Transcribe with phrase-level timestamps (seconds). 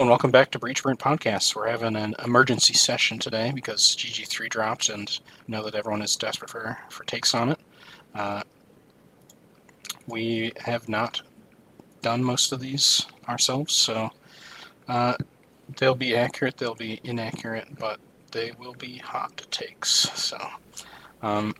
[0.00, 1.56] and welcome back to Breach Burnt Podcast.
[1.56, 6.50] We're having an emergency session today because GG3 dropped, and know that everyone is desperate
[6.50, 7.58] for, for takes on it.
[8.14, 8.42] Uh,
[10.06, 11.20] we have not
[12.00, 14.08] done most of these ourselves, so
[14.86, 15.14] uh,
[15.78, 17.98] they'll be accurate, they'll be inaccurate, but
[18.30, 19.90] they will be hot takes.
[19.90, 20.38] So,
[21.22, 21.56] um,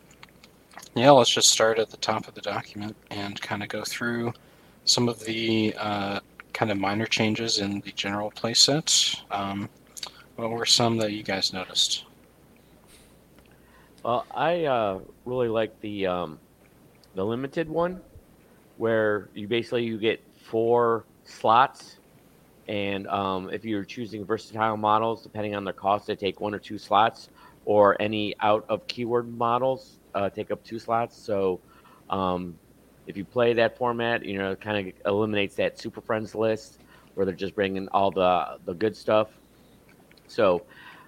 [0.95, 4.31] yeah, let's just start at the top of the document and kind of go through
[4.85, 6.21] some of the uh,
[6.53, 9.21] kind of minor changes in the general playset.
[9.31, 9.69] Um,
[10.35, 12.05] what were some that you guys noticed?
[14.03, 16.39] Well, I uh, really like the um,
[17.15, 18.01] the limited one,
[18.77, 21.97] where you basically you get four slots,
[22.67, 26.59] and um, if you're choosing versatile models, depending on their cost, they take one or
[26.59, 27.29] two slots,
[27.65, 31.17] or any out of keyword models uh, take up two slots.
[31.17, 31.59] So
[32.09, 32.57] um,
[33.09, 36.77] if you play that format, you know, it kind of eliminates that Super Friends list
[37.15, 39.29] where they're just bringing all the the good stuff.
[40.27, 40.61] So,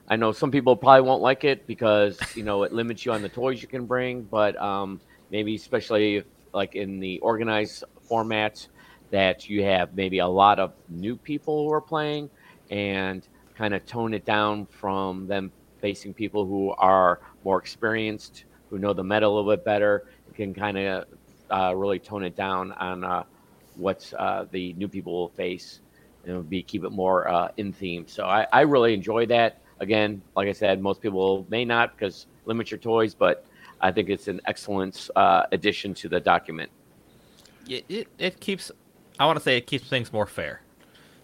[0.09, 3.21] I know some people probably won't like it because you know it limits you on
[3.21, 4.99] the toys you can bring, but um,
[5.29, 8.67] maybe especially if like in the organized formats
[9.11, 12.29] that you have maybe a lot of new people who are playing
[12.71, 18.79] and kind of tone it down from them facing people who are more experienced, who
[18.79, 21.05] know the meta a little bit better, can kind of
[21.51, 23.23] uh, really tone it down on uh,
[23.75, 25.81] what uh, the new people will face
[26.25, 28.07] and be keep it more uh, in theme.
[28.07, 29.61] So I, I really enjoy that.
[29.79, 33.45] Again, like I said, most people may not because limit your toys, but
[33.79, 36.69] I think it's an excellent uh, addition to the document.
[37.67, 38.71] It, it, it keeps,
[39.19, 40.61] I want to say, it keeps things more fair.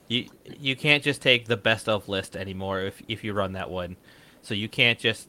[0.08, 3.69] You you can't just take the best of list anymore if if you run that
[3.69, 3.97] one.
[4.41, 5.28] So you can't just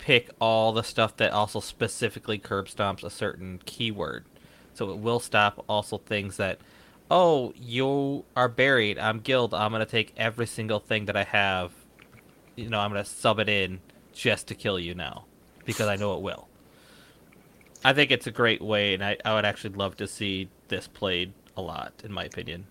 [0.00, 4.24] pick all the stuff that also specifically curb stomps a certain keyword.
[4.74, 6.58] So it will stop also things that,
[7.10, 8.98] oh, you are buried.
[8.98, 9.52] I'm guild.
[9.54, 11.72] I'm gonna take every single thing that I have.
[12.56, 13.80] You know, I'm gonna sub it in
[14.12, 15.26] just to kill you now,
[15.64, 16.48] because I know it will.
[17.84, 20.86] I think it's a great way, and I, I would actually love to see this
[20.86, 22.66] played a lot, in my opinion,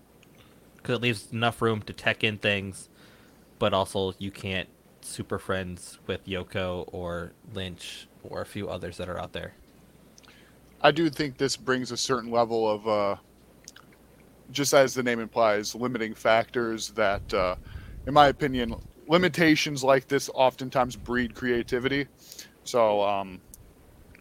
[0.76, 2.88] because it leaves enough room to tech in things,
[3.58, 4.68] but also you can't
[5.02, 9.54] super friends with Yoko or Lynch or a few others that are out there.
[10.82, 13.16] I do think this brings a certain level of, uh,
[14.50, 17.56] just as the name implies, limiting factors that, uh,
[18.06, 18.74] in my opinion,
[19.06, 22.06] limitations like this oftentimes breed creativity.
[22.64, 23.40] So um,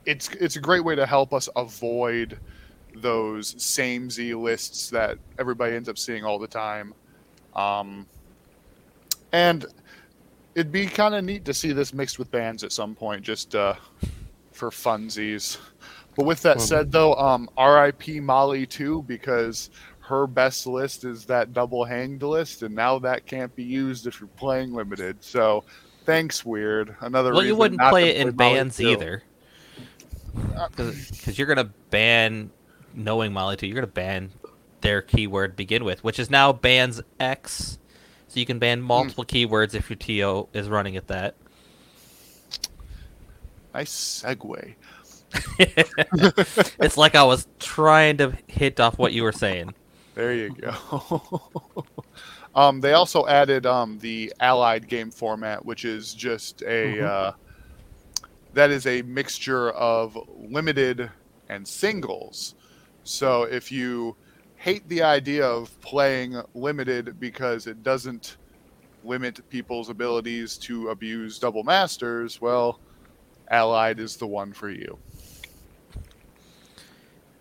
[0.06, 2.40] it's it's a great way to help us avoid
[2.96, 6.94] those same Z lists that everybody ends up seeing all the time.
[7.56, 8.08] Um,
[9.32, 9.66] and
[10.56, 13.56] it'd be kind of neat to see this mixed with bands at some point, just
[13.56, 13.76] uh,
[14.52, 15.58] for funsies.
[16.16, 18.20] But with that said, though, um, R.I.P.
[18.20, 23.56] Molly too, because her best list is that double hanged list, and now that can't
[23.56, 25.24] be used if you're playing limited.
[25.24, 25.64] So,
[26.06, 26.96] thanks, Wyrd.
[27.02, 29.24] Another well, you wouldn't play it in play bans Molly either,
[30.72, 32.50] because you're gonna ban
[32.94, 33.68] knowing Molly too.
[33.68, 34.32] You're gonna ban
[34.82, 37.80] their keyword begin with, which is now bans X
[38.30, 41.36] so you can ban multiple keywords if your TO is running at that.
[43.74, 44.76] Nice segue.
[45.60, 49.74] it's like I was trying to hit off what you were saying.
[50.16, 51.32] There you go.
[52.56, 57.06] um, they also added um, the allied game format, which is just a Mm-hmm.
[57.06, 57.32] uh,
[58.54, 61.10] that is a mixture of limited
[61.50, 62.56] and singles.
[63.04, 64.16] So if you
[64.60, 68.36] hate the idea of playing limited because it doesn't
[69.06, 72.82] limit people's abilities to abuse double masters, well,
[73.50, 75.00] allied is the one for you.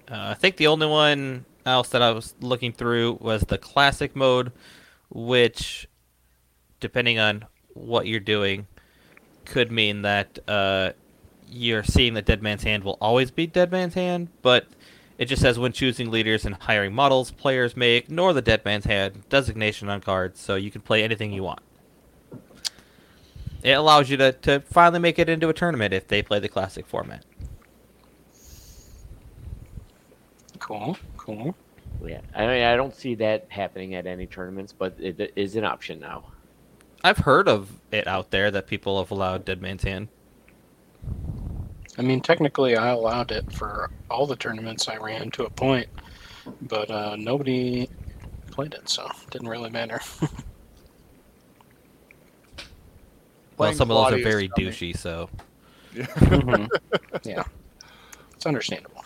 [0.09, 4.15] Uh, I think the only one else that I was looking through was the classic
[4.15, 4.53] mode,
[5.11, 5.89] which,
[6.79, 8.69] depending on what you're doing,
[9.45, 10.93] could mean that uh,
[11.49, 14.69] you're seeing that Dead Man's Hand will always be Dead Man's Hand, but
[15.19, 18.85] it just says when choosing leaders and hiring models, players may ignore the Dead Man's
[18.85, 21.61] Hand designation on cards, so you can play anything you want.
[23.65, 26.49] It allows you to, to finally make it into a tournament if they play the
[26.49, 27.25] classic format.
[30.61, 31.57] Cool, cool.
[32.05, 35.65] Yeah, I mean, I don't see that happening at any tournaments, but it is an
[35.65, 36.27] option now.
[37.03, 40.09] I've heard of it out there that people have allowed Dead Man's Hand.
[41.99, 45.89] I mean, technically, I allowed it for all the tournaments I ran to a point,
[46.63, 47.91] but uh, nobody
[48.53, 50.01] played it, so it didn't really matter.
[53.59, 54.71] Well, some of those are very dummy.
[54.71, 55.29] douchey, so
[55.93, 56.69] Mhm.
[57.25, 57.43] Yeah,
[58.37, 59.05] it's understandable.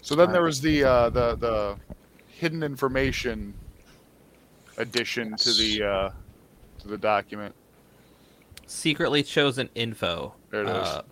[0.00, 1.76] So then there was the uh, the the
[2.28, 3.52] hidden information
[4.78, 6.10] addition to the uh,
[6.78, 7.54] to the document.
[8.70, 10.32] Secretly chosen info.
[10.50, 10.70] There it is.
[10.70, 11.02] Uh,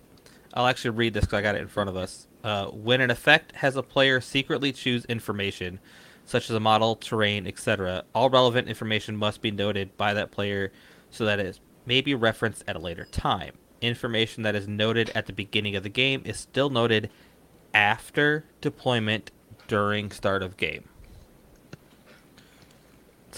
[0.55, 2.29] I'll actually read this because I got it in front of us.
[2.45, 5.81] Uh, when an effect has a player secretly choose information,
[6.25, 10.71] such as a model, terrain, etc., all relevant information must be noted by that player
[11.11, 13.55] so that it may be referenced at a later time.
[13.81, 17.11] Information that is noted at the beginning of the game is still noted
[17.75, 19.33] after deployment
[19.67, 20.89] during start of game.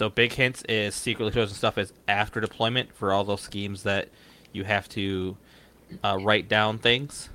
[0.00, 4.08] So big hints is secretly chosen stuff is after deployment for all those schemes that
[4.50, 5.37] you have to
[6.02, 7.29] uh, write down things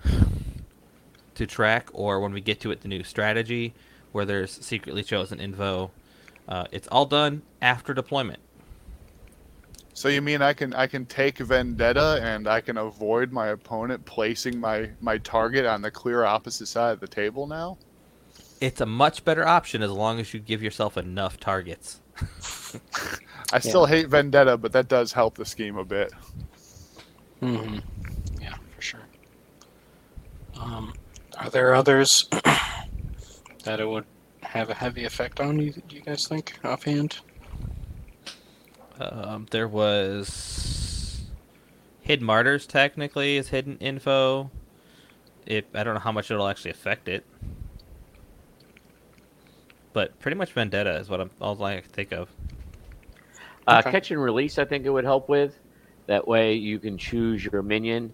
[1.35, 3.75] to track, or when we get to it, the new strategy
[4.13, 5.91] where there's secretly chosen info.
[6.47, 8.39] Uh, it's all done after deployment.
[9.93, 14.03] So you mean I can I can take Vendetta and I can avoid my opponent
[14.05, 17.77] placing my my target on the clear opposite side of the table now?
[18.59, 22.01] It's a much better option as long as you give yourself enough targets.
[23.53, 26.11] I still hate Vendetta, but that does help the scheme a bit.
[27.39, 27.79] hmm
[28.41, 29.01] Yeah, for sure.
[30.59, 30.93] Um,
[31.37, 32.27] are there others
[33.63, 34.05] that it would
[34.43, 35.59] have a heavy effect on?
[35.59, 37.19] You, Do you guys think offhand?
[38.99, 41.25] Um, there was
[42.01, 42.65] hidden martyrs.
[42.65, 44.49] Technically, is hidden info.
[45.45, 47.25] It I don't know how much it'll actually affect it,
[49.95, 52.29] but pretty much vendetta is what I'm all I can think of.
[53.65, 53.91] Uh, Okay.
[53.91, 55.59] Catch and release, I think it would help with.
[56.07, 58.13] That way you can choose your minion,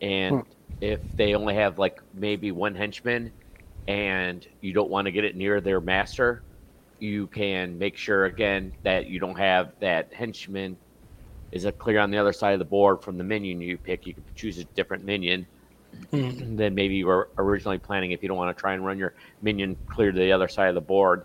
[0.00, 0.50] and Hmm.
[0.80, 3.32] if they only have like maybe one henchman,
[3.86, 6.44] and you don't want to get it near their master,
[6.98, 10.78] you can make sure again that you don't have that henchman
[11.52, 14.06] is a clear on the other side of the board from the minion you pick.
[14.06, 15.46] You can choose a different minion.
[16.10, 19.14] Than maybe you were originally planning if you don't want to try and run your
[19.42, 21.24] minion clear to the other side of the board.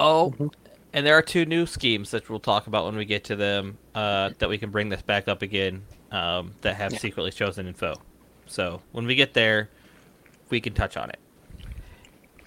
[0.00, 0.52] Oh, Mhm.
[0.92, 3.78] and there are two new schemes that we'll talk about when we get to them.
[3.94, 5.82] Uh, that we can bring this back up again.
[6.10, 6.98] Um, that have Yeah.
[6.98, 7.94] secretly chosen info.
[8.46, 9.68] So when we get there,
[10.50, 11.18] we can touch on it.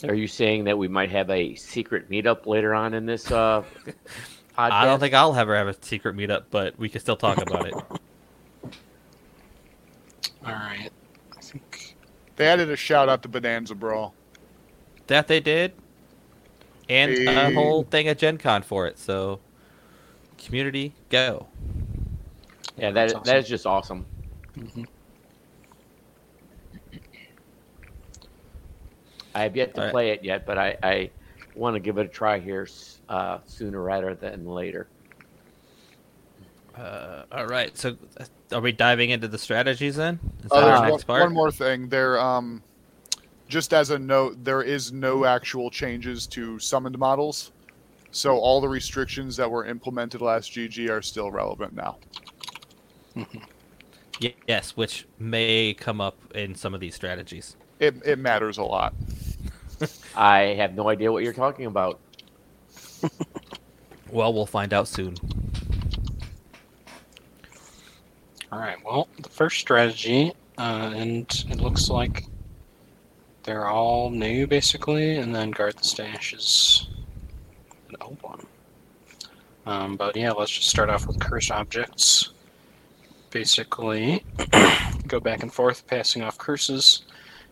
[0.07, 3.63] Are you saying that we might have a secret meetup later on in this uh,
[3.83, 3.93] podcast?
[4.57, 7.65] I don't think I'll ever have a secret meetup, but we can still talk about
[7.65, 7.73] it.
[10.47, 10.89] All right.
[11.37, 11.95] I think.
[12.35, 14.13] They added a shout out to Bonanza Brawl.
[15.07, 15.73] That they did,
[16.89, 18.99] and a whole thing at Gen Con for it.
[18.99, 19.39] So,
[20.37, 21.47] community, go.
[22.77, 23.37] Yeah, That's that that awesome.
[23.37, 24.05] is just awesome.
[24.57, 24.87] Mhm.
[29.33, 29.91] I have yet to Alright.
[29.91, 31.09] play it yet, but I, I
[31.55, 32.67] want to give it a try here
[33.07, 34.87] uh, sooner rather than later.
[36.77, 37.75] Uh, all right.
[37.77, 40.19] So, uh, are we diving into the strategies then?
[40.43, 41.23] Is that there's our one, part?
[41.23, 41.89] one more thing.
[41.89, 42.61] There, um,
[43.47, 47.51] just as a note, there is no actual changes to summoned models,
[48.11, 51.97] so all the restrictions that were implemented last GG are still relevant now.
[54.47, 57.55] Yes, which may come up in some of these strategies.
[57.79, 58.95] It it matters a lot.
[60.15, 61.99] I have no idea what you're talking about.
[64.11, 65.15] Well, we'll find out soon.
[68.51, 68.77] All right.
[68.85, 72.25] Well, the first strategy, uh, and it looks like
[73.43, 76.87] they're all new basically, and then guard the stash is
[77.89, 78.45] an old one.
[79.65, 82.31] Um, but yeah, let's just start off with cursed objects.
[83.31, 84.23] Basically,
[85.07, 87.01] go back and forth, passing off curses,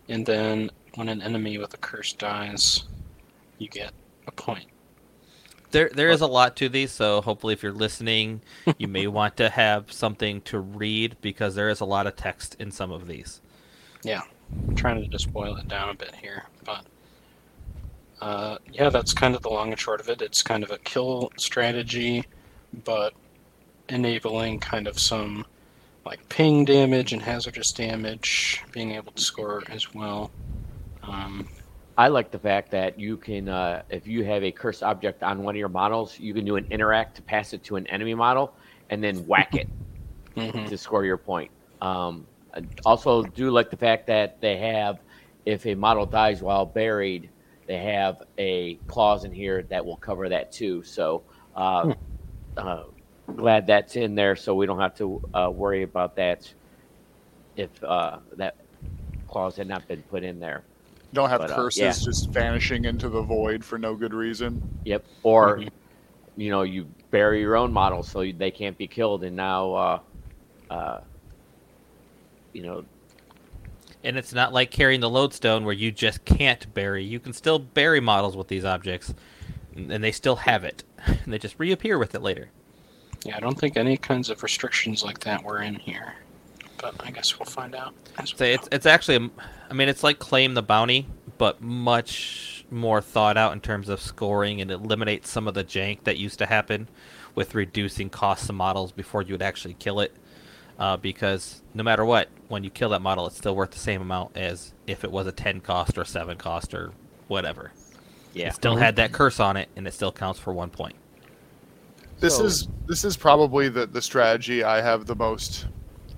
[0.08, 2.84] and then when an enemy with a curse dies,
[3.58, 3.92] you get
[4.26, 4.66] a point.
[5.70, 8.40] There, there is a lot to these, so hopefully, if you're listening,
[8.78, 12.56] you may want to have something to read because there is a lot of text
[12.58, 13.40] in some of these.
[14.02, 14.22] Yeah
[14.68, 16.84] I'm trying to just boil it down a bit here, but
[18.20, 20.22] uh, yeah, that's kind of the long and short of it.
[20.22, 22.24] It's kind of a kill strategy,
[22.84, 23.12] but
[23.88, 25.44] enabling kind of some
[26.04, 30.30] like ping damage and hazardous damage, being able to score as well.
[31.02, 31.48] Um,
[31.98, 35.42] I like the fact that you can, uh, if you have a cursed object on
[35.42, 38.14] one of your models, you can do an interact to pass it to an enemy
[38.14, 38.54] model
[38.90, 39.68] and then whack it
[40.36, 40.68] mhm.
[40.68, 41.50] to score your point.
[41.80, 45.00] Um, I also, do like the fact that they have,
[45.46, 47.30] if a model dies while buried,
[47.66, 50.82] they have a clause in here that will cover that too.
[50.82, 51.22] So,
[51.54, 51.94] uh,
[52.56, 52.84] uh,
[53.34, 56.52] glad that's in there, so we don't have to uh, worry about that
[57.56, 58.56] if uh, that
[59.28, 60.62] clause had not been put in there.
[61.16, 61.92] Don't have But, uh, curses yeah.
[61.92, 64.62] just vanishing into the void for no good reason.
[64.84, 65.02] Yep.
[65.22, 65.70] Or, Mhm.
[66.36, 69.98] you know, you bury your own models so they can't be killed, and now, uh,
[70.70, 71.00] uh,
[72.52, 72.84] you know,
[74.04, 77.02] And it's not like carrying the lodestone where you just can't bury.
[77.02, 79.14] You can still bury models with these objects,
[79.74, 80.84] and they still have it.
[81.06, 82.50] And they just reappear with it later.
[83.24, 86.14] Yeah, I don't think any kinds of restrictions like that were in here,
[86.80, 87.94] but I guess we'll find out.
[88.18, 89.30] As So we it's it's actually, a-
[89.70, 91.06] I mean, it's like claim the bounty,
[91.38, 96.04] but much more thought out in terms of scoring and eliminates some of the jank
[96.04, 96.88] that used to happen
[97.34, 100.14] with reducing costs of models before you would actually kill it.
[100.78, 104.02] Uh, because no matter what, when you kill that model, it's still worth the same
[104.02, 106.92] amount as if it was a 10 cost or 7 cost or
[107.28, 107.72] whatever.
[108.34, 108.48] Yeah.
[108.48, 110.94] It still had that curse on it, and it still counts for one point.
[112.20, 115.66] This So- is this is probably the the strategy I have the most,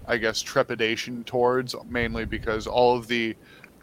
[0.09, 3.37] I guess, trepidation towards, mainly because all of the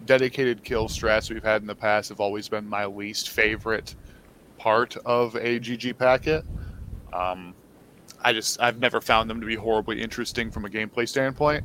[0.06, 3.96] dedicated kill strats we've had in the past have always been my least favorite
[4.58, 6.44] part of a GG packet.
[7.14, 7.54] Um,
[8.24, 11.64] I just I've never found them to be horribly interesting from a gameplay standpoint.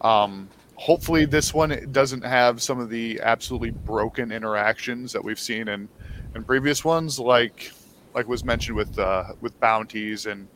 [0.00, 5.68] Um, hopefully, this one doesn't have some of the absolutely broken interactions that we've seen
[5.68, 5.88] in
[6.34, 7.72] in previous ones, like
[8.14, 10.48] like was mentioned with uh, with bounties and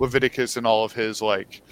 [0.00, 1.62] Leviticus and all of his like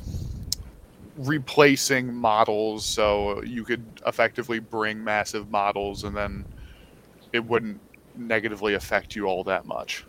[1.19, 6.45] replacing models, so you could effectively bring massive models, and then
[7.33, 7.81] it wouldn't
[8.17, 10.05] negatively affect you all that much.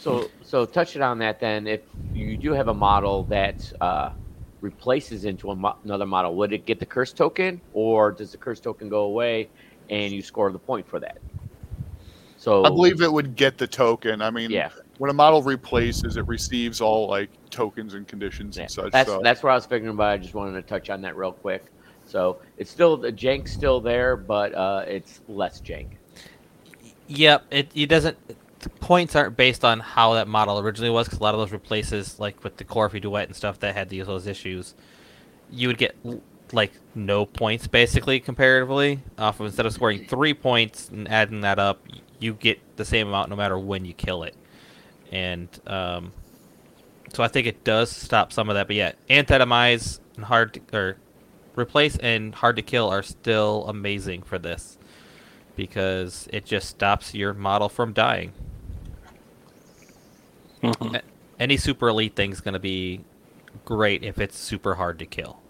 [0.00, 1.82] So, so touching on that, then, if
[2.14, 4.10] you do have a model that uh,
[4.60, 8.38] replaces into a mo- another model, would it get the curse token, or does the
[8.38, 9.48] curse token go away
[9.90, 11.18] and you score the point for that?
[12.38, 14.22] So, I believe it would get the token.
[14.22, 18.64] I mean, yeah, when a model replaces, it receives all like tokens and conditions yeah.
[18.64, 18.92] and such.
[18.92, 19.22] that's so.
[19.24, 20.10] that's what I was figuring about.
[20.10, 21.64] I just wanted to touch on that real quick.
[22.04, 25.92] So it's still the jank's still there, but uh, it's less jank.
[27.06, 28.18] Yep, it, it doesn't.
[28.80, 32.20] Points aren't based on how that model originally was, because a lot of those replaces,
[32.20, 34.74] like with the Coryphee Duet and stuff that had these those issues,
[35.50, 35.96] you would get
[36.52, 39.00] like no points basically comparatively.
[39.16, 41.80] Off of instead of scoring three points and adding that up,
[42.18, 44.34] you get the same amount no matter when you kill it.
[45.10, 46.12] And um,
[47.12, 48.66] so I think it does stop some of that.
[48.66, 50.96] But yeah, antitomize and hard to, or
[51.56, 54.78] replace and hard to kill are still amazing for this
[55.56, 58.32] because it just stops your model from dying.
[60.62, 61.00] Mhm.
[61.38, 63.00] Any super elite thing's going to be
[63.64, 65.40] great if it's super hard to kill.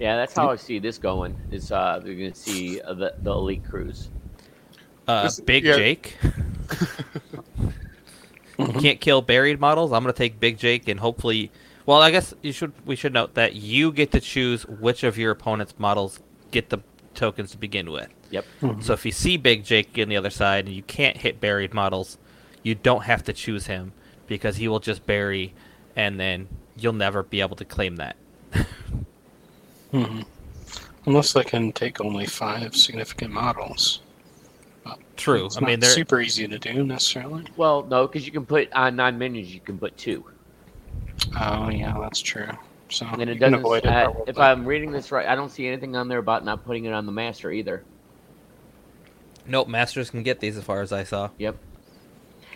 [0.00, 1.36] Yeah, that's how I see this going.
[1.52, 4.10] Is uh, you're gonna see uh, the the elite crews.
[5.06, 5.76] Uh, This- Big yeah.
[5.76, 6.16] Jake.
[8.58, 9.92] you can't kill buried models.
[9.92, 11.50] I'm going to take Big Jake and hopefully.
[11.86, 12.72] Well, I guess you should.
[12.86, 16.20] We should note that you get to choose which of your opponent's models
[16.50, 16.78] get the
[17.14, 18.08] tokens to begin with.
[18.30, 18.44] Yep.
[18.80, 21.74] So if you see Big Jake on the other side and you can't hit buried
[21.74, 22.18] models,
[22.62, 23.92] you don't have to choose him
[24.26, 25.52] because he will just bury,
[25.94, 28.16] and then you'll never be able to claim that.
[29.92, 30.24] Mhm.
[31.06, 34.00] Unless I can take only five significant models.
[35.16, 35.46] True.
[35.46, 37.44] It's I mean, they're super easy to do necessarily.
[37.56, 40.24] Well, no, because you can put on nine minions, you can put two,
[41.40, 42.48] Oh yeah, that's true.
[42.90, 43.54] So and it doesn't.
[43.54, 43.88] avoid it.
[43.88, 44.22] Uh, probably.
[44.26, 46.92] if I'm reading this right, I don't see anything on there about not putting it
[46.92, 47.84] on the master either.
[49.46, 49.68] nope.
[49.68, 51.30] Masters can get these as far as I saw.
[51.38, 51.56] Yep.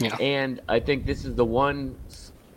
[0.01, 0.17] Yeah.
[0.17, 1.97] And I think this is the one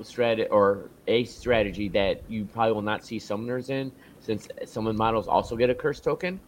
[0.02, 5.28] strategy or a strategy that you probably will not see summoners in, since summon models
[5.28, 6.40] also get a curse token.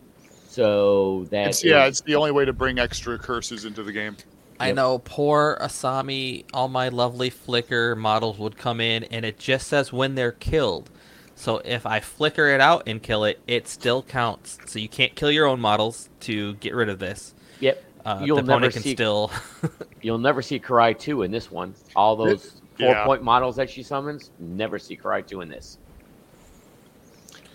[0.54, 4.16] So that yeah, it's the only way to bring extra curses into the game.
[4.60, 4.76] I Yep.
[4.76, 9.92] know poor Asami, all my lovely flicker models would come in and it just says
[9.92, 10.92] when they're killed.
[11.34, 14.60] So if I flicker it out and kill it, it still counts.
[14.68, 17.34] So you can't kill your own models to get rid of this.
[17.60, 17.84] yep.
[18.06, 19.32] Uh, You'll the opponent never can see- still.
[20.04, 21.74] You'll never see Kirai two in this one.
[21.96, 23.06] All those four yeah.
[23.06, 25.80] point models that she summons, never see Kirai two in this.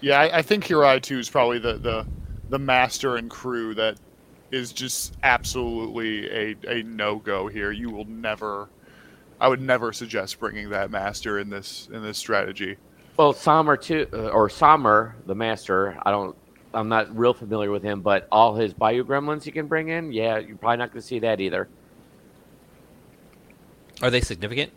[0.00, 2.07] Yeah, I, I think Kirai 2 is probably the, the
[2.49, 3.99] the master and crew that
[4.50, 7.71] is just absolutely a, a no go here.
[7.71, 8.69] You will never
[9.40, 12.76] I would never suggest bringing that master in this in this strategy.
[13.17, 15.97] Well, Sommer too, uh, or Sommer, the master.
[16.05, 16.37] I don't.
[16.75, 20.12] I'm not real familiar with him, but all his Bayou Gremlins you can bring in.
[20.12, 21.69] Yeah, you're probably not going to see that either.
[24.02, 24.71] Are they significant?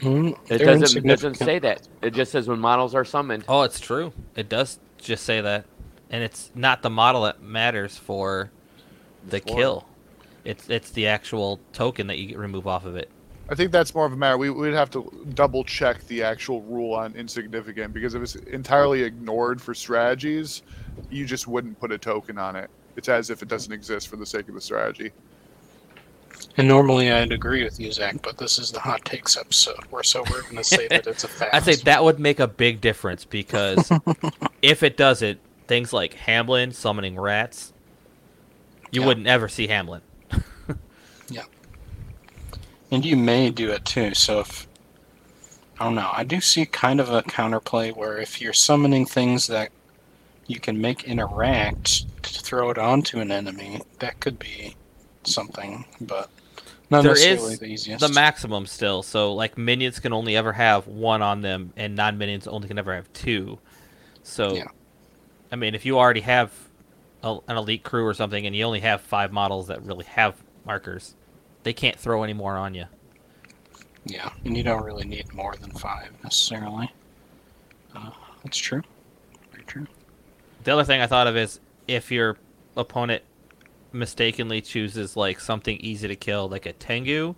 [0.00, 1.86] Mm, It doesn't doesn't say that.
[2.02, 3.44] It just says when models are summoned.
[3.48, 4.12] Oh, it's true.
[4.36, 5.66] It does just say that,
[6.10, 8.50] and it's not the model that matters for
[9.26, 9.56] the Score.
[9.56, 9.88] kill.
[10.44, 13.10] It's it's the actual token that you remove off of it.
[13.50, 14.36] I think that's more of a matter.
[14.36, 19.02] We would have to double check the actual rule on insignificant because if it's entirely
[19.02, 20.62] ignored for strategies,
[21.10, 22.68] you just wouldn't put a token on it.
[22.96, 25.12] It's as if it doesn't exist for the sake of the strategy.
[26.56, 29.78] And normally I'd agree with you, Zach, but this is the hot takes episode.
[29.90, 31.54] We're so we're going to say that it's a fact.
[31.54, 33.90] I say that would make a big difference because
[34.62, 37.72] if it doesn't, things like Hamelin summoning rats,
[38.90, 39.06] you Yeah.
[39.06, 40.00] wouldn't ever see Hamelin.
[41.30, 41.42] Yeah.
[42.90, 44.14] And you may do it too.
[44.14, 44.66] So if
[45.78, 49.46] I don't know, I do see kind of a counterplay where if you're summoning things
[49.48, 49.70] that
[50.46, 54.74] you can make interact to throw it onto an enemy, that could be
[55.28, 56.30] something, but
[56.90, 57.96] not There is the.
[57.98, 62.46] The maximum still, so like minions can only ever have one on them, and non-minions
[62.46, 63.58] only can ever have two.
[64.22, 64.68] So, Yeah.
[65.52, 66.50] I mean, if you already have
[67.22, 70.34] a, an elite crew or something, and you only have five models that really have
[70.66, 71.14] markers,
[71.62, 72.84] they can't throw any more on you.
[74.04, 76.90] yeah, and you don't really need more than five necessarily.
[77.94, 78.10] Uh,
[78.42, 78.82] that's true.
[79.52, 79.86] Very true.
[80.64, 82.36] The other thing I thought of is if your
[82.76, 83.22] opponent
[83.92, 87.34] mistakenly chooses like something easy to kill, like a Tengu,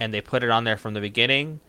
[0.00, 1.60] and they put it on there from the beginning,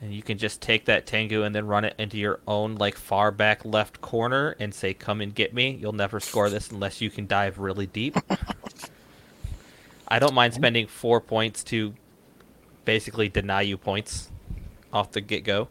[0.00, 2.96] and you can just take that Tengu and then run it into your own like
[2.96, 7.00] far back left corner and say, "Come and get me." You'll never score this unless
[7.00, 8.16] you can dive really deep.
[10.08, 11.94] I don't mind spending four points to
[12.84, 14.30] basically deny you points
[14.92, 15.68] off the get go.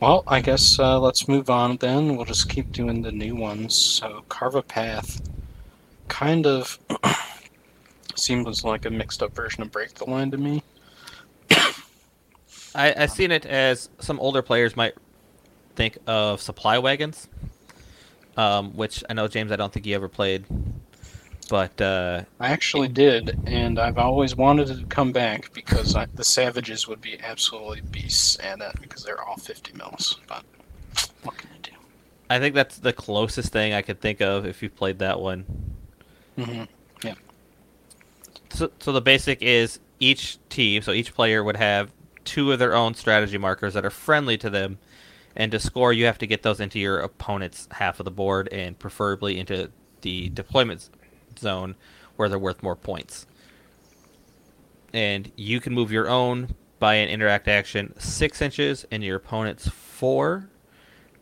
[0.00, 2.16] Well, I guess uh, let's move on then.
[2.16, 3.74] We'll just keep doing the new ones.
[3.76, 5.20] So, Carve a Path
[6.08, 6.78] kind of
[8.16, 10.62] seems like a mixed up version of Break the Line to me.
[12.74, 14.94] I, I've seen it as some older players might
[15.76, 17.28] think of supply wagons,
[18.38, 19.52] um, which I know James.
[19.52, 20.46] I don't think you ever played,
[21.50, 26.22] but uh, I actually did, and I've always wanted to come back because I, the
[26.22, 30.20] Savages would be absolutely beasts at it because they're all 50 mils.
[30.28, 30.44] But
[31.24, 31.72] what can I do?
[32.30, 35.44] I think that's the closest thing I could think of if you played that one.
[36.38, 36.62] hmm
[38.52, 41.90] So, so the basic is each team, so each player would have
[42.24, 44.78] two of their own strategy markers that are friendly to them,
[45.34, 48.48] and to score, you have to get those into your opponent's half of the board,
[48.52, 50.88] and preferably into the deployment
[51.40, 51.74] zone
[52.16, 53.26] where they're worth more points.
[54.92, 59.68] And you can move your own by an interact action six inches, and your opponent's
[59.68, 60.48] four.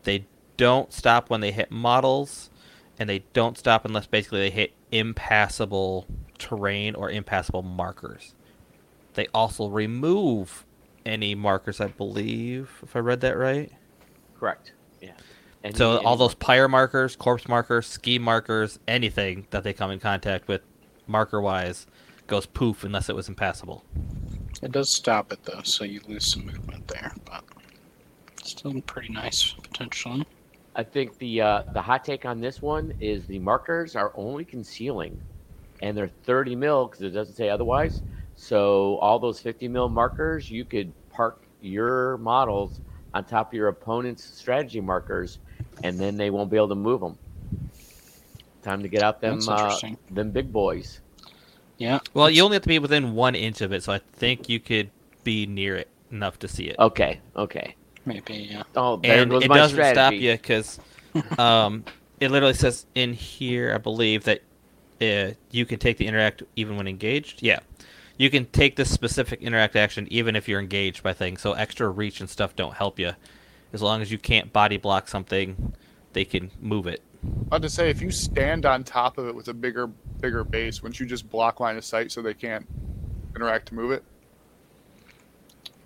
[0.03, 0.25] They
[0.57, 2.49] don't stop when they hit models,
[2.97, 8.33] and they don't stop unless basically they hit impassable terrain or impassable markers.
[9.13, 10.65] They also remove
[11.05, 13.71] any markers, I believe, if I read that right.
[14.39, 14.73] Correct.
[15.63, 15.67] Yeah.
[15.67, 19.91] And So he- all those pyre markers, corpse markers, ski markers, anything that they come
[19.91, 20.61] in contact with,
[21.07, 21.87] marker wise,
[22.27, 23.83] goes poof unless it was impassable.
[24.61, 27.43] It does stop it though, so you lose some movement there, but
[28.43, 30.25] still pretty nice potentially.
[30.75, 34.45] I think the uh, the hot take on this one is the markers are only
[34.45, 35.19] concealing,
[35.81, 38.01] and they're 30 mil because it doesn't say otherwise.
[38.35, 42.79] So all those 50 mil markers, you could park your models
[43.13, 45.39] on top of your opponent's strategy markers,
[45.83, 47.17] and then they won't be able to move them.
[48.61, 49.79] Time to get out them uh,
[50.11, 50.99] them big boys.
[51.77, 51.99] Yeah.
[52.13, 54.59] Well, you only have to be within one inch of it, so I think you
[54.59, 54.91] could
[55.23, 56.77] be near it enough to see it.
[56.77, 57.75] Okay, okay.
[58.05, 58.63] Maybe, yeah.
[58.75, 60.79] Oh, there and goes it my doesn't stop you because
[61.37, 61.85] um,
[62.19, 64.41] it literally says in here, I believe that
[65.01, 67.41] uh, you can take the interact even when engaged.
[67.41, 67.59] Yeah,
[68.17, 71.41] you can take this specific interact action even if you're engaged by things.
[71.41, 73.13] So extra reach and stuff don't help you.
[73.71, 75.73] As long as you can't body block something,
[76.13, 77.01] they can move it.
[77.51, 80.43] I had to say, if you stand on top of it with a bigger, bigger
[80.43, 82.67] base, wouldn't you just block line of sight so they can't
[83.35, 84.03] interact to move it?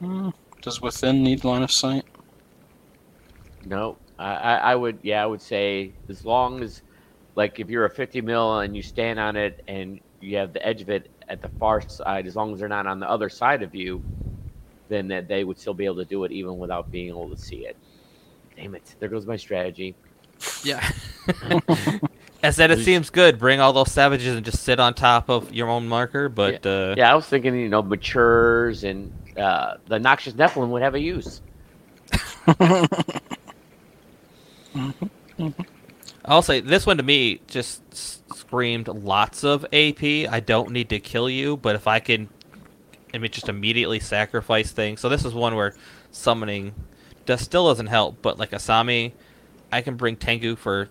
[0.01, 2.05] Mm, Does within need line of sight?
[3.65, 4.99] No, I, I, I would.
[5.01, 6.81] Yeah, I would say as long as,
[7.35, 10.65] like, if you're a 50 mil and you stand on it and you have the
[10.65, 13.29] edge of it at the far side, as long as they're not on the other
[13.29, 14.03] side of you,
[14.93, 17.37] then that they would still be able to do it even without being able to
[17.37, 17.75] see it.
[18.55, 18.95] Damn it!
[18.99, 19.95] There goes my strategy.
[20.63, 20.87] Yeah.
[22.43, 23.39] I said it seems good.
[23.39, 26.93] Bring all those savages and just sit on top of your own marker, but uh,
[26.97, 30.99] Yeah, I was thinking, you know, matures and uh, the noxious Nephilim would have a
[30.99, 31.41] use.
[36.25, 37.81] I'll say this one to me just
[38.35, 40.03] screamed lots of AP.
[40.03, 42.27] I don't need to kill you, but if I can,
[43.13, 44.99] I mean, just immediately sacrifice things.
[44.99, 45.75] So this is one where
[46.11, 46.73] summoning
[47.25, 49.13] does still doesn't help, but like Asami,
[49.71, 50.89] I can bring Tengu for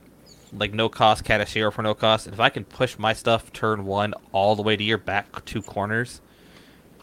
[0.53, 4.15] like no cost, Katashiro for no cost, if I can push my stuff turn one
[4.33, 6.21] all the way to your back two corners,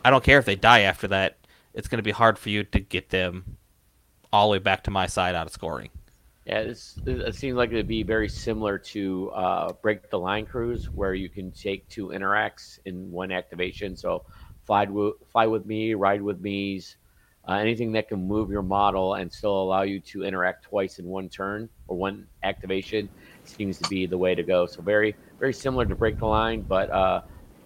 [0.04, 1.38] I don't care if they die after that.
[1.74, 3.58] It's going to be hard for you to get them
[4.32, 5.90] all the way back to my side out of scoring.
[6.46, 11.14] Yeah, it seems like it'd be very similar to uh, Break the Line Cruise, where
[11.14, 13.96] you can take two interacts in one activation.
[13.96, 14.26] So,
[14.70, 14.88] fly,
[15.32, 16.98] fly with me, ride with me's,
[17.48, 21.08] uh, anything that can move your model and still allow you to interact twice in
[21.08, 23.10] one turn or one activation
[23.46, 24.68] seems to be the way to go.
[24.68, 27.22] So, very, very similar to Break the Line, but uh,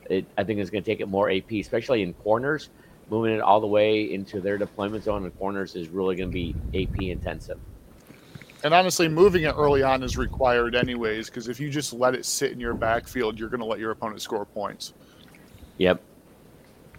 [0.10, 2.70] it, I think it's going to take it more AP, especially in corners.
[3.10, 6.34] Moving it all the way into their deployment zone in corners is really going to
[6.34, 7.60] be AP intensive.
[8.64, 12.26] And honestly, moving it early on is required anyways, because if you just let it
[12.26, 14.94] sit in your backfield, you're going to let your opponent score points.
[15.80, 16.02] Yep.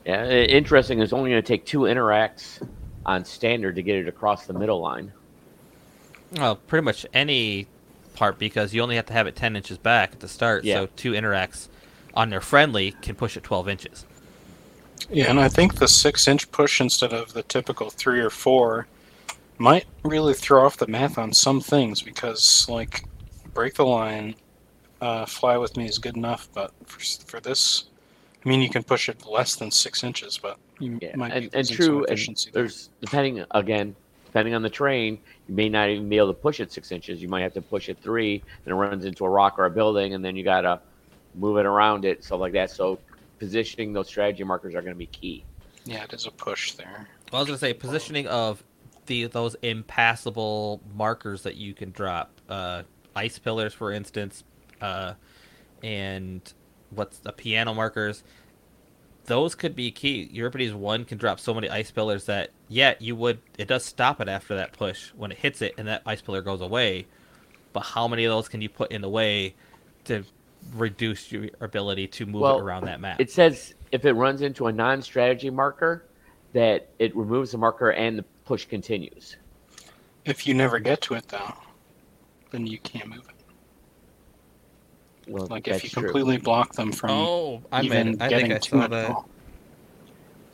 [0.04, 1.00] Yeah, interesting.
[1.00, 2.66] It's only going to take two interacts
[3.06, 5.12] on standard to get it across the middle line.
[6.32, 7.66] Well, pretty much any
[8.14, 10.64] part because you only have to have it 10 inches back at the start.
[10.64, 10.74] Yeah.
[10.74, 11.68] So two interacts
[12.14, 14.04] on their friendly can push it 12 inches.
[15.10, 18.86] Yeah, and I think the six inch push instead of the typical three or four
[19.58, 23.04] might really throw off the math on some things because, like,
[23.52, 24.34] break the line,
[25.00, 27.84] uh, fly with me is good enough, but for, for this,
[28.44, 31.50] I mean, you can push it less than six inches, but you Yeah, might and,
[31.50, 31.86] be and true.
[31.86, 32.62] some And efficiency there.
[32.64, 36.60] there's depending again, depending on the terrain, you may not even be able to push
[36.60, 37.22] it six inches.
[37.22, 39.70] You might have to push it three, and it runs into a rock or a
[39.70, 40.80] building, and then you gotta
[41.34, 42.70] move it around it, stuff like that.
[42.70, 42.98] So
[43.38, 45.44] positioning those strategy markers are going to be key.
[45.84, 47.08] Yeah, it is a push there.
[47.32, 48.62] Well, I was gonna say positioning of
[49.06, 52.84] the those impassable markers that you can drop, uh,
[53.16, 54.44] ice pillars, for instance,
[54.80, 55.14] uh,
[55.82, 56.40] and
[56.94, 58.22] what's the piano markers.
[59.26, 60.28] Those could be key.
[60.32, 63.40] Euripides one can drop so many ice pillars that yeah, you would.
[63.58, 66.42] It does stop it after that push when it hits it, and that ice pillar
[66.42, 67.06] goes away.
[67.72, 69.54] But how many of those can you put in the way
[70.04, 70.24] to
[70.74, 73.20] reduce your ability to move Well, it around that map?
[73.20, 76.04] It says if it runs into a non-strategy marker,
[76.52, 79.36] that it removes the marker and the push continues.
[80.24, 81.54] If you never get to it, though,
[82.50, 83.43] then you can't move it.
[85.26, 86.02] Well, Like, if you true.
[86.04, 88.22] completely block them from oh, I even meant.
[88.22, 88.90] I getting think I to it.
[88.90, 89.08] that.
[89.08, 89.24] though.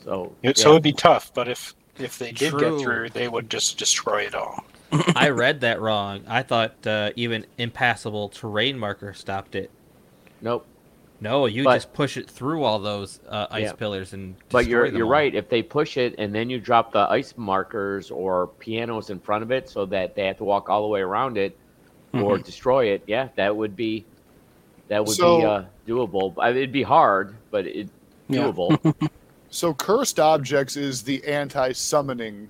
[0.05, 0.63] So, It- yeah.
[0.63, 2.61] So it'd be tough, but if if they did True.
[2.61, 4.65] get through, they would just destroy it all.
[5.15, 6.23] I read that wrong.
[6.27, 9.71] I thought uh, even impassable terrain marker stopped it.
[10.41, 10.67] nope.
[11.23, 13.73] No, you But- just push it through all those uh, ice Yeah.
[13.75, 14.37] pillars and.
[14.49, 15.13] But you're them you're all.
[15.13, 15.35] right.
[15.35, 19.43] If they push it and then you drop the ice markers or pianos in front
[19.43, 21.55] of it, so that they have to walk all the way around it
[22.15, 22.45] or Mhm.
[22.45, 24.07] destroy it, yeah, that would be
[24.91, 26.35] that would be uh, doable.
[26.39, 27.89] I mean, it'd be hard, but it
[28.29, 28.41] Yeah.
[28.53, 28.95] doable.
[29.53, 32.49] So cursed objects is the anti-summoning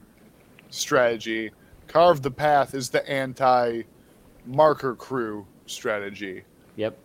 [0.68, 1.50] strategy.
[1.88, 6.44] Carve the path is the anti-marker crew strategy.
[6.76, 6.98] yep.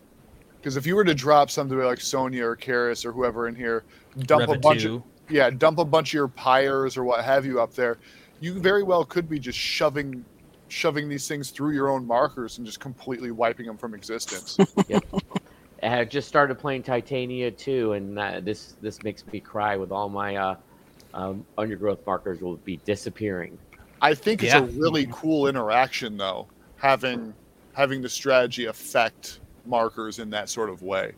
[0.58, 3.84] Because if you were to drop somebody like Sonnia or Kaeris or whoever in here,
[4.18, 7.58] dump a bunch of yeah, dump a bunch of your pyres or what have you
[7.60, 7.96] up there,
[8.40, 10.26] you very well could be just shoving
[10.68, 14.56] shoving these things through your own markers and just completely wiping them from existence.
[15.82, 19.92] I had just started playing Titania too, and uh, this this makes me cry with
[19.92, 20.56] all my uh,
[21.14, 23.58] um, undergrowth markers will be disappearing.
[24.00, 24.60] I think it's Yeah.
[24.60, 27.34] a really cool interaction though, having
[27.74, 31.12] having the strategy affect markers in that sort of way.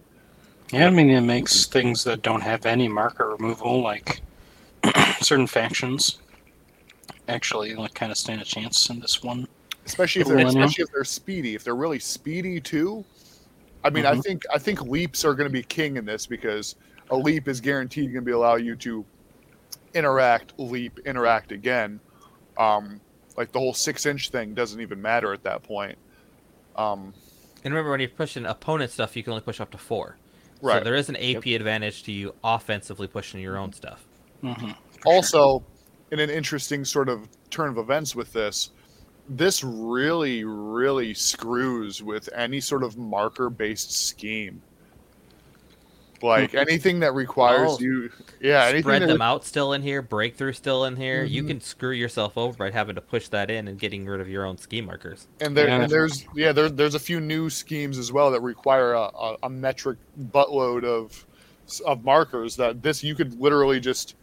[0.73, 4.21] Yeah, I mean, it makes things that don't have any marker removal, like
[5.21, 6.19] certain factions,
[7.29, 9.47] actually like kind of stand a chance in this one.
[9.87, 11.55] Especially if they're especially if they're speedy.
[11.55, 13.05] If they're really speedy too.
[13.85, 14.23] I mean, I Mhm.
[14.23, 16.75] think I think leaps are going to be king in this because
[17.11, 19.07] a leap is guaranteed going to be allow you to
[19.95, 22.01] interact, leap, interact again.
[22.59, 23.01] Um,
[23.37, 25.97] like the whole six inch thing doesn't even matter at that point.
[26.77, 27.15] Um,
[27.65, 30.19] And remember, when you're pushing opponent stuff, you can only push up to four.
[30.61, 30.85] So right.
[30.85, 34.05] there is an AP advantage to you offensively pushing your own stuff.
[34.41, 34.73] hmm
[35.07, 35.65] also,
[36.11, 38.71] in an interesting sort of turn of events with this,
[39.29, 44.63] this really, really screws with any sort of marker based scheme.
[46.21, 47.79] Like anything that requires Oh.
[47.79, 51.23] you, yeah, anything Spread that them out still in here, breakthrough still in here.
[51.23, 51.49] You Mhm.
[51.49, 54.45] can screw yourself over by having to push that in and getting rid of your
[54.45, 55.29] own ski markers.
[55.41, 55.83] and there Yeah.
[55.83, 59.37] and there's yeah there, there's a few new schemes as well that require a, a,
[59.45, 59.99] a metric
[60.33, 61.25] buttload of
[61.87, 64.17] of markers that this you could literally just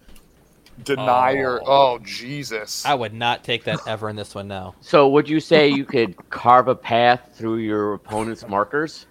[0.84, 4.76] deny your oh Jesus I would not take that ever in this one now.
[4.82, 9.06] So, would you say you could carve a path through your opponent's markers?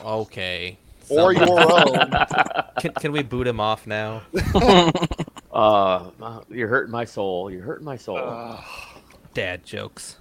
[0.00, 0.78] Okay.
[1.10, 2.10] or your own
[2.80, 4.22] can, can we boot him off now?
[5.54, 6.10] Uh,
[6.50, 7.48] you're hurting my soul.
[7.48, 8.18] You're hurting my soul.
[8.18, 8.60] Uh,
[9.34, 10.16] Dad jokes.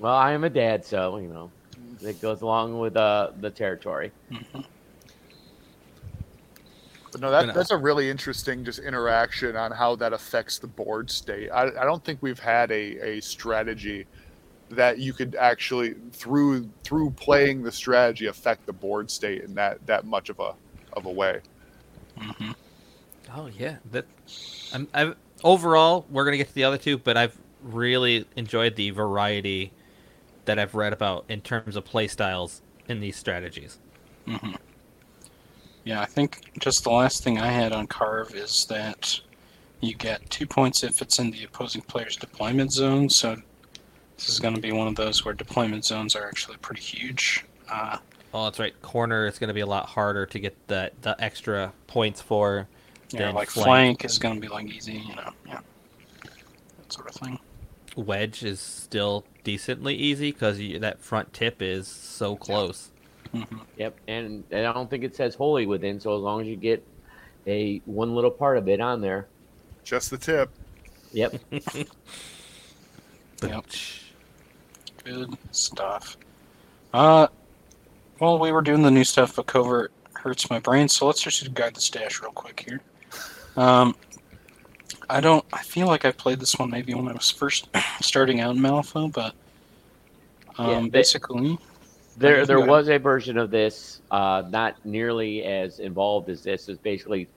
[0.00, 1.50] well, I am a dad, so you know
[2.00, 4.12] it goes along with uh, the territory.
[7.16, 7.54] But no, that, Who knows?
[7.54, 11.48] that's a really interesting just interaction on how that affects the board state.
[11.48, 14.06] I, I don't think we've had a, a strategy
[14.70, 19.86] that you could actually through through playing the strategy affect the board state in that
[19.86, 20.56] that much of a
[20.92, 21.40] of a way.
[22.18, 22.52] hmm
[23.34, 24.06] Oh yeah, that.
[24.72, 28.90] I'm, I've overall we're gonna get to the other two, but I've really enjoyed the
[28.90, 29.74] variety
[30.46, 33.80] that I've read about in terms of play styles in these strategies.
[34.26, 34.56] hmm
[35.86, 39.18] Yeah, I think just the last thing I had on Carve is that
[39.80, 43.08] you get two points if it's in the opposing player's deployment zone.
[43.08, 43.36] So
[44.16, 47.46] this is going to be one of those where deployment zones are actually pretty huge.
[47.70, 47.98] Uh,
[48.34, 48.82] Oh, that's right.
[48.82, 52.68] Corner is going to be a lot harder to get the the extra points for.
[53.10, 53.66] yeah, like flank.
[53.66, 55.60] flank is going to be like easy, you know, yeah,
[56.22, 57.38] that sort of thing.
[57.96, 62.90] Wedge is still decently easy because that front tip is so close.
[63.32, 63.42] Hmm
[63.76, 66.56] Yep, and, and I don't think it says holy within, so as long as you
[66.56, 66.86] get
[67.46, 69.26] a one little part of it on there.
[69.84, 70.50] Just the tip.
[71.12, 71.34] Yep.
[73.42, 73.66] Yep.
[75.04, 76.16] Good stuff.
[76.92, 77.26] Uh,
[78.18, 80.88] well, we were doing the new stuff, but covert hurts my brain.
[80.88, 82.80] So let's just guard the stash real quick here.
[83.56, 83.94] Um,
[85.08, 85.44] I don't.
[85.52, 87.68] I feel like I played this one maybe when I was first
[88.00, 89.34] starting out in Malifaux, but
[90.58, 91.58] um, Yeah, they- basically,
[92.18, 96.68] There, there was a version of this, uh, not nearly as involved as this.
[96.68, 97.28] It's basically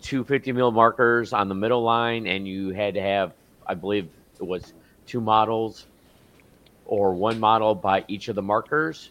[0.00, 3.32] two 50 mil markers on the middle line, and you had to have,
[3.66, 4.08] I believe
[4.40, 4.74] it was
[5.06, 5.86] two models
[6.86, 9.10] or one model by each of the markers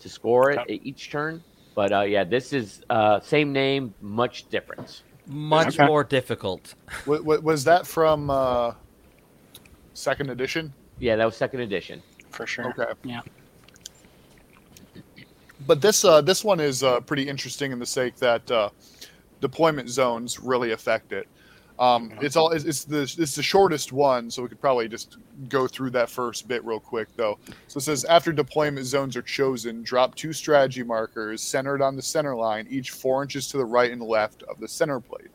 [0.00, 0.74] to score it Okay.
[0.74, 1.42] at each turn.
[1.74, 5.02] But uh, yeah, this is uh, same name, much difference.
[5.26, 5.86] Much Okay.
[5.86, 6.74] more difficult.
[7.06, 8.72] Wa- wa- was that from uh,
[9.94, 10.72] second edition?
[10.98, 12.02] Yeah, that was second edition.
[12.30, 12.70] for sure.
[12.70, 12.92] Okay.
[13.04, 13.20] Yeah.
[15.66, 18.70] But this uh, this one is uh, pretty interesting in the sake that uh,
[19.40, 21.28] deployment zones really affect it.
[21.78, 22.12] Um.
[22.20, 25.18] It's all it's, it's the it's the shortest one, so we could probably just
[25.48, 27.38] go through that first bit real quick though.
[27.68, 32.02] So it says after deployment zones are chosen, drop two strategy markers centered on the
[32.02, 35.30] center line, each four inches to the right and left of the center plate,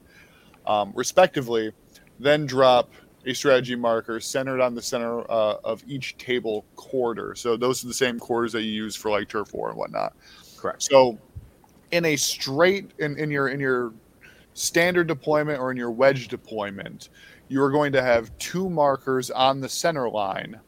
[0.68, 1.72] um, respectively.
[2.20, 2.92] Then drop
[3.26, 7.36] a strategy marker centered on the center uh, of each table quarter.
[7.36, 10.14] So those are the same quarters that you use for like turf war and whatnot.
[10.58, 10.84] Correct.
[10.84, 11.18] So
[11.92, 13.94] in a straight in, in your in your
[14.54, 17.10] standard deployment or in your wedge deployment,
[17.48, 20.60] you are going to have two markers on the center line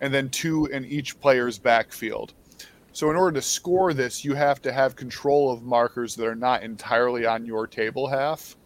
[0.00, 2.34] and then two in each player's backfield.
[2.92, 6.34] So in order to score this, you have to have control of markers that are
[6.34, 8.56] not entirely on your table half.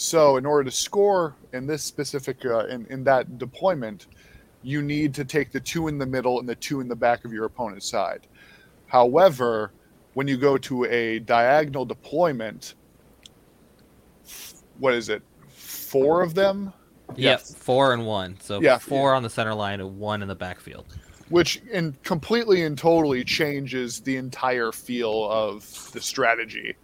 [0.00, 4.06] So in order to score in this specific uh, in, in that deployment,
[4.62, 7.26] you need to take the two in the middle and the two in the back
[7.26, 8.26] of your opponent's side.
[8.86, 9.72] However,
[10.14, 12.76] when you go to a diagonal deployment,
[14.78, 15.20] what is it?
[15.50, 16.72] Four of them,
[17.16, 18.38] Yep, four and one.
[18.40, 18.78] So Yeah.
[18.78, 20.96] four on the center line and one in the backfield.
[21.28, 26.74] which in completely and totally changes the entire feel of the strategy.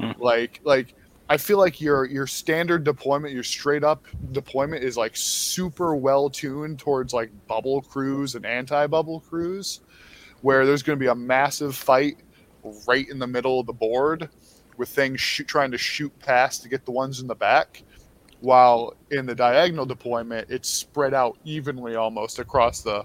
[0.00, 0.12] Hmm.
[0.18, 0.94] Like like
[1.32, 6.28] I feel like your your standard deployment, your straight up deployment is like super well
[6.28, 9.80] tuned towards like bubble crews and anti bubble crews,
[10.42, 12.18] where there's going to be a massive fight
[12.86, 14.28] right in the middle of the board
[14.76, 17.82] with things shoot, trying to shoot past to get the ones in the back.
[18.40, 23.04] While in the diagonal deployment, it's spread out evenly almost across the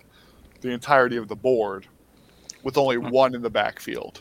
[0.60, 1.88] the entirety of the board,
[2.62, 3.08] with only Hmm.
[3.08, 4.20] one in the backfield.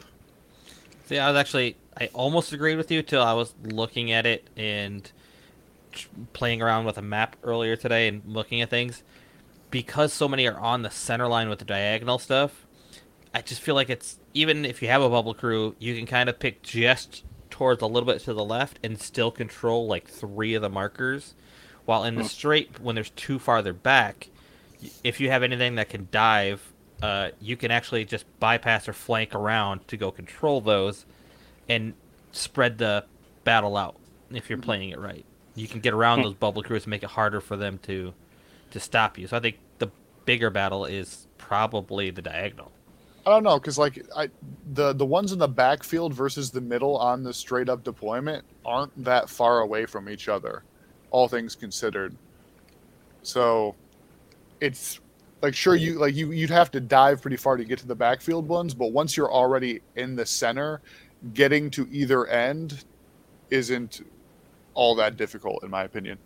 [1.06, 4.48] See, I was actually I almost agreed with you till I was looking at it
[4.56, 5.10] and
[6.34, 9.02] playing around with a map earlier today and looking at things.
[9.70, 12.66] Because so many are on the center line with the diagonal stuff,
[13.34, 16.28] I just feel like it's even if you have a bubble crew, you can kind
[16.28, 20.54] of pick just towards a little bit to the left and still control like three
[20.54, 21.34] of the markers.
[21.86, 22.28] While in the Hmm.
[22.28, 24.28] straight, when there's two farther back,
[25.02, 29.34] if you have anything that can dive, uh, you can actually just bypass or flank
[29.34, 31.06] around to go control those
[31.68, 31.94] and
[32.32, 33.04] spread the
[33.44, 33.96] battle out
[34.30, 34.64] if you're mm-hmm.
[34.64, 35.24] playing it right.
[35.54, 38.12] You can get around those bubble crews and make it harder for them to
[38.72, 39.26] to stop you.
[39.26, 39.90] So I think the
[40.24, 42.72] bigger battle is probably the diagonal.
[43.26, 44.30] I don't know because like I
[44.74, 49.04] the the ones in the backfield versus the middle on the straight up deployment aren't
[49.04, 50.62] that far away from each other,
[51.10, 52.14] all things considered.
[53.22, 53.74] So,
[54.60, 55.00] it's
[55.42, 57.96] like sure you like you you'd have to dive pretty far to get to the
[57.96, 60.80] backfield ones, but once you're already in the center,
[61.34, 62.84] getting to either end
[63.50, 64.06] isn't
[64.74, 66.18] all that difficult in my opinion.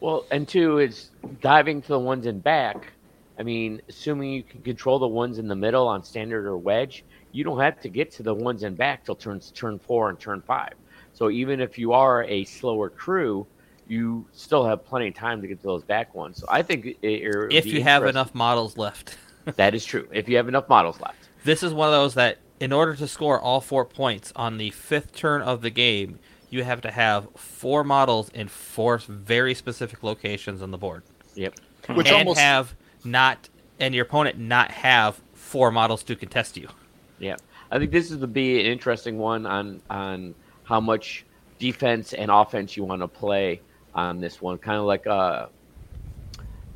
[0.00, 2.92] Well, and two is diving to the ones in back.
[3.38, 7.04] I mean, assuming you can control the ones in the middle on standard or wedge,
[7.32, 10.18] you don't have to get to the ones in back till turns turn four and
[10.18, 10.74] turn five.
[11.12, 13.46] So even if you are a slower crew,
[13.88, 16.38] you still have plenty of time to get to those back ones.
[16.38, 19.16] So I think it, it if you have enough models left.
[19.56, 20.08] that is true.
[20.12, 21.28] If you have enough models left.
[21.44, 24.70] This is one of those that, in order to score all four points on the
[24.70, 26.18] fifth turn of the game,
[26.50, 31.02] you have to have four models in four very specific locations on the board,
[31.34, 31.54] Yep.
[31.94, 36.68] Which and almost have not, and your opponent not have four models to contest you.
[37.18, 37.36] Yeah,
[37.70, 41.24] I think this is to be an interesting one on on how much
[41.58, 43.60] defense and offense you want to play
[43.94, 44.58] on this one.
[44.58, 45.46] Kind of like uh,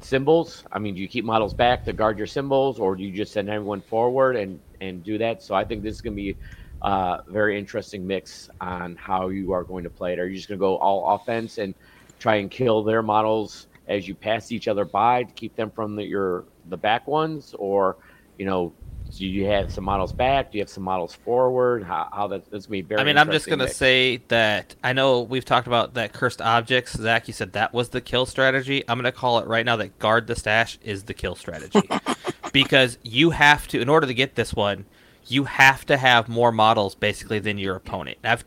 [0.01, 0.65] symbols.
[0.73, 3.33] I mean, do you keep models back to guard your symbols, or do you just
[3.33, 5.43] send everyone forward and and do that?
[5.43, 6.37] So I think this is going to be
[6.83, 10.19] a very interesting mix on how you are going to play it.
[10.19, 11.75] Are you just going to go all offense and
[12.19, 15.97] try and kill their models as you pass each other by to keep them from
[15.97, 17.97] the, your the back ones, or
[18.39, 18.73] you know,
[19.17, 20.53] do you have some models back?
[20.53, 21.83] Do you have some models forward?
[21.83, 23.01] How, how that, that's gonna be very.
[23.01, 26.97] I mean, I'm just gonna say that I know we've talked about that cursed objects.
[26.97, 28.85] Zach, you said that was the kill strategy.
[28.89, 31.83] I'm gonna call it right now that guard the stash is the kill strategy,
[32.53, 34.85] because you have to, in order to get this one,
[35.27, 38.19] you have to have more models basically than your opponent.
[38.23, 38.45] I've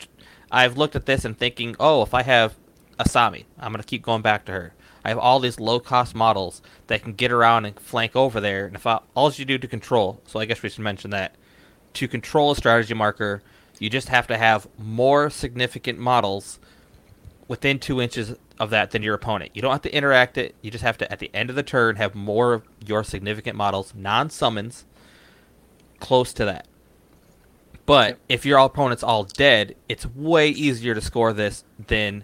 [0.52, 2.56] I've looked at this and thinking, oh, if I have
[3.00, 4.74] Asami, I'm gonna keep going back to her.
[5.04, 8.66] I have all these low cost models that can get around and flank over there,
[8.66, 11.36] and if I, all you do to control, so I guess we should mention that
[11.94, 13.42] to control a strategy marker,
[13.80, 16.60] you just have to have more significant models
[17.48, 19.52] within two inches of that than your opponent.
[19.54, 20.56] You don't have to interact it.
[20.62, 23.56] You just have to, at the end of the turn, have more of your significant
[23.56, 24.86] models, non summons,
[26.00, 26.68] close to that.
[27.86, 32.24] But if your opponent's all dead, it's way easier to score this than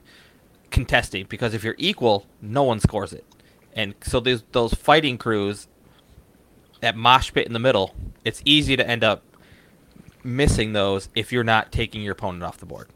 [0.71, 3.25] contesting because if you're equal, no one scores it.
[3.73, 5.67] And so those those fighting crews
[6.81, 7.93] at mosh pit in the middle,
[8.25, 9.23] it's easy to end up
[10.23, 12.87] missing those if you're not taking your opponent off the board.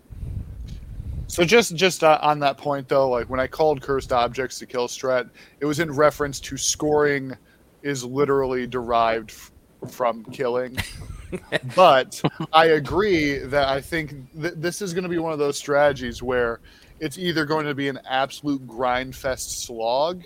[1.27, 4.65] So just just uh, on that point though, like when I called cursed objects to
[4.65, 7.35] kill strat, it was in reference to scoring
[7.81, 9.51] is literally derived f-
[9.91, 10.77] from killing.
[11.75, 12.21] but
[12.53, 16.21] I agree that I think th- this is going to be one of those strategies
[16.21, 16.59] where
[16.99, 20.23] it's either going to be an absolute grindfest slog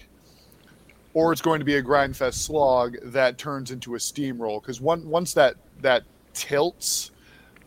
[1.13, 5.07] or it's going to be a grindfest slog that turns into a steamroll because one
[5.07, 7.11] once that that tilts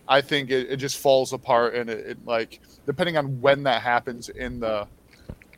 [0.08, 3.82] I think it, it just falls apart and it, it like depending on when that
[3.82, 4.86] happens in the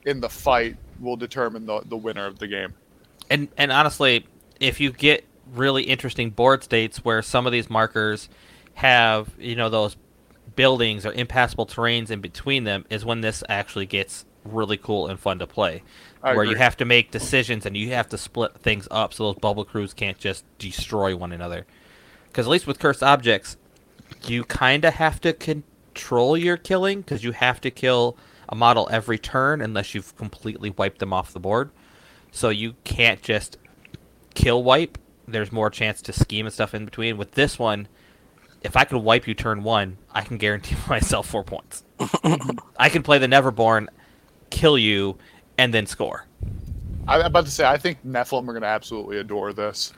[0.04, 2.74] in the fight will determine the, the winner of the game.
[3.30, 4.26] And and honestly,
[4.60, 8.28] if you get really interesting board states where some of these markers
[8.74, 9.96] have, you know, those
[10.56, 15.18] buildings or impassable terrains in between them is when this actually gets really cool and
[15.18, 15.82] fun to play.
[16.22, 19.24] I where you have to make decisions and you have to split things up so
[19.24, 21.66] those bubble crews can't just destroy one another.
[22.28, 23.56] Because at least with cursed objects,
[24.26, 25.32] you kind of have to
[25.94, 28.16] control your killing because you have to kill
[28.48, 31.70] a model every turn unless you've completely wiped them off the board.
[32.32, 33.58] So you can't just
[34.34, 34.98] kill wipe.
[35.26, 37.16] There's more chance to scheme and stuff in between.
[37.16, 37.86] With this one,
[38.62, 41.84] if I can wipe you turn one, I can guarantee myself four points.
[42.76, 43.86] I can play the Neverborn,
[44.50, 45.16] kill you,
[45.56, 46.26] and then score.
[47.06, 49.92] I, I'm about to say I think Nephilim are going to absolutely adore this.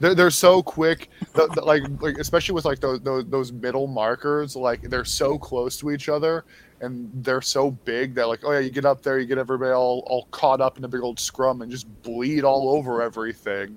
[0.00, 3.86] They're, they're so quick, the, the- like like especially with like those, those those middle
[3.86, 4.54] markers.
[4.54, 6.44] Like they're so close to each other,
[6.80, 9.72] and they're so big that like oh yeah, you get up there, you get everybody
[9.72, 13.76] all all caught up in a big old scrum and just bleed all over everything.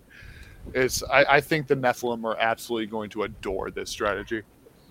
[0.73, 4.43] It's I, I think the Nephilim are absolutely going to adore this strategy.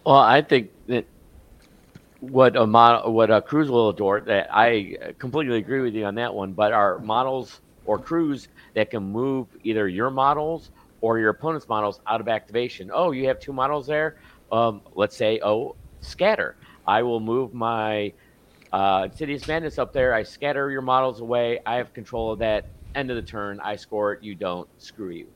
[0.05, 1.07] Well, I think that
[2.19, 4.21] what a model, what uh, a cruise will adore.
[4.21, 6.53] That I completely agree with you on that one.
[6.53, 12.01] But our models or crews that can move either your models or your opponent's models
[12.07, 12.91] out of activation.
[12.93, 14.17] Oh, you have two models there.
[14.53, 16.57] Um, let's say, oh, scatter.
[16.87, 18.13] I will move my
[18.73, 20.15] uh, Insidious Madness up there.
[20.15, 21.61] I scatter your models away.
[21.65, 22.67] I have control of that.
[22.95, 23.61] End of the turn.
[23.61, 24.23] I score it.
[24.23, 24.69] You don't.
[24.79, 25.27] Screw you.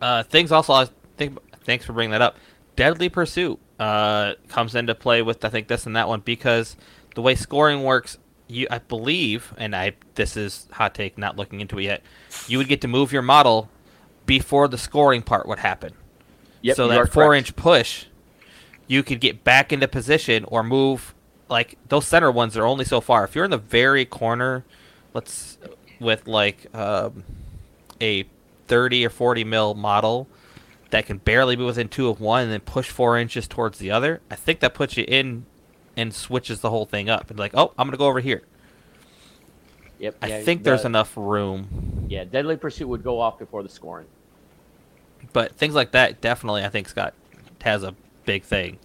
[0.00, 2.36] Uh, things also, I think, thanks for bringing that up.
[2.76, 6.76] Deadly Pursuit uh, comes into play with I think this and that one because
[7.14, 11.60] the way scoring works, you I believe, and I this is hot take, not looking
[11.60, 12.02] into it yet.
[12.48, 13.68] You would get to move your model
[14.26, 15.92] before the scoring part would happen.
[16.62, 17.48] Yep, so that four correct.
[17.48, 18.06] inch push,
[18.86, 21.14] you could get back into position or move.
[21.48, 23.24] Like those center ones are only so far.
[23.24, 24.64] If you're in the very corner,
[25.12, 25.58] let's
[26.00, 27.24] with like um,
[28.00, 28.24] a
[28.66, 30.26] 30 or 40 mil model
[30.90, 33.90] that can barely be within two of one and then push four inches towards the
[33.90, 35.44] other, I think that puts you in
[35.96, 37.30] and switches the whole thing up.
[37.30, 38.42] And like, oh, I'm gonna go over here.
[39.98, 40.16] Yep.
[40.22, 41.72] I yeah, think there's enough room,
[42.08, 44.08] Yeah, Deadly Pursuit would go off before the scoring.
[45.32, 47.14] but things like that definitely I think Scott
[47.62, 48.78] has a big thing.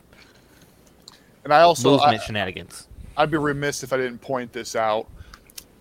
[1.44, 2.88] And And I also I, shenanigans.
[3.18, 5.08] I'd be remiss if I didn't point this out.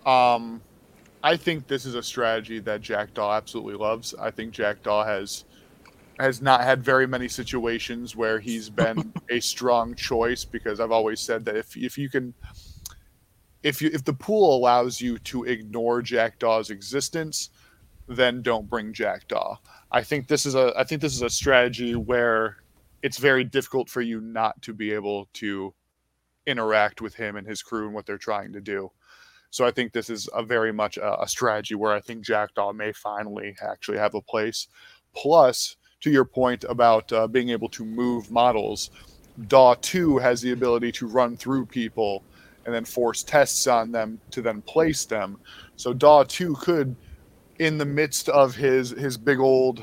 [0.06, 0.64] Um,
[1.22, 4.14] I think this is a strategy that Jackdaw absolutely loves.
[4.14, 5.44] I think Jackdaw has
[6.18, 11.20] has not had very many situations where he's been a strong choice because I've always
[11.20, 12.34] said that if if you can
[13.62, 17.50] if you if the pool allows you to ignore Jackdaw's existence,
[18.06, 19.56] then don't bring Jackdaw.
[19.90, 22.58] I think this is a I think this is a strategy where
[23.02, 25.74] it's very difficult for you not to be able to
[26.46, 28.90] interact with him and his crew and what they're trying to do.
[29.50, 32.72] So I think this is a very much a, a strategy where I think Jackdaw
[32.72, 34.68] may finally actually have a place.
[35.14, 38.90] Plus, to your point about uh, being able to move models,
[39.46, 42.24] DAW 2 has the ability to run through people
[42.68, 45.38] and then force tests on them to then place them.
[45.76, 46.94] So DAW 2 could,
[47.58, 49.82] in the midst of his his big old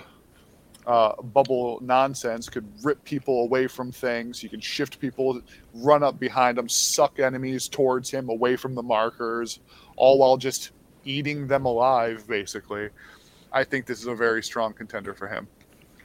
[0.85, 4.43] uh, bubble nonsense, could rip people away from things.
[4.43, 5.41] You can shift people,
[5.73, 9.61] run up behind them, suck enemies towards him, away from the markers,
[9.95, 10.69] all while just
[11.05, 12.89] eating them alive, basically.
[13.51, 15.47] I think this is a very strong contender for him.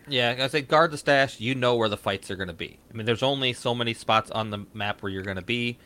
[0.09, 1.41] Yeah, I say guard the stash.
[1.41, 2.79] You know where the fights are going to be.
[2.91, 5.77] I mean, there's only so many spots on the map where you're going to be.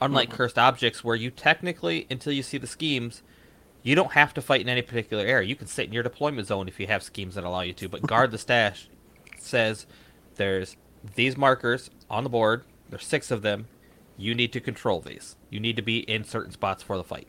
[0.00, 0.32] Unlike Mhm.
[0.32, 3.22] cursed objects, where you technically, until you see the schemes,
[3.82, 5.46] you don't have to fight in any particular area.
[5.48, 7.88] You can sit in your deployment zone if you have schemes that allow you to.
[7.88, 8.88] But guard the stash
[9.38, 9.86] says
[10.36, 10.76] there's
[11.14, 12.64] these markers on the board.
[12.90, 13.66] There's six of them.
[14.16, 15.36] You need to control these.
[15.50, 17.26] You need to be in certain spots for the fight.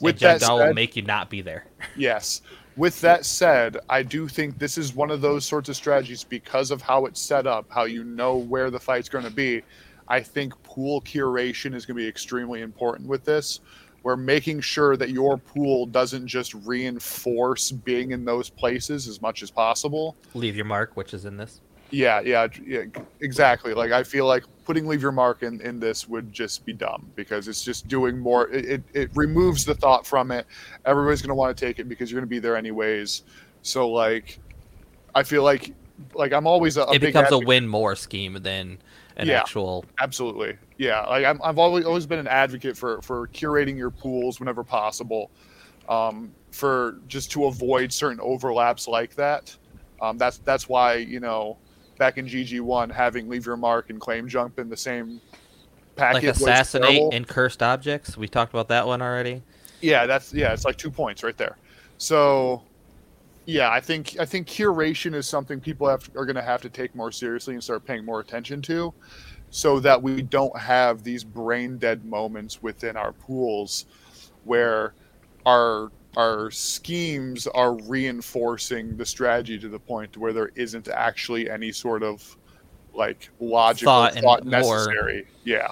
[0.00, 1.66] With and that Jackdaw will make you not be there.
[1.96, 2.42] Yes.
[2.76, 6.70] With that said, I do think this is one of those sorts of strategies because
[6.70, 9.62] of how it's set up, how you know where the fight's going to be.
[10.08, 13.60] I think pool curation is going to be extremely important with this.
[14.02, 19.42] We're making sure that your pool doesn't just reinforce being in those places as much
[19.42, 20.16] as possible.
[20.34, 21.60] Leave your mark, which is in this.
[21.90, 22.84] Yeah, yeah, yeah,
[23.20, 23.74] exactly.
[23.74, 27.06] Like I feel like putting leave your mark in, in this would just be dumb
[27.14, 28.48] because it's just doing more.
[28.48, 30.46] It, it, it removes the thought from it.
[30.86, 33.24] Everybody's gonna want to take it because you're gonna be there anyways.
[33.60, 34.40] So like,
[35.14, 35.74] I feel like
[36.14, 38.78] like I'm always a, a it becomes a win more scheme than
[39.16, 39.40] an Yeah.
[39.40, 41.02] actual Absolutely, yeah.
[41.02, 45.30] Like I'm, I've always always been an advocate for for curating your pools whenever possible,
[45.88, 49.54] um, for just to avoid certain overlaps like that.
[50.00, 51.58] Um, that's that's why you know,
[51.98, 55.20] back in GG one, having leave your mark and claim jump in the same
[55.96, 58.16] packet like assassinate and cursed objects.
[58.16, 59.42] We talked about that one already.
[59.80, 61.56] Yeah, that's yeah, it's like two points right there.
[61.98, 62.62] So
[63.46, 66.68] yeah, I think I think curation is something people have are going to have to
[66.70, 68.92] take more seriously and start paying more attention to,
[69.50, 73.86] so that we don't have these brain dead moments within our pools,
[74.44, 74.94] where
[75.46, 81.72] our our schemes are reinforcing the strategy to the point where there isn't actually any
[81.72, 82.36] sort of
[82.94, 84.60] like logical Thought thought, and more.
[84.60, 85.26] necessary.
[85.44, 85.68] Yeah.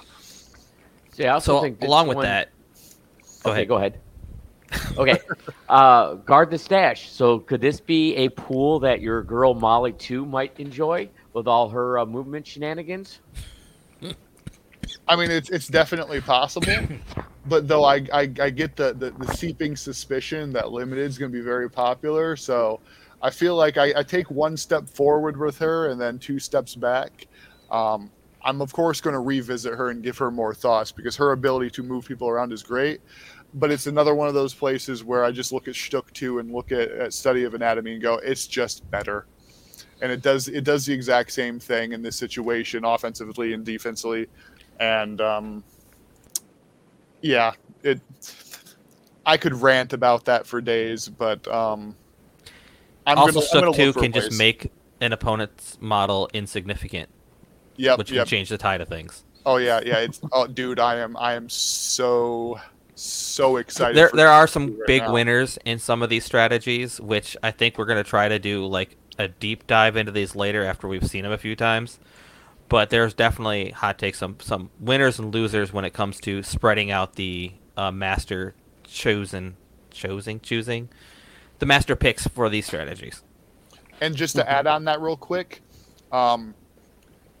[1.11, 2.49] See, I also So think this along with one- that,
[3.43, 3.67] go okay, ahead.
[3.67, 3.99] go ahead.
[4.97, 5.19] Okay,
[5.69, 7.09] uh, guard the stash.
[7.11, 11.69] So, could this be a pool that your girl Molly too might enjoy with all
[11.69, 13.19] her uh, movement shenanigans?
[15.07, 16.73] I mean, it's it's definitely possible,
[17.45, 21.31] but though I I, I get the, the the seeping suspicion that limited is going
[21.31, 22.79] to be very popular, so
[23.21, 26.75] I feel like I, I take one step forward with her and then two steps
[26.75, 27.27] back.
[27.69, 28.09] Um,
[28.43, 31.69] I'm of course going to revisit her and give her more thoughts because her ability
[31.71, 33.01] to move people around is great.
[33.53, 36.53] But it's another one of those places where I just look at Shtuk 2 and
[36.53, 39.25] look at, at Study of Anatomy and go, it's just better.
[40.01, 44.27] And it does it does the exact same thing in this situation, offensively and defensively
[44.81, 45.63] and um,
[47.21, 48.01] yeah, it.
[49.25, 51.95] I could rant about that for days, but um,
[53.05, 57.09] I'm also, gonna, gonna 2 look for a can just make an opponent's model insignificant,
[57.77, 58.25] yep, which yep.
[58.25, 59.23] can change the tide of things.
[59.45, 59.99] Oh yeah, yeah.
[59.99, 62.59] It's oh, dude, I am I am so
[62.95, 63.95] so excited.
[63.95, 65.13] There, there are some right big now.
[65.13, 68.65] winners in some of these strategies, which I think we're going to try to do
[68.65, 71.99] like a deep dive into these later after we've seen them a few times.
[72.69, 76.89] But there's definitely hot takes, some some winners and losers when it comes to spreading
[76.89, 79.57] out the uh, master chosen,
[79.89, 80.89] choosing, choosing,
[81.59, 83.23] the master picks for these strategies.
[83.99, 85.61] And just to add on that real quick,
[86.11, 86.55] um,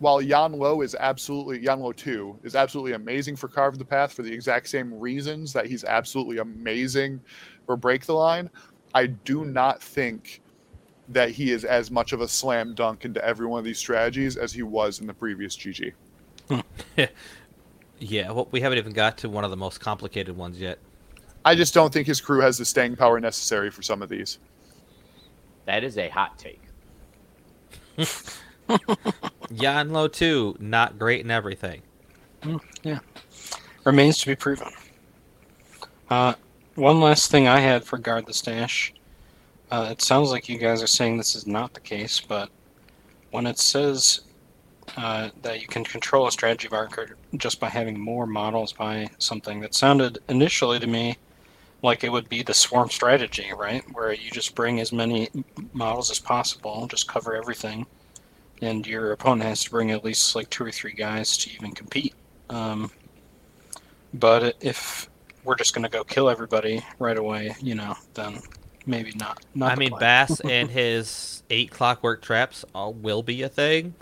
[0.01, 4.13] while Yan Lo is absolutely Yan Lo two is absolutely amazing for Carve the Path
[4.13, 7.21] for the exact same reasons that he's absolutely amazing
[7.67, 8.49] for Break the Line,
[8.95, 10.41] I do not think
[11.09, 14.37] that he is as much of a slam dunk into every one of these strategies
[14.37, 15.93] as he was in the previous GG.
[18.03, 20.79] Yeah, well, we haven't even got to one of the most complicated ones yet.
[21.45, 24.39] I just don't think his crew has the staying power necessary for some of these.
[25.67, 26.63] That is a hot take.
[29.51, 31.81] Yan Lo 2, not great in everything.
[32.83, 32.99] Yeah.
[33.83, 34.67] Remains to be proven.
[36.09, 36.33] Uh,
[36.75, 38.93] one last thing I had for guard the stash.
[39.69, 42.49] Uh, it sounds like you guys are saying this is not the case, but
[43.31, 44.21] when it says
[44.97, 49.61] uh, that you can control a strategy marker just by having more models by something,
[49.61, 51.17] that sounded initially to me
[51.83, 53.83] like it would be the swarm strategy, right?
[53.93, 55.29] Where you just bring as many
[55.73, 57.85] models as possible, just cover everything,
[58.61, 61.71] and your opponent has to bring at least like two or three guys to even
[61.71, 62.13] compete.
[62.49, 62.91] Um,
[64.13, 65.09] but if
[65.43, 68.39] we're just going to go kill everybody right away, you know, then
[68.85, 69.43] maybe not.
[69.55, 69.99] not I mean, plan.
[69.99, 73.95] Bass and his eight clockwork traps all, will be a thing.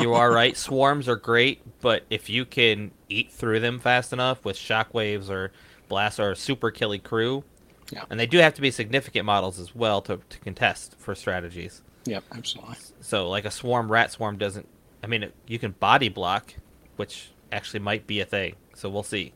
[0.00, 0.56] you are right.
[0.56, 5.52] Swarms are great, but if you can eat through them fast enough with shockwaves or
[5.88, 7.44] blasts or a super killy crew,
[7.92, 8.04] Yeah.
[8.08, 11.82] and they do have to be significant models as well to, to contest for strategies.
[12.04, 12.76] Yep, absolutely.
[13.00, 14.66] So, like a swarm, rat swarm doesn't.
[15.02, 16.54] I mean, it, you can body block,
[16.96, 18.54] which actually might be a thing.
[18.74, 19.32] So we'll see.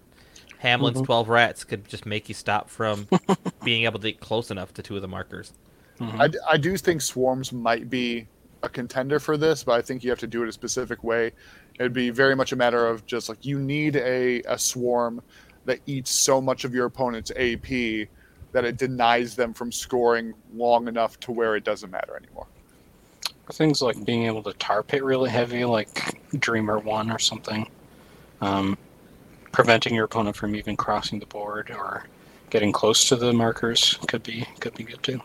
[0.62, 1.04] Hamelin's Mhm.
[1.04, 3.06] twelve rats could just make you stop from
[3.64, 5.52] being able to get close enough to two of the markers.
[6.00, 6.18] Mhm.
[6.20, 8.26] I, d- I do think swarms might be
[8.62, 11.32] a contender for this, but I think you have to do it a specific way.
[11.78, 15.22] It'd be very much a matter of just like you need a, a swarm
[15.66, 18.08] that eats so much of your opponent's AP
[18.52, 22.46] that it denies them from scoring long enough to where it doesn't matter anymore.
[23.52, 27.68] Things like being able to tar pit really heavy, like Dreamer One or something,
[28.40, 28.76] um,
[29.52, 32.04] preventing your opponent from even crossing the board or
[32.50, 35.20] getting close to the markers could be could be good too.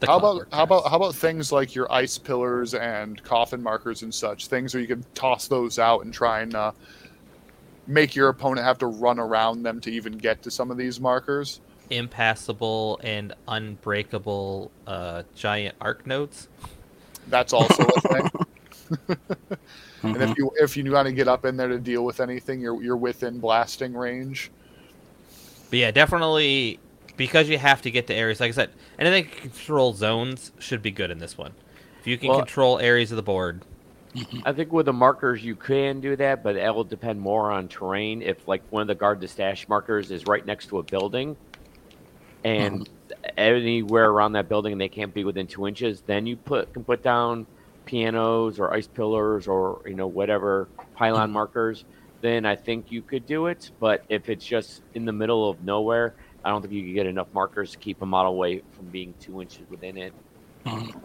[0.00, 3.62] The how about clockwork how about how about things like your ice pillars and coffin
[3.62, 6.72] markers and such things where you can toss those out and try and uh,
[7.86, 11.00] make your opponent have to run around them to even get to some of these
[11.00, 11.60] markers.
[11.90, 16.48] impassable and unbreakable uh, giant arc nodes?
[17.28, 18.30] That's also a thing.
[20.02, 20.30] And Mhm.
[20.30, 22.80] if you if you want to get up in there to deal with anything, you're
[22.82, 24.50] you're within blasting range.
[25.70, 26.78] But yeah, definitely
[27.16, 28.38] because you have to get to areas.
[28.38, 31.52] Like I said, anything that can control zones should be good in this one.
[32.00, 33.62] If you can Well- control areas of the board,
[34.44, 37.66] I think with the markers you can do that, but it will depend more on
[37.66, 38.22] terrain.
[38.22, 41.36] If like one of the guard the stash markers is right next to a building,
[42.44, 42.88] and
[43.36, 47.02] anywhere around that building they can't be within two inches, then you put can put
[47.02, 47.46] down
[47.84, 51.84] pianos or ice pillars or you know whatever pylon markers.
[52.20, 53.70] Then I think you could do it.
[53.78, 56.14] But if it's just in the middle of nowhere,
[56.44, 59.14] I don't think you could get enough markers to keep a model away from being
[59.20, 60.12] two inches within it.
[60.64, 61.00] Mhm.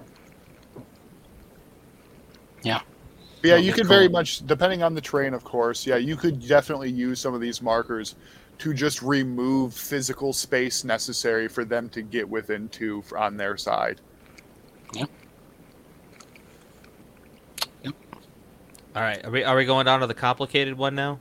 [3.43, 5.87] Yeah, Okay, you could very much, depending on the terrain, of course.
[5.87, 8.15] Yeah, you could definitely use some of these markers
[8.61, 13.57] to just remove physical space necessary for them to get within two f- on their
[13.57, 13.99] side.
[18.93, 19.23] all right.
[19.25, 21.17] Are we are we going down to the complicated one now?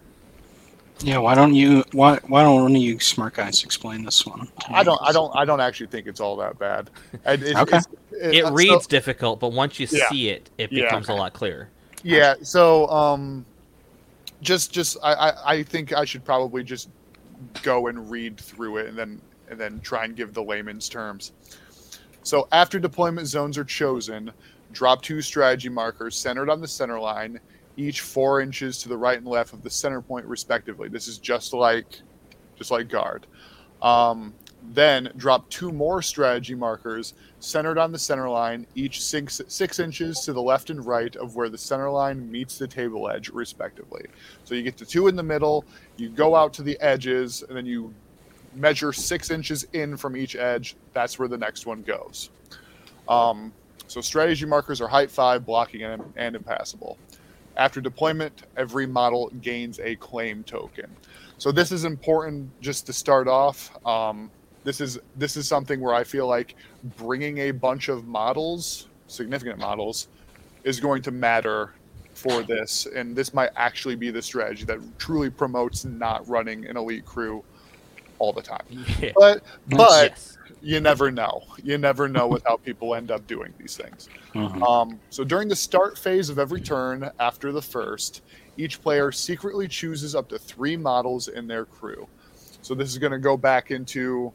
[1.03, 4.49] Yeah, why don't you why why don't one of you smart guys explain this one?
[4.68, 6.91] I don't, I don't, I don't actually think it's all that bad.
[7.24, 7.78] And it- Okay.
[7.78, 10.09] it's- it- It so- reads difficult, but once you Yeah.
[10.11, 10.84] see it, it Yeah.
[10.84, 11.70] becomes a lot clearer.
[12.03, 12.34] Yeah.
[12.43, 13.47] So, um,
[14.43, 16.88] just, just, I, I, I think I should probably just
[17.62, 21.32] go and read through it and then, and then try and give the layman's terms.
[22.22, 24.30] So, after deployment zones are chosen,
[24.72, 27.41] drop two strategy markers centered on the center line,
[27.76, 30.88] each four inches to the right and left of the center point, respectively.
[30.88, 31.86] This is just like,
[32.57, 33.26] just like guard.
[33.82, 34.34] Um,
[34.72, 40.20] then drop two more strategy markers centered on the center line, each six, six inches
[40.20, 44.04] to the left and right of where the center line meets the table edge, respectively.
[44.44, 45.64] So you get the two in the middle,
[45.96, 47.92] you go out to the edges, and then you
[48.54, 50.76] measure six inches in from each edge.
[50.92, 52.30] That's where the next one goes.
[53.08, 53.52] Um,
[53.86, 56.98] so strategy markers are height five, blocking, and, and impassable.
[57.56, 60.86] After deployment, every model gains a claim token.
[61.38, 63.70] So this is important just to start off.
[63.86, 64.30] Um,
[64.64, 66.54] this is this is something where I feel like
[66.96, 70.08] bringing a bunch of models, significant models,
[70.64, 71.72] is going to matter
[72.14, 76.76] for this, and this might actually be the strategy that truly promotes not running an
[76.76, 77.42] elite crew
[78.18, 78.64] all the time.
[79.00, 79.12] Yeah.
[79.16, 80.38] But but yes.
[80.61, 81.42] you never know.
[81.62, 84.11] You never know with how people end up doing these things.
[84.34, 84.62] Mhm.
[84.62, 88.22] Um, so during the start phase of every turn after the first,
[88.58, 92.06] each player secretly chooses up to three models in their crew.
[92.62, 94.32] So this is going to go back into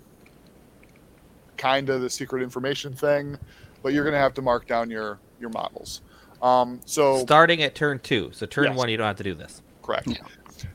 [1.66, 3.36] kind of the secret information thing,
[3.82, 6.02] but you're going to have to mark down your your models.
[6.42, 8.30] Um, so Starting at turn two.
[8.34, 8.78] So turn Yes.
[8.78, 9.64] one, you don't have to do this.
[9.82, 10.08] Correct.
[10.08, 10.18] Yeah.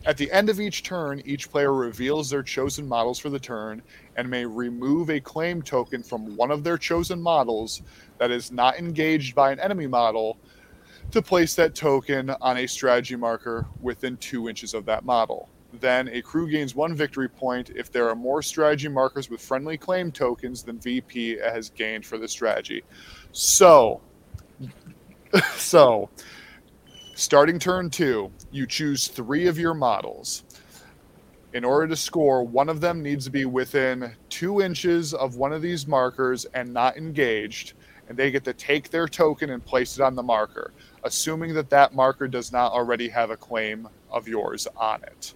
[0.05, 3.83] At the end of each turn, each player reveals their chosen models for the turn
[4.17, 7.83] and may remove a claim token from one of their chosen models
[8.19, 10.39] that is not engaged by an enemy model
[11.13, 15.49] to place that token on a strategy marker within two inches of that model.
[15.73, 19.79] Then a crew gains one victory point if there are more strategy markers with friendly
[19.79, 22.83] claim tokens than VP has gained for the strategy.
[23.33, 24.01] So,
[25.55, 26.11] so
[27.15, 30.43] starting turn two, you choose three of your models.
[31.53, 35.53] In order to score, one of them needs to be within two inches of one
[35.53, 37.75] of these markers and not engaged,
[38.09, 40.73] and they get to take their token and place it on the marker,
[41.05, 45.35] assuming that that marker does not already have a claim of yours on it.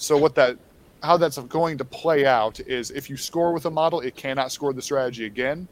[0.00, 0.56] So what that
[1.02, 4.50] how that's going to play out is if you score with a model, it cannot
[4.50, 5.68] score the strategy again.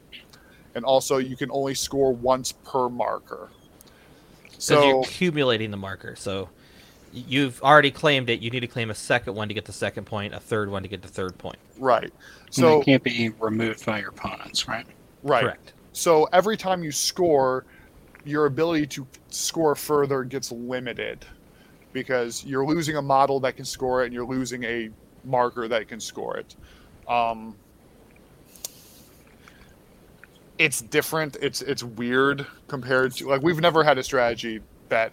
[0.74, 3.48] And also you can only score once per marker.
[4.58, 6.14] So you're accumulating the marker.
[6.16, 6.50] So
[7.12, 8.40] you've already claimed it.
[8.40, 10.82] You need to claim a second one to get the second point, a third one
[10.82, 11.58] to get the third point.
[11.78, 12.04] right.
[12.04, 12.12] And
[12.50, 14.86] So they can't be removed by your opponents, right?
[15.22, 15.42] right.
[15.42, 15.72] Correct.
[15.92, 17.64] So every time you score,
[18.24, 21.24] your ability to score further gets limited
[21.92, 24.90] because you're losing a model that can score it and you're losing a
[25.24, 26.56] marker that can score it.
[27.08, 27.56] Um,
[30.58, 31.36] it's different.
[31.40, 35.12] It's it's weird compared to like we've never had a strategy that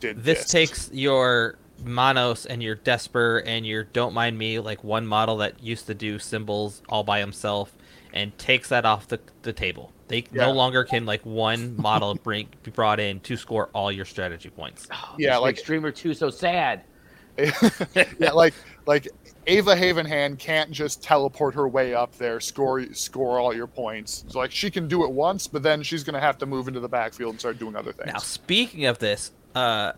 [0.00, 0.50] did This this.
[0.50, 5.62] takes your Monos and your Desper and your Don't Mind Me, like one model that
[5.62, 7.72] used to do symbols all by himself,
[8.12, 9.91] and takes that off the, the table.
[10.12, 10.44] They Yeah.
[10.44, 14.50] no longer can like one model bring be brought in to score all your strategy
[14.50, 14.86] points.
[14.92, 16.82] Oh, Yeah, like- Dreamer Two so sad.
[17.38, 18.52] yeah, like
[18.84, 19.08] like
[19.46, 24.22] Ava Havenhand can't just teleport her way up there, score score all your points.
[24.26, 26.78] It's like she can do it once, but then she's gonna have to move into
[26.80, 28.12] the backfield and start doing other things.
[28.12, 29.92] Now, speaking of this, uh,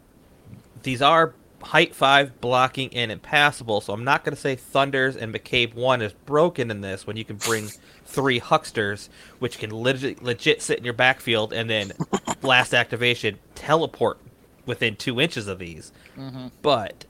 [0.85, 5.35] these are height five blocking and impassable, so I'm not going to say Thunders and
[5.35, 7.71] McCabe one is broken in this when you can bring
[8.15, 9.09] three Hucksters,
[9.39, 11.93] which can legit, legit sit in your backfield and then
[12.41, 14.19] blast activation teleport
[14.67, 15.93] within two inches of these.
[16.17, 16.51] Mhm.
[16.63, 17.05] But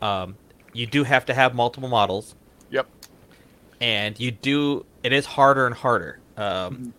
[0.00, 0.36] um,
[0.72, 2.34] you do have to have multiple models,
[2.70, 2.86] Yep.
[3.80, 4.84] and you do.
[5.02, 6.18] It is harder and harder.
[6.36, 6.92] Um,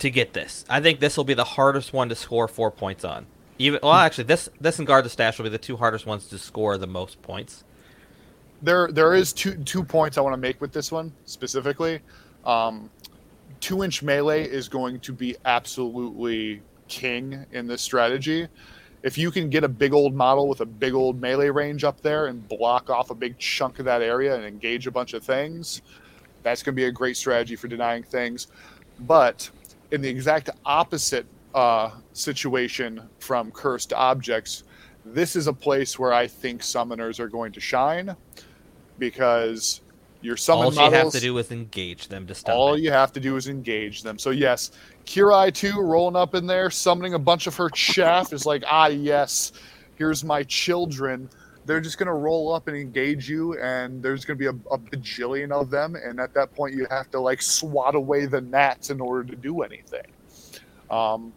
[0.00, 0.64] to get this.
[0.68, 3.26] I think this will be the hardest one to score four points on.
[3.58, 6.26] Even well, actually, this this and guard the stash will be the two hardest ones
[6.28, 7.64] to score the most points.
[8.62, 12.00] There there is two two points I want to make with this one specifically.
[12.44, 12.90] Um,
[13.60, 18.48] two inch melee is going to be absolutely king in this strategy.
[19.02, 22.02] If you can get a big old model with a big old melee range up
[22.02, 25.22] there and block off a big chunk of that area and engage a bunch of
[25.22, 25.80] things,
[26.42, 28.48] that's going to be a great strategy for denying things.
[29.00, 29.48] But
[29.90, 34.64] in the exact opposite uh, situation from cursed objects,
[35.06, 38.14] this is a place where I think summoners are going to shine
[39.00, 39.80] because
[40.22, 42.54] your summon All you models, have to do is engage them to stun.
[42.54, 42.82] all it.
[42.82, 44.18] you have to do is engage them.
[44.18, 44.70] So yes,
[45.06, 48.86] Kirai too rolling up in there, summoning a bunch of her chaff is like, ah
[48.86, 49.52] yes,
[49.96, 51.28] here's my children.
[51.66, 55.52] They're just gonna roll up and engage you, and there's gonna be a, a bajillion
[55.52, 59.00] of them, and at that point you have to like swat away the gnats in
[59.00, 60.06] order to do anything.
[60.90, 61.32] Um,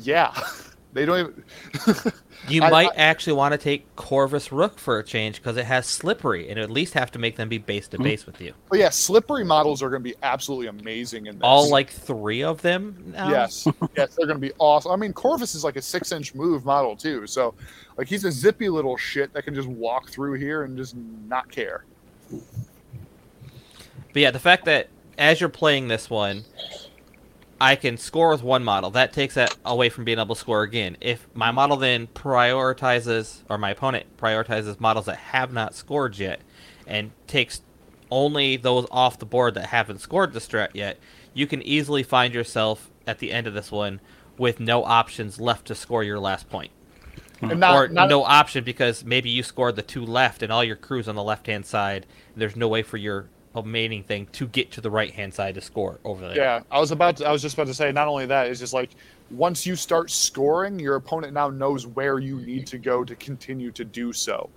[0.00, 0.32] yeah,
[0.98, 2.12] they don't even.
[2.48, 5.66] You I- might I- actually want to take Corvus Rook for a change because it
[5.66, 8.04] has slippery, and at least have to make them be base to mm-hmm.
[8.04, 8.54] base with you.
[8.70, 11.42] But yeah, slippery models are going to be absolutely amazing in this.
[11.42, 13.12] All like three of them.
[13.12, 13.28] Now?
[13.28, 14.92] yes, yes, they're going to be awesome.
[14.92, 17.54] I mean, Corvus is like a six-inch move model too, so
[17.96, 20.94] like he's a zippy little shit that can just walk through here and just
[21.26, 21.84] not care.
[24.12, 24.88] But yeah, the fact that
[25.18, 26.44] as you're playing this one,
[27.60, 28.90] I can score with one model.
[28.90, 30.96] That takes that away from being able to score again.
[31.00, 36.40] If my model then prioritizes, or my opponent prioritizes models that have not scored yet,
[36.86, 37.62] and takes
[38.10, 40.98] only those off the board that haven't scored the strat yet,
[41.34, 44.00] you can easily find yourself at the end of this one
[44.36, 46.70] with no options left to score your last point.
[47.40, 50.76] Not, or not no option because maybe you scored the two left and all your
[50.76, 52.06] crew's on the left hand side.
[52.32, 53.28] And there's no way for your
[53.62, 56.36] remaining thing to get to the right hand side to score over there.
[56.36, 57.92] Yeah, I was about to, I was just about to say.
[57.92, 58.90] Not only that, it's just like
[59.30, 63.70] once you start scoring, your opponent now knows where you need to go to continue
[63.72, 64.50] to do so,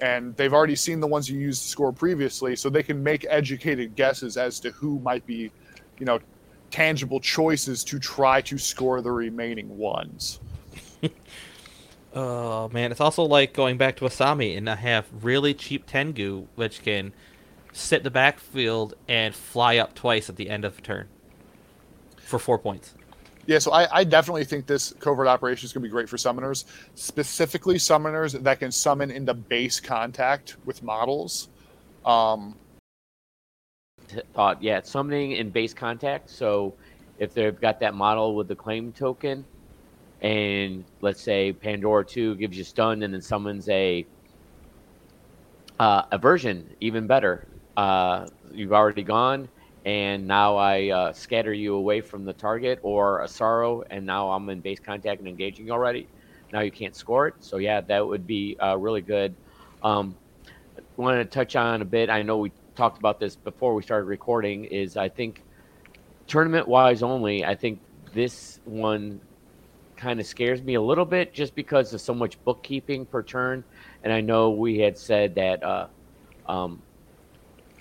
[0.00, 3.26] and they've already seen the ones you used to score previously, so they can make
[3.28, 5.50] educated guesses as to who might be,
[5.98, 6.18] you know,
[6.70, 10.40] tangible choices to try to score the remaining ones.
[12.12, 16.48] Oh man, it's also like going back to Asami and I have really cheap Tengu,
[16.56, 17.12] which can
[17.72, 21.08] sit in the backfield and fly up twice at the end of a turn
[22.18, 22.94] for four points.
[23.46, 26.16] Yeah, so I, I definitely think this covert operation is going to be great for
[26.16, 26.64] summoners,
[26.94, 31.48] specifically summoners that can summon into base contact with models.
[32.04, 32.54] Um,
[34.08, 36.30] T- Thought, yeah, summoning in base contact.
[36.30, 36.74] So
[37.18, 39.44] if they've got that model with the claim token,
[40.20, 44.06] and let's say Pandora two gives you stun and then summons a
[45.78, 47.46] uh, a version even better.
[47.80, 49.48] Uh, you've already gone,
[49.86, 54.32] and now I uh, scatter you away from the target or a sorrow, and now
[54.32, 56.06] I'm in base contact and engaging already.
[56.52, 57.36] Now you can't score it.
[57.40, 59.34] So yeah, that would be uh, really good.
[59.82, 60.14] Um,
[60.98, 62.10] wanted to touch on a bit.
[62.10, 64.66] I know we talked about this before we started recording.
[64.66, 65.42] Is I think
[66.26, 67.46] tournament wise only.
[67.46, 67.80] I think
[68.12, 69.22] this one
[69.96, 73.64] kind of scares me a little bit just because of so much bookkeeping per turn.
[74.04, 75.86] And I know we had said that uh,
[76.46, 76.82] um,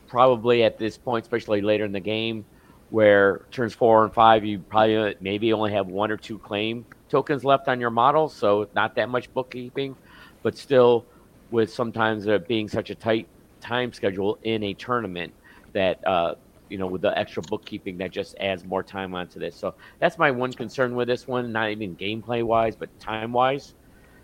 [0.09, 2.45] probably at this point, especially later in the game,
[2.89, 7.43] where turns four and five, you probably maybe only have one or two claim tokens
[7.43, 9.95] left on your model, so not that much bookkeeping,
[10.43, 11.05] but still,
[11.51, 13.27] with sometimes being such a tight
[13.59, 15.33] time schedule in a tournament,
[15.73, 16.35] that uh,
[16.69, 19.55] you know with the extra bookkeeping that just adds more time onto this.
[19.55, 23.73] So that's my one concern with this one, not even gameplay wise, but time wise.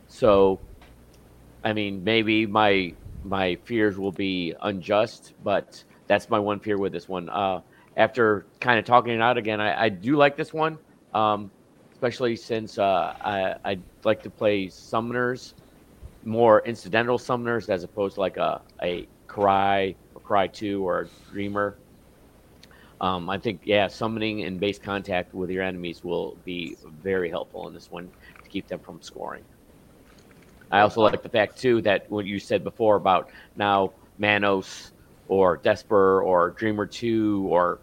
[0.08, 0.60] So,
[1.64, 2.94] I mean, maybe my
[3.26, 7.28] my fears will be unjust, but that's my one fear with this one.
[7.30, 7.62] Uh,
[7.98, 10.78] after kind of talking it out again, I, I do like this one,
[11.14, 11.50] um,
[11.92, 15.54] especially since uh, I, I like to play summoners,
[16.24, 21.32] more incidental summoners as opposed to like a, a Kirai or Kirai 2 or a
[21.32, 21.78] Dreamer.
[23.02, 27.68] Um, I think, yeah, summoning and base contact with your enemies will be very helpful
[27.68, 28.10] in this one
[28.44, 29.44] to keep them from scoring.
[30.72, 34.92] I also like the fact too that what you said before about now Manos
[35.28, 37.80] or Desper or Dreamer Two or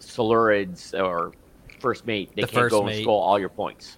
[0.00, 1.32] Solurids or
[1.80, 2.96] First Mate, they The can't go Mate.
[2.96, 3.96] and score all your points.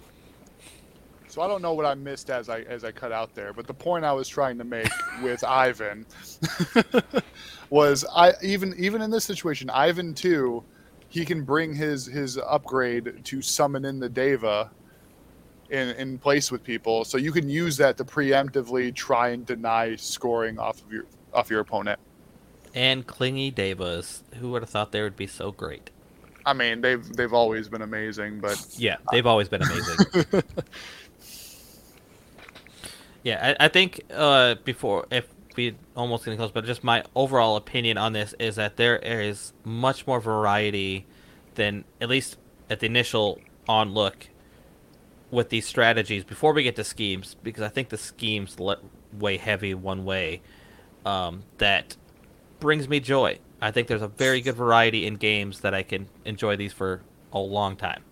[1.27, 3.65] So I don't know what I missed as I as I cut out there, but
[3.65, 4.87] the point I was trying to make
[5.23, 6.05] with Ivan
[7.71, 10.63] was I even even in this situation, Ivan too,
[11.09, 14.69] he can bring his his upgrade to summon in the Deva
[15.73, 17.03] in in place with people.
[17.03, 21.49] So you can use that to preemptively try and deny scoring off of your off
[21.49, 21.99] your opponent.
[22.73, 24.23] And clingy devas.
[24.35, 25.89] Who would have thought they would be so great?
[26.45, 29.97] I mean, they've they've always been amazing, but Yeah, they've always been amazing.
[33.23, 37.55] yeah, I, I think uh, before if we almost getting close, but just my overall
[37.55, 41.05] opinion on this is that there is much more variety
[41.55, 42.37] than at least
[42.69, 44.27] at the initial on look
[45.33, 48.77] with these strategies before we get to schemes because I think the schemes let
[49.19, 50.41] weigh heavy one way
[51.05, 51.97] um, that
[52.59, 53.39] brings me joy.
[53.59, 57.01] I think there's a very good variety in games that I can enjoy these for
[57.33, 58.03] a long time.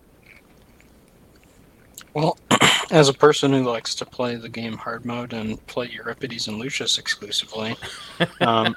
[2.12, 2.36] Well,
[2.90, 6.58] as a person who likes to play the game hard mode and play Euripides and
[6.58, 7.76] Lucius exclusively,
[8.40, 8.74] um,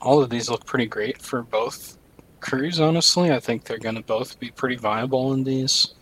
[0.00, 1.98] all of these look pretty great for both
[2.40, 2.78] crews.
[2.78, 5.94] Honestly, I think they're going to both be pretty viable in these.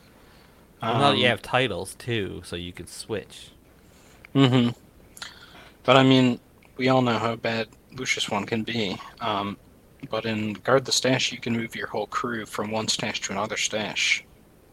[0.83, 3.51] Well, now that you Um, have titles too, so you can switch.
[4.35, 4.70] Mm-hmm.
[5.85, 6.41] But I mean,
[6.76, 8.99] we all know how bad Lucius one can be.
[9.20, 9.57] Um,
[10.11, 13.33] but in Guard the Stash, you can move your whole crew from one stash to
[13.33, 14.24] another stash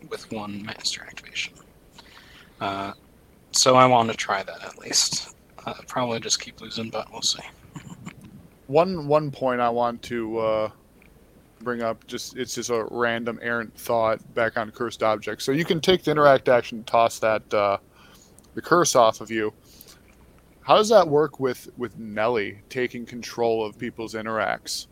[0.10, 1.54] with one master activation.
[2.60, 2.94] Uh,
[3.52, 5.36] so I want to try that at least.
[5.66, 7.44] Uh, probably just keep losing, but we'll see.
[8.68, 10.70] One one point I want to uh,
[11.60, 15.46] bring up just it's just a random errant thought back on cursed objects.
[15.46, 17.78] So you can take the interact action, toss that uh,
[18.56, 19.54] the curse off of you.
[20.62, 24.88] How does that work with with Nellie taking control of people's interacts?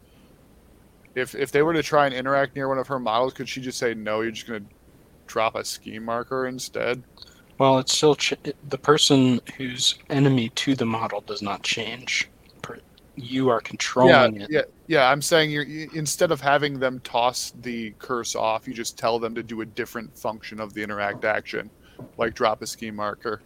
[1.15, 3.61] If if they were to try and interact near one of her models, could she
[3.61, 4.21] just say no?
[4.21, 4.61] You're just gonna
[5.27, 7.03] drop a scheme marker instead.
[7.57, 8.35] Well, it's still ch-
[8.69, 12.29] the person who's enemy to the model does not change.
[13.15, 14.49] You are Yeah, controlling it.
[14.51, 15.09] yeah, yeah.
[15.09, 19.19] I'm saying you're you, instead of having them toss the curse off, you just tell
[19.19, 21.69] them to do a different function of the interact action,
[22.17, 23.41] like drop a ski marker.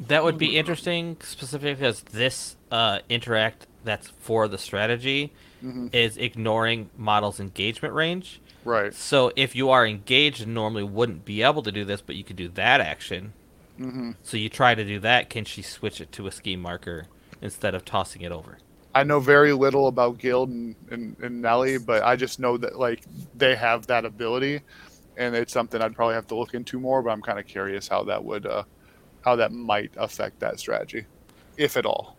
[0.00, 6.16] That would be interesting, specifically because this uh, interact that's for the strategy hmm is
[6.16, 8.40] ignoring model's engagement range.
[8.64, 8.94] Right.
[8.94, 12.24] So if you are engaged and normally wouldn't be able to do this, but you
[12.24, 13.34] could do that action.
[13.76, 17.08] hmm So you try to do that, can she switch it to a ski marker
[17.40, 18.60] instead of tossing it over?
[18.98, 22.80] I know very little about Guild and, and, and Nellie, but I just know that
[22.80, 23.04] like
[23.36, 24.60] they have that ability,
[25.16, 27.00] and it's something I'd probably have to look into more.
[27.00, 28.64] But I'm kind of curious how that would, uh,
[29.24, 31.04] how that might affect that strategy,
[31.56, 32.16] if at all.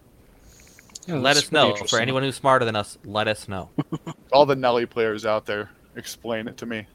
[1.05, 1.75] Yeah, let us know.
[1.75, 3.71] For anyone who's smarter than us, let us know.
[4.31, 6.87] All the Nellie players out there, explain it to me.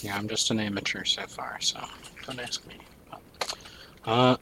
[0.00, 1.78] Yeah, I'm just an amateur so far, so
[2.26, 2.74] don't ask me.
[4.04, 4.36] Uh,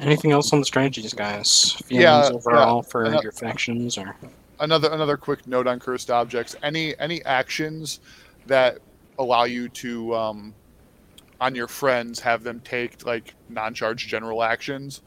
[0.00, 1.72] anything else on the strategies, guys?
[1.84, 4.14] Feelings Yeah, overall for ano- your factions, or
[4.60, 8.00] another another quick note on cursed objects any any actions
[8.46, 8.78] that
[9.18, 10.54] allow you to um,
[11.40, 15.02] on your friends, have them take like non-charge general actions.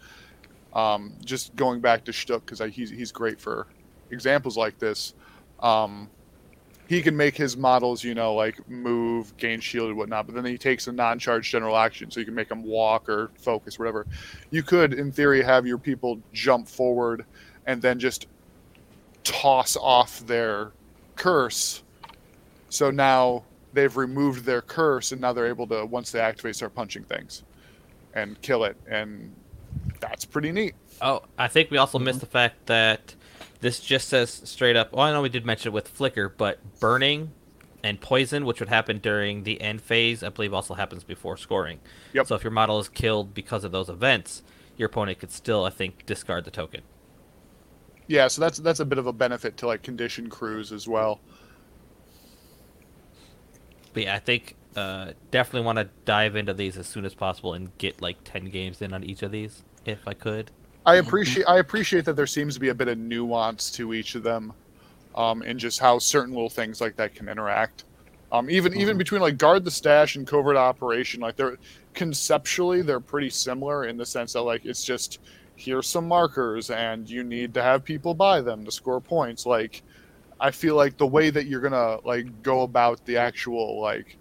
[0.74, 3.68] Um, just going back to Shtuk because he's he's great for
[4.12, 5.14] examples like this.
[5.60, 6.10] Um,
[6.88, 10.26] he can make his models, you know, like move, gain shield, and whatnot.
[10.26, 13.30] But then he takes a non-charge general action, so you can make them walk or
[13.38, 14.08] focus, whatever.
[14.52, 17.26] You could, in theory, have your people jump forward
[17.66, 18.28] and then just
[19.24, 20.72] toss off their
[21.16, 21.84] curse.
[22.70, 26.74] So now they've removed their curse, and now they're able to, once they activate, start
[26.74, 27.44] punching things
[28.14, 28.78] and kill it.
[28.90, 29.36] And
[30.00, 30.76] that's pretty neat.
[31.02, 33.14] Oh, I think we also missed the fact that
[33.60, 34.94] this just says straight up.
[34.94, 37.32] Well, I know we did mention it with flicker, but burning
[37.84, 41.80] and poison, which would happen during the end phase, I believe also happens before scoring.
[42.14, 42.28] Yep.
[42.28, 44.44] So if your model is killed because of those events,
[44.76, 46.82] your opponent could still, I think, discard the token.
[48.08, 51.20] Yeah, so that's that's a bit of a benefit to like condition crews as well.
[53.94, 57.54] But yeah, I think uh, definitely want to dive into these as soon as possible
[57.54, 60.52] and get like ten games in on each of these if I could.
[60.88, 64.16] I appreciate I appreciate that there seems to be a bit of nuance to each
[64.16, 64.54] of them,
[65.16, 67.84] um, and just how certain little things like that can interact.
[68.32, 71.58] Um, even even between like guard the stash and covert operation, like they're
[71.94, 75.20] conceptually they're pretty similar in the sense that like it's just
[75.58, 79.46] here's some markers and you need to have people buy them to score points.
[79.46, 79.84] Like
[80.40, 84.18] I feel like the way that you're gonna like go about the actual like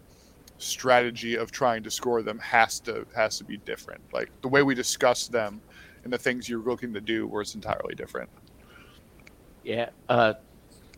[0.59, 4.01] strategy of trying to score them has to has to be different.
[4.12, 5.61] Like the way we discuss them
[6.07, 8.30] and the things you're looking to do where it's entirely different.
[9.64, 10.34] Yeah, uh,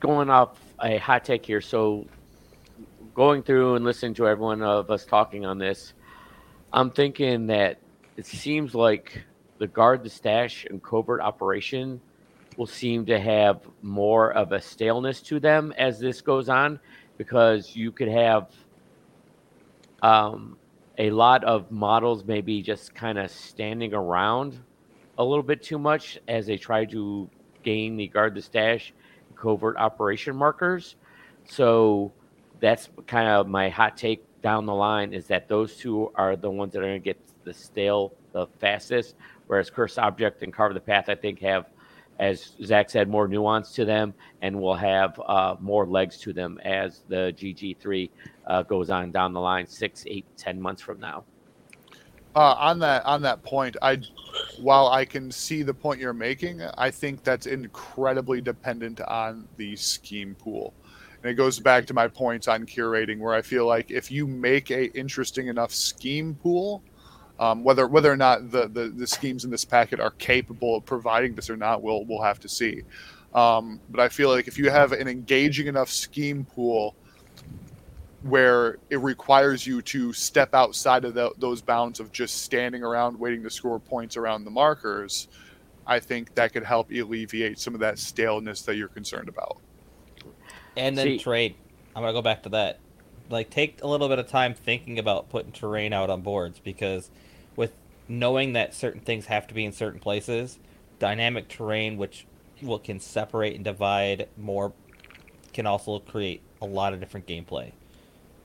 [0.00, 1.62] going off a hot take here.
[1.62, 2.06] So,
[3.14, 5.94] going through and listening to everyone of us talking on this,
[6.74, 7.78] I'm thinking that
[8.18, 9.24] it seems like
[9.56, 12.02] the guard the stash and covert operation
[12.58, 16.78] will seem to have more of a staleness to them as this goes on
[17.16, 18.50] because you could have
[20.02, 20.58] um,
[20.98, 24.60] a lot of models maybe just kind of standing around
[25.18, 27.28] a little bit too much as they try to
[27.62, 28.94] gain the guard the stash
[29.34, 30.96] covert operation markers.
[31.44, 32.12] So
[32.60, 36.50] that's kind of my hot take down the line is that those two are the
[36.50, 39.16] ones that are going to get the stale the fastest,
[39.46, 41.66] whereas curse object and carve the path I think have,
[42.18, 46.58] as Zach said, more nuance to them and will have uh, more legs to them
[46.64, 48.10] as the GG3
[48.46, 51.24] uh, goes on down the line six, eight, ten months from now.
[52.38, 53.98] Uh, on that on that point, I
[54.60, 59.74] while I can see the point you're making, I think that's incredibly dependent on the
[59.74, 60.72] scheme pool.
[61.20, 64.28] And it goes back to my points on curating, where I feel like if you
[64.28, 66.80] make a interesting enough scheme pool,
[67.40, 70.84] um, whether whether or not the, the, the schemes in this packet are capable of
[70.84, 72.82] providing this or not, we'll we'll have to see.
[73.34, 76.94] Um, but I feel like if you have an engaging enough scheme pool
[78.22, 83.18] where it requires you to step outside of the, those bounds of just standing around
[83.18, 85.28] waiting to score points around the markers,
[85.86, 89.58] I think that could help alleviate some of that staleness that you're concerned about.
[90.76, 91.54] And then See- trade.
[91.94, 92.78] I'm gonna go back to that.
[93.30, 97.10] Like, take a little bit of time thinking about putting terrain out on boards because,
[97.56, 97.72] with
[98.08, 100.58] knowing that certain things have to be in certain places,
[100.98, 102.26] dynamic terrain, which
[102.62, 104.72] will can separate and divide more,
[105.52, 107.72] can also create a lot of different gameplay.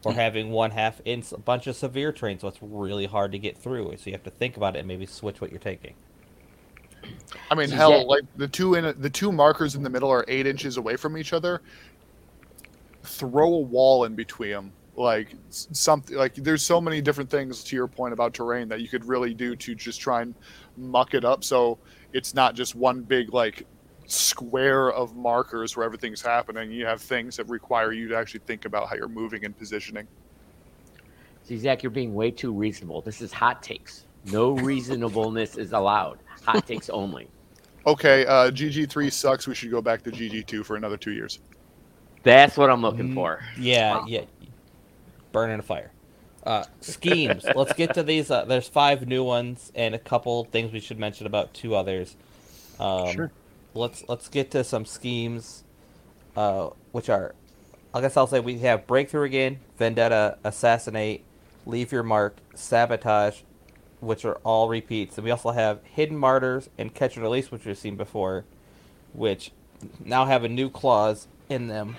[0.05, 3.39] Or having one half in a bunch of severe terrain, so it's really hard to
[3.39, 3.95] get through.
[3.97, 5.93] So you have to think about it and maybe switch what you're taking.
[7.49, 7.75] I mean, Yeah.
[7.77, 10.95] hell, like the two in the two markers in the middle are eight inches away
[10.97, 11.61] from each other.
[13.03, 16.15] Throw a wall in between them, like something.
[16.17, 19.33] Like there's so many different things to your point about terrain that you could really
[19.33, 20.33] do to just try and
[20.77, 21.77] muck it up, so
[22.13, 23.65] it's not just one big like
[24.13, 26.71] square of markers where everything's happening.
[26.71, 30.07] You have things that require you to actually think about how you're moving and positioning.
[31.43, 33.01] See, Zach, you're being way too reasonable.
[33.01, 34.05] This is hot takes.
[34.31, 36.19] No reasonableness is allowed.
[36.45, 37.27] Hot takes only.
[37.85, 39.45] Okay, uh, GG3 sucks.
[39.47, 41.39] We should go back to GG2 for another two years.
[42.23, 43.41] That's what I'm looking Mm, for.
[43.59, 44.23] Yeah, yeah.
[45.33, 45.91] Burn in a fire.
[46.45, 47.45] Uh, schemes.
[47.55, 48.31] Let's get to these.
[48.31, 52.15] Uh, there's five new ones and a couple things we should mention about two others.
[52.79, 53.31] Um, Sure.
[53.73, 55.63] Let's let's get to some schemes,
[56.35, 57.33] uh, which are,
[57.93, 61.23] I guess I'll say we have breakthrough again, vendetta, assassinate,
[61.65, 63.41] leave your mark, sabotage,
[63.99, 67.65] which are all repeats, and we also have hidden martyrs and catch and release, which
[67.65, 68.45] we've seen before,
[69.13, 69.51] which
[70.03, 71.95] now have a new clause in them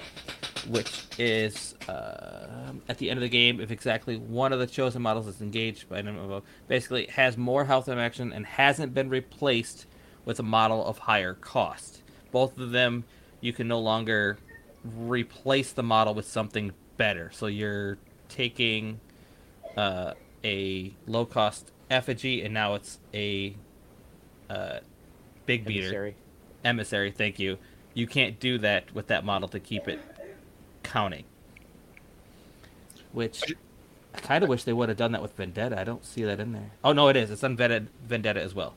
[0.68, 5.02] which is uh, at the end of the game if exactly one of the chosen
[5.02, 9.86] models is engaged by an basically has more health and action and hasn't been replaced
[10.24, 12.02] with a model of higher cost.
[12.30, 13.04] Both of them,
[13.40, 14.38] you can no longer
[14.84, 17.30] replace the model with something better.
[17.32, 17.98] So you're
[18.28, 19.00] taking
[19.76, 23.54] uh, a low cost effigy, and now it's a
[24.50, 24.80] uh,
[25.46, 26.16] big beater Emissary.
[26.64, 27.10] emissary.
[27.10, 27.58] Thank you.
[27.94, 30.00] You can't do that with that model to keep it
[30.82, 31.24] counting.
[33.12, 33.54] Which
[34.14, 35.78] I kind of wish they would have done that with Vendetta.
[35.78, 36.72] I don't see that in there.
[36.82, 37.30] Oh no, it is.
[37.30, 38.74] It's on Vendetta, as well.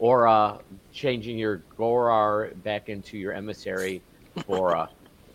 [0.00, 0.58] Or uh,
[0.92, 4.02] changing your Gorar back into your emissary
[4.46, 4.88] for uh,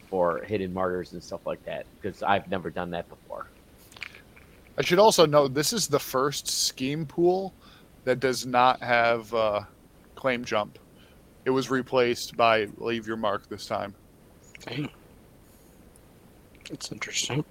[0.09, 1.85] for hidden martyrs and stuff like that.
[1.95, 3.47] Because I've never done that before.
[4.77, 7.53] I should also note this is the first scheme pool
[8.03, 9.61] that does not have uh,
[10.15, 10.79] claim jump.
[11.45, 13.93] It was replaced by leave your mark this time.
[14.65, 14.89] Dang.
[16.69, 17.45] That's interesting.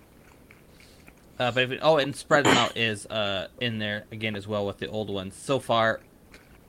[1.38, 4.46] Uh, but if it, oh, and spread them out is uh, in there again as
[4.46, 5.36] well with the old ones.
[5.36, 6.00] So far,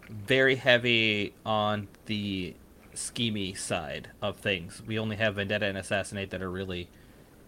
[0.10, 2.56] very heavy on the
[2.96, 4.82] schemy side of things.
[4.86, 6.90] We only have Vendetta and Assassinate that are really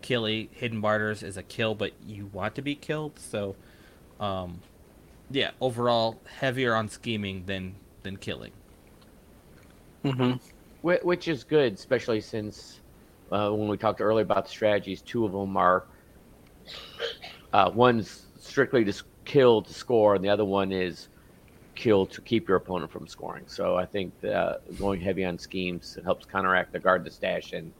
[0.01, 0.49] killy.
[0.53, 3.19] Hidden Martyrs is a kill, but you want to be killed.
[3.19, 3.55] So,
[4.19, 4.63] um,
[5.29, 8.53] yeah, overall heavier on scheming than than killing.
[10.03, 10.33] hmm
[10.81, 12.81] which is good, especially since
[13.31, 15.85] uh, when we talked earlier about the strategies, two of them are
[17.53, 18.93] uh, one's strictly to
[19.25, 21.09] kill to score, and the other one is
[21.77, 23.45] kill to keep your opponent from scoring.
[23.47, 27.71] So I think uh, going heavy on schemes helps counteract the guard the stash and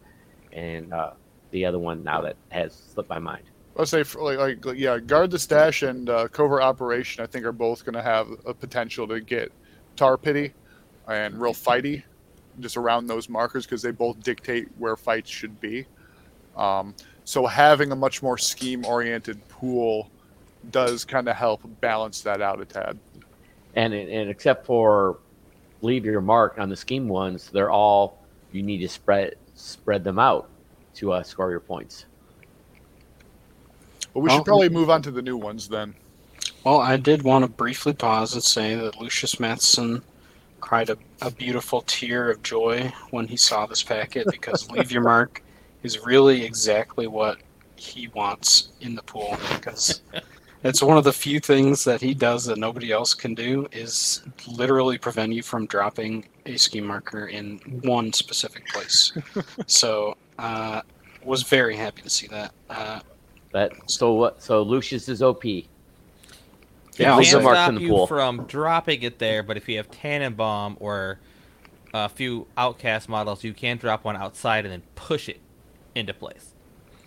[0.54, 1.12] and uh,
[1.52, 3.43] the other one now that has slipped my mind.
[3.76, 7.24] Let's say, like, like, yeah, guard the stash and uh, covert operation.
[7.24, 9.52] I think are both going to have a potential to get
[9.95, 10.54] tar pity
[11.08, 12.04] and real fighty,
[12.60, 15.86] just around those markers because they both dictate where fights should be.
[16.56, 20.10] Um, so having a much more scheme-oriented pool
[20.72, 22.98] does kind of help balance that out a tad.
[23.78, 25.20] And and except for
[25.82, 28.20] leave your mark on the scheme ones, they're all
[28.52, 30.50] you need to spread spread them out
[30.96, 32.06] to uh, score your points.
[34.14, 35.94] Well, we Well- should probably move on to the new ones then.
[36.64, 40.02] Well, I did want to briefly pause and say that Lucius Mattheson
[40.60, 45.04] cried a, a beautiful tear of joy when he saw this packet because Leave Your
[45.04, 45.44] Mark
[45.84, 47.38] is really exactly what
[47.76, 50.02] he wants in the pool because
[50.68, 54.24] it's one of the few things that he does that nobody else can do is
[54.47, 59.13] literally prevent you from dropping a scheme marker in one specific place.
[59.68, 60.82] so, uh,
[61.24, 62.53] was very happy to see that.
[62.70, 62.99] Uh,
[63.51, 64.41] But so what?
[64.41, 65.43] So Lucius is OP.
[65.45, 65.65] Yeah,
[67.20, 68.07] it can't stop in the you pool.
[68.07, 71.20] from dropping it there, but if you have Tannenbaum or
[71.93, 75.39] a few outcast models, you can drop one outside and then push it
[75.95, 76.53] into place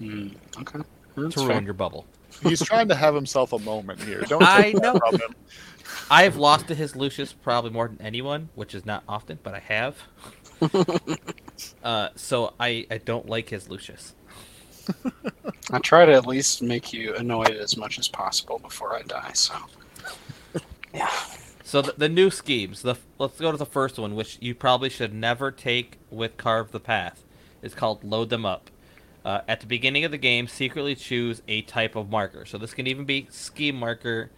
[0.01, 0.29] hmm,
[0.61, 0.81] okay.
[1.17, 1.49] That's to fair.
[1.51, 2.07] ruin your bubble.
[2.43, 4.23] He's trying to have himself a moment here.
[4.23, 4.99] Don't I know.
[6.11, 9.61] I've lost to his Lucius probably more than anyone, which is not often, but I
[9.61, 9.97] have.
[11.85, 14.15] uh, so I, I don't like his Lucius.
[15.71, 19.33] I try to at least make you annoyed as much as possible before I die.
[19.35, 19.55] So,
[20.95, 21.11] yeah.
[21.63, 22.83] So the, the new schemes.
[22.83, 26.73] The let's go to the first one, which you probably should never take with Carve
[26.73, 27.23] the Path.
[27.63, 28.71] It's called Load Them Up.
[29.25, 32.45] Uh, at the beginning of the game, secretly choose a type of marker.
[32.47, 34.31] So this can even be scheme marker.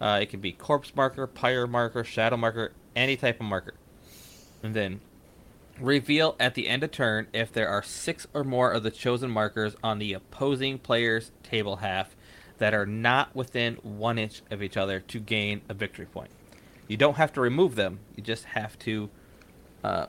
[0.00, 3.74] Uh, it can be corpse marker, pyre marker, shadow marker, any type of marker.
[4.62, 5.00] And then
[5.80, 9.30] reveal at the end of turn if there are six or more of the chosen
[9.30, 12.16] markers on the opposing player's table half
[12.58, 16.30] that are not within one inch of each other to gain a victory point.
[16.88, 18.00] You don't have to remove them.
[18.16, 19.10] You just have to
[19.84, 20.06] uh,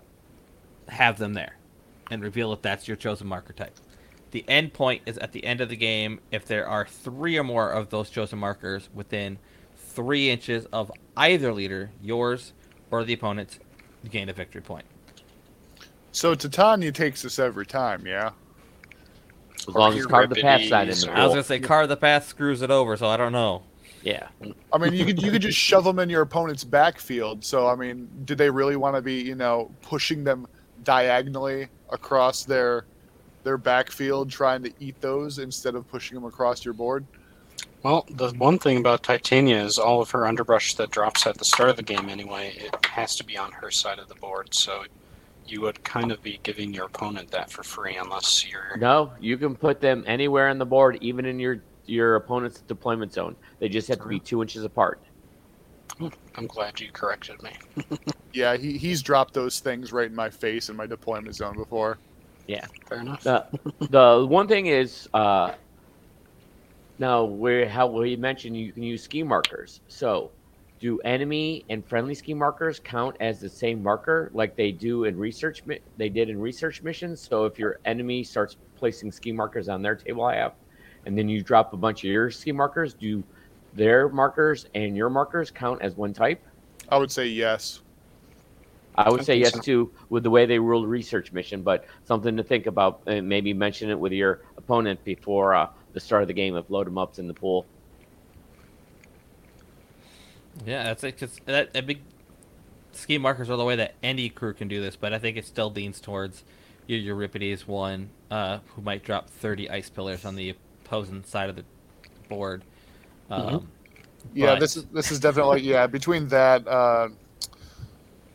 [0.88, 1.56] have them there
[2.10, 3.76] and reveal if that's your chosen marker type.
[4.32, 7.44] The end point is at the end of the game if there are three or
[7.44, 9.38] more of those chosen markers within
[9.76, 12.54] three inches of either leader, yours
[12.92, 13.60] or the opponent's,
[14.04, 14.86] you gain a victory point.
[16.12, 18.32] So Titania takes this every time, yeah.
[19.68, 21.98] As long as carve the path side in the I was gonna say Carve the
[21.98, 23.64] Path screws it over, so I don't know.
[24.02, 24.28] Yeah.
[24.72, 27.44] I mean, you could you could just shove them in your opponent's backfield.
[27.44, 30.48] So I mean, do they really want to be you know pushing them
[30.84, 32.86] diagonally across their
[33.44, 37.06] their backfield, trying to eat those instead of pushing them across your board?
[37.84, 41.46] Well, the one thing about Titania is all of her underbrush that drops at the
[41.46, 44.54] start of the game anyway, it has to be on her side of the board.
[44.54, 44.84] So
[45.48, 48.76] you would kind of be giving your opponent that for free unless you're.
[48.78, 53.14] No, you can put them anywhere on the board, even in your your opponent's deployment
[53.14, 53.36] zone.
[53.60, 55.02] They just have to be two inches apart.
[56.36, 57.52] I'm glad you corrected me.
[58.32, 61.98] Yeah, he, he's dropped those things right in my face in my deployment zone before.
[62.50, 63.22] Yeah, fair enough.
[63.22, 63.46] The
[63.92, 65.52] the one thing is, uh,
[66.98, 69.82] now where how we mentioned you can use scheme markers.
[69.88, 70.32] So,
[70.80, 75.16] do enemy and friendly scheme markers count as the same marker like they do in
[75.16, 75.62] research?
[75.98, 77.22] They did in research missions.
[77.22, 80.54] So if your enemy starts placing scheme markers on their table half,
[81.06, 83.24] and then you drop a bunch of your scheme markers, do
[83.76, 86.42] their markers and your markers count as one type?
[86.90, 87.82] I would say yes.
[89.06, 89.62] I would I say yes so.
[89.62, 93.02] too, with the way they ruled research mission, but something to think about.
[93.08, 96.70] And maybe mention it with your opponent before uh, the start of the game if
[96.70, 97.66] load them ups in the pool.
[100.66, 101.18] Yeah, that's it.
[101.18, 102.02] Cause that, that big
[102.92, 105.46] scheme markers are the way that any crew can do this, but I think it
[105.46, 106.44] still leans towards
[106.88, 111.56] your Euripides one, uh, who might drop 30 ice pillars on the opposing side of
[111.56, 111.64] the
[112.28, 112.64] board.
[113.30, 113.70] Um,
[114.34, 115.88] Yeah, but- this is this is definitely yeah.
[115.88, 117.08] Between that, uh,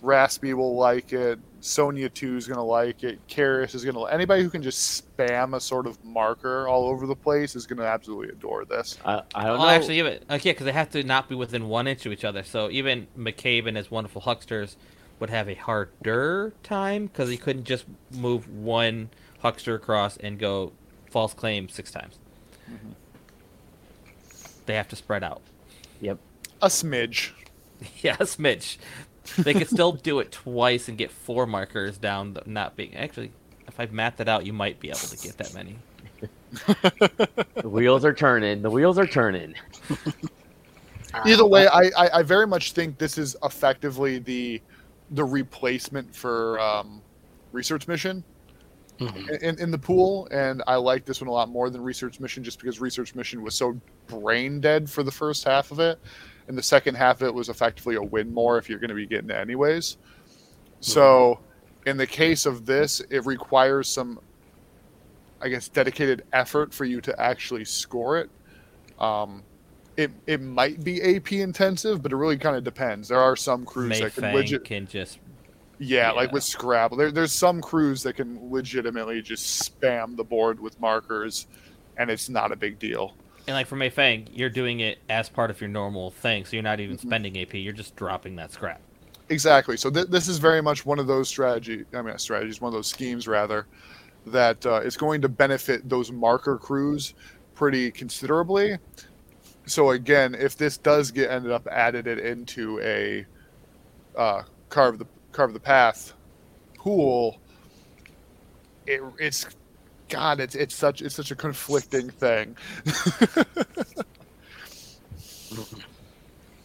[0.05, 1.39] Raspy will like it.
[1.61, 3.19] Sonnia two is gonna like it.
[3.27, 4.05] Kaeris is gonna.
[4.05, 7.85] Anybody who can just spam a sort of marker all over the place is gonna
[7.85, 8.99] absolutely adore this.
[9.05, 9.69] I, I don't Well, know.
[9.69, 12.43] actually, even okay, because they have to not be within one inch of each other.
[12.43, 14.77] So even McCabe and his wonderful hucksters
[15.21, 19.09] would have a harder time because he couldn't just move one
[19.41, 20.73] huckster across and go
[21.11, 22.19] false claim six times.
[22.71, 22.91] Mm-hmm.
[24.67, 25.41] They have to spread out.
[26.01, 26.19] yep.
[26.61, 27.31] A smidge.
[28.03, 28.77] yeah, a smidge.
[29.39, 33.33] They could still do it twice and get four markers down, not being actually.
[33.67, 35.79] If I've mapped it out, you might be able to get that many.
[37.57, 38.63] The wheels are turning.
[38.63, 39.55] The wheels are turning.
[41.25, 44.61] Either way, I, I I very much think this is effectively the
[45.13, 47.01] the replacement for um,
[47.53, 48.23] research mission.
[49.01, 49.43] Mhm.
[49.43, 52.45] in, in the pool, and I like this one a lot more than Research Mission
[52.45, 55.99] just because Research Mission was so brain dead for the first half of it,
[56.49, 58.95] and the second half of it was effectively a win more if you're going to
[58.95, 59.97] be getting it anyways.
[60.81, 61.41] So,
[61.87, 64.21] in the case of this, it requires some,
[65.41, 68.31] I guess, dedicated effort for you to actually score it.
[68.99, 69.43] Um,
[69.97, 73.09] it it might be AP intensive, but it really kind of depends.
[73.09, 75.19] There are some crews that can legit can just
[75.79, 80.61] yeah, like with Scrabble, there, there's some crews that can legitimately just spam the board
[80.61, 81.47] with markers,
[81.97, 83.15] and it's not a big deal.
[83.47, 86.57] And like for Mei Feng, you're doing it as part of your normal thing, so
[86.57, 87.01] you're not even Mhm.
[87.03, 87.55] spending AP.
[87.55, 88.81] You're just dropping that scrap.
[89.29, 89.77] Exactly.
[89.77, 91.85] So th- this is very much one of those strategy.
[91.93, 93.67] I mean, strategies, one of those schemes rather,
[94.27, 97.15] that uh, is going to benefit those marker crews
[97.55, 98.79] pretty considerably.
[99.67, 103.27] So again, if this does get ended up added it into a
[104.17, 106.15] uh, carve the carve the path
[106.77, 107.39] pool,
[108.87, 109.47] it, it's
[110.09, 112.57] God, it's it's such it's such a conflicting thing.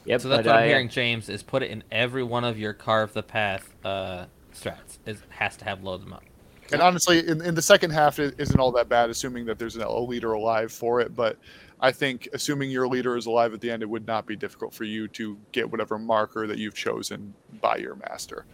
[0.06, 0.22] Yep.
[0.22, 2.58] So that's but what I'm I- hearing, James, is put it in every one of
[2.58, 4.26] your carve the path uh,
[4.56, 4.98] strats.
[5.06, 6.24] It has to have load them up.
[6.72, 9.76] And honestly, in, in the second half, it isn't all that bad, assuming that there's
[9.76, 11.16] an, a leader alive for it.
[11.16, 11.38] But
[11.80, 14.74] I think, assuming your leader is alive at the end, it would not be difficult
[14.74, 18.46] for you to get whatever marker that you've chosen by your master.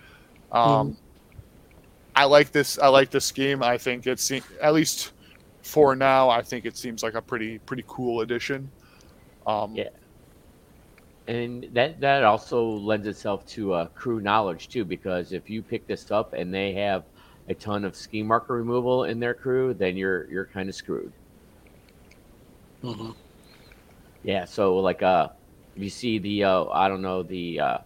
[0.52, 0.98] Um,
[2.16, 2.80] I like this.
[2.80, 3.62] I like this scheme.
[3.62, 5.12] I think it's at least
[5.64, 6.30] for now.
[6.30, 8.72] I think it seems like a pretty pretty cool addition.
[9.46, 9.90] Um, Yeah.
[11.28, 15.88] and that that also lends itself to uh, crew knowledge too because if you pick
[15.88, 17.06] this up and they have
[17.48, 21.14] a ton of scheme marker removal in their crew then you're you're kind of screwed
[22.84, 23.16] Mhm.
[24.24, 25.30] yeah so like uh
[25.76, 27.78] if you see the uh i don't know the uh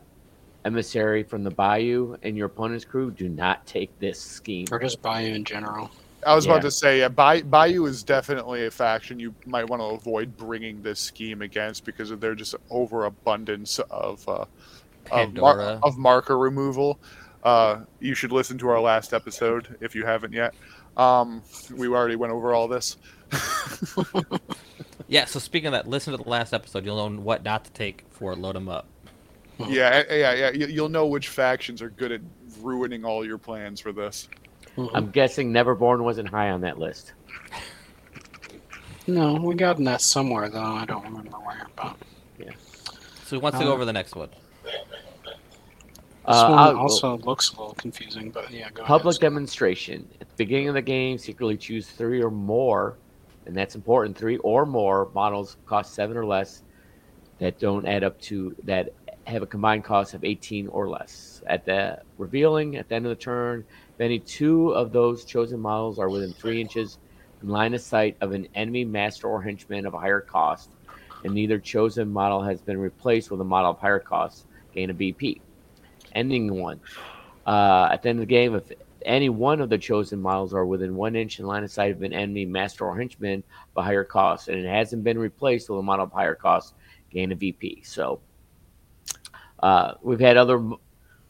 [0.69, 5.01] emissary from the bayou and your opponent's crew do not take this scheme Or just
[5.01, 5.89] Bayou in general.
[6.25, 6.51] I was Yeah.
[6.53, 10.35] about to say, yeah, Bay- Bayou is definitely a faction you might want to avoid
[10.37, 14.45] bringing this scheme against because of their just overabundance of uh,
[15.11, 16.99] of, mar- of marker removal.
[17.43, 20.53] Uh, you should listen to our last episode if you haven't yet.
[20.97, 21.41] Um,
[21.75, 22.97] we already went over all this.
[25.11, 26.85] Yeah, so speaking of that, listen to the last episode.
[26.85, 28.85] You'll know what not to take for load them up.
[29.67, 30.51] Yeah, eh, yeah, yeah.
[30.51, 32.21] You, you'll know which factions are good at
[32.61, 34.29] ruining all your plans for this.
[34.77, 34.91] Mhm.
[34.93, 37.13] i'm guessing neverborn wasn't high on that list
[39.07, 40.61] no, we got an S somewhere though.
[40.61, 41.65] I don't remember where.
[41.75, 41.97] But
[43.25, 44.29] So who wants to go Uh, over the next one?
[44.63, 44.75] this
[46.25, 48.29] Uh, one I'll- also looks a little confusing.
[48.29, 49.21] But yeah, go Public ahead.
[49.21, 50.07] demonstration.
[50.21, 52.97] At the beginning of the game, secretly choose three or more,
[53.47, 54.15] and that's important.
[54.15, 56.61] Three or more models cost seven or less
[57.39, 58.93] that don't add up to that
[59.29, 61.41] have a combined cost of 18 or less.
[61.47, 65.59] At the revealing at the end of the turn, if any two of those chosen
[65.59, 66.97] models are within three inches
[67.41, 70.71] in line of sight of an enemy master or henchman of a higher cost,
[71.23, 74.93] and neither chosen model has been replaced with a model of higher cost, gain a
[74.93, 75.41] BP.
[76.13, 76.79] Ending one.
[77.45, 78.71] Uh, at the end of the game, if
[79.03, 82.01] any one of the chosen models are within one inch in line of sight of
[82.01, 83.43] an enemy master or henchman
[83.75, 86.73] of a higher cost, and it hasn't been replaced with a model of higher cost,
[87.09, 87.81] gain a VP.
[87.83, 88.19] So
[89.61, 90.61] uh, we've had other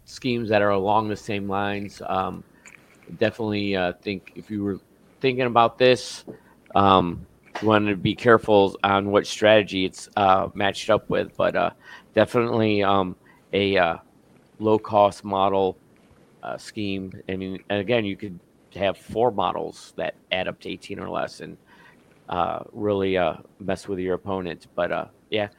[0.05, 2.01] schemes that are along the same lines.
[2.05, 2.43] Um,
[3.17, 4.79] definitely uh, think if you were
[5.21, 6.25] thinking about this,
[6.75, 7.25] um,
[7.61, 11.71] you want to be careful on what strategy it's uh, matched up with, but uh,
[12.13, 13.15] definitely um,
[13.53, 13.97] a uh,
[14.59, 15.77] low cost model
[16.43, 17.11] uh, scheme.
[17.27, 18.39] I mean, and again, you could
[18.75, 21.57] have four models that add up to 18 or less and
[22.29, 23.17] uh, really
[23.59, 24.67] mess with your opponent.
[24.75, 25.49] But yeah,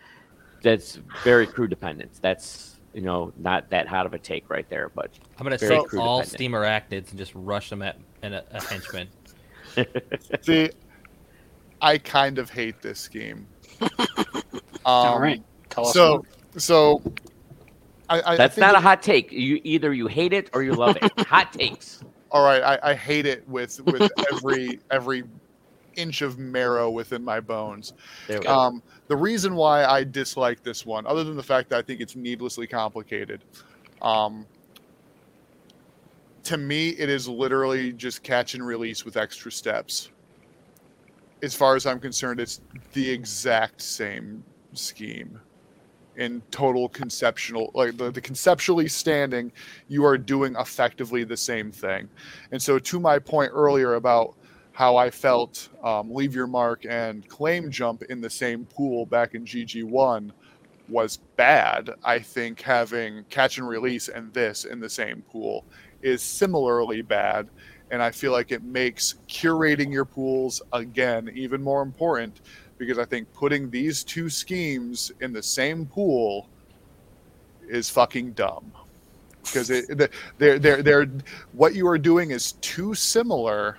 [0.63, 2.13] that's very crew dependent.
[2.23, 5.79] That's you know not that hot of a take right there, but I'm gonna Very
[5.79, 6.37] take crew all dependent.
[6.39, 9.09] steam arachnids and just rush them at in a, a henchman.
[10.43, 10.71] See,
[11.81, 13.47] I kind of hate this scheme.
[14.87, 15.43] Um, All right.
[15.69, 16.23] Tell us So, more.
[16.57, 17.03] so
[18.09, 19.31] I, I I that's think not a hot take.
[19.31, 21.13] You either you hate it or you love it.
[21.29, 22.03] hot takes.
[22.31, 22.63] all right.
[22.63, 25.25] I, I hate it with with every every
[25.97, 27.93] inch of marrow within my bones.
[28.27, 28.57] There we go.
[28.57, 32.01] Um, the reason why I dislike this one, other than the fact that I think
[32.01, 33.45] it's needlessly complicated,
[34.03, 34.47] um,
[36.45, 40.11] to me, it is literally just catch and release with extra steps.
[41.43, 42.61] As far as I'm concerned, it's
[42.93, 45.41] the exact same scheme
[46.17, 49.51] in total conceptual like the, the conceptually standing
[49.89, 52.09] you are doing effectively the same thing
[52.53, 54.37] and so to my point earlier about
[54.81, 59.35] how I felt um, Leave Your Mark and Claim Jump in the same pool back
[59.35, 60.31] in GG1
[60.89, 61.91] was bad.
[62.03, 65.67] I think having Catch and Release and this in the same pool
[66.01, 67.51] is similarly bad.
[67.91, 72.41] And I feel like it makes curating your pools, again, even more important
[72.79, 76.49] because I think putting these two schemes in the same pool
[77.69, 78.73] is fucking dumb.
[79.43, 80.09] Because it, the-
[80.39, 81.07] they're, they're, they're,
[81.53, 83.77] what you are doing is too similar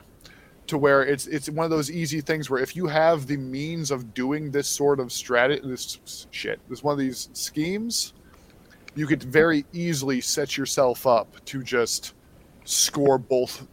[0.71, 3.91] to where it's it's one of those easy things where if you have the means
[3.91, 8.13] of doing this sort of strategy this shit this one of these schemes
[8.95, 12.13] you could very easily set yourself up to just
[12.63, 13.67] score both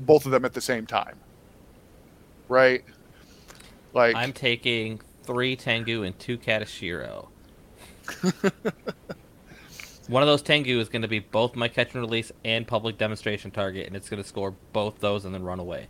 [0.00, 1.16] both of them at the same time
[2.48, 2.84] right
[3.94, 7.28] like I'm taking three Tengu and two Katashiro.
[10.08, 12.98] One of those Tengu is going to be both my catch and release and public
[12.98, 15.86] demonstration target, and it's going to score both those and then run away.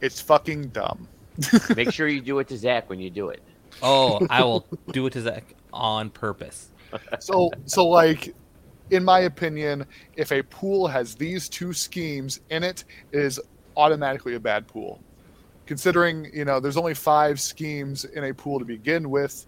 [0.00, 1.06] it's fucking dumb
[1.76, 3.42] Make sure you do it to Zach when you do it.
[3.82, 6.70] Oh, I will do it to Zach on purpose.
[7.20, 8.34] so so like
[8.90, 9.86] in my opinion
[10.16, 13.38] if a pool has these two schemes in it it is
[13.76, 15.00] automatically a bad pool
[15.66, 19.46] considering you know there's only five schemes in a pool to begin with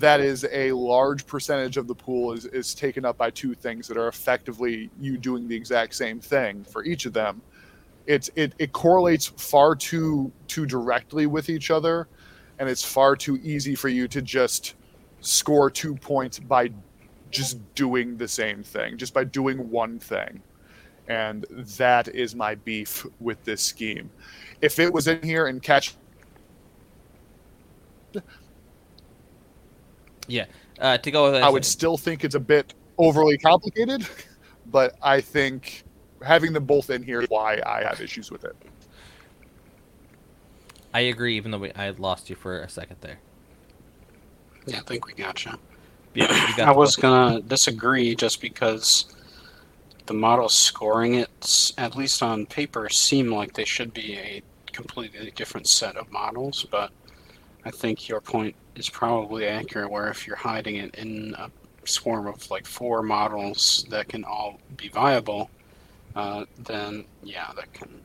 [0.00, 3.86] that is a large percentage of the pool is, is taken up by two things
[3.88, 7.40] that are effectively you doing the exact same thing for each of them
[8.06, 12.08] it's it, it correlates far too too directly with each other
[12.58, 14.74] and it's far too easy for you to just
[15.20, 16.70] score two points by
[17.30, 20.40] just doing the same thing, just by doing one thing.
[21.08, 24.10] And that is my beef with this scheme.
[24.60, 25.94] If it was in here and catch,
[30.78, 34.06] Uh, to go with I would still think it's a bit overly complicated,
[34.66, 35.84] but I think
[36.22, 38.56] having them both in here is why I have issues with it.
[40.92, 43.18] I agree, even though we, I lost you for a second there.
[44.66, 45.52] Yeah, I think we got you.
[46.14, 47.02] Yeah, you got I was point.
[47.02, 49.14] gonna disagree just because
[50.06, 54.42] the models scoring it, at least on paper, seem like they should be a
[54.72, 56.66] completely different set of models.
[56.70, 56.90] But
[57.66, 59.90] I think your point is probably accurate.
[59.90, 61.50] Where if you're hiding it in a
[61.84, 65.50] swarm of like four models that can all be viable,
[66.14, 68.00] uh, then yeah, that can.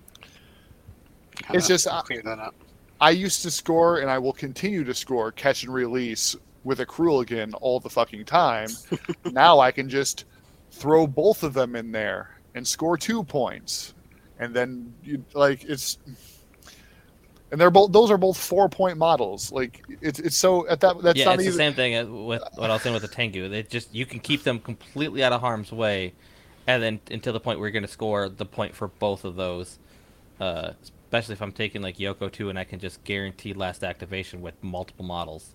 [1.52, 2.56] It's just, uh, clear that up.
[3.00, 6.86] I used to score, and I will continue to score catch and release with a
[6.86, 8.70] Kruligan all the fucking time.
[9.32, 10.26] now I can just
[10.72, 13.94] throw both of them in there and score two points,
[14.40, 16.00] and then you like it's.
[17.52, 19.52] And they're both; those are both four-point models.
[19.52, 22.42] Like it's it's so at that that's yeah, not it's even the same thing with
[22.56, 23.50] what I was saying with the Tengu.
[23.50, 26.14] They just you can keep them completely out of harm's way,
[26.68, 29.36] and then until the point where you're going to score the point for both of
[29.36, 29.80] those.
[30.40, 30.72] Uh,
[31.12, 34.56] especially if I'm taking like Youko two, and I can just guarantee last activation with
[34.64, 35.54] multiple models.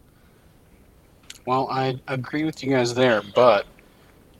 [1.46, 3.66] Well, I agree with you guys there, but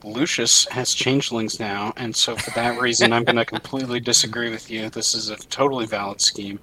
[0.05, 4.71] Lucius has changelings now, and so for that reason, I'm going to completely disagree with
[4.71, 4.91] you.
[4.91, 6.59] This is a totally valid scheme,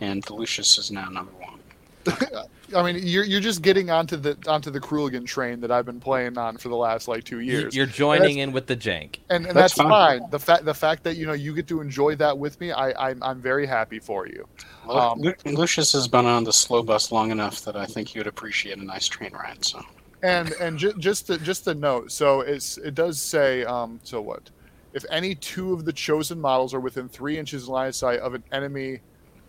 [0.00, 1.60] and Lucius is now number one.
[2.76, 6.00] I mean, you're you're just getting onto the onto the Kruligan train that I've been
[6.00, 7.74] playing on for the last like two years.
[7.74, 9.16] You're joining in with the jank.
[9.30, 10.20] and, and That's that's, fine.
[10.20, 10.30] fine.
[10.30, 13.10] The fact the fact that you know you get to enjoy that with me, I
[13.10, 14.46] I'm, I'm very happy for you.
[14.86, 18.08] Lu- Um, Lu- Lucius has been on the slow bus long enough that I think
[18.08, 19.64] he would appreciate a nice train ride.
[19.64, 19.82] So,
[20.22, 24.20] And and ju- just to, just a note, so it's it does say um so
[24.20, 24.50] what,
[24.94, 28.34] if any two of the chosen models are within three inches line of sight of
[28.34, 29.00] an enemy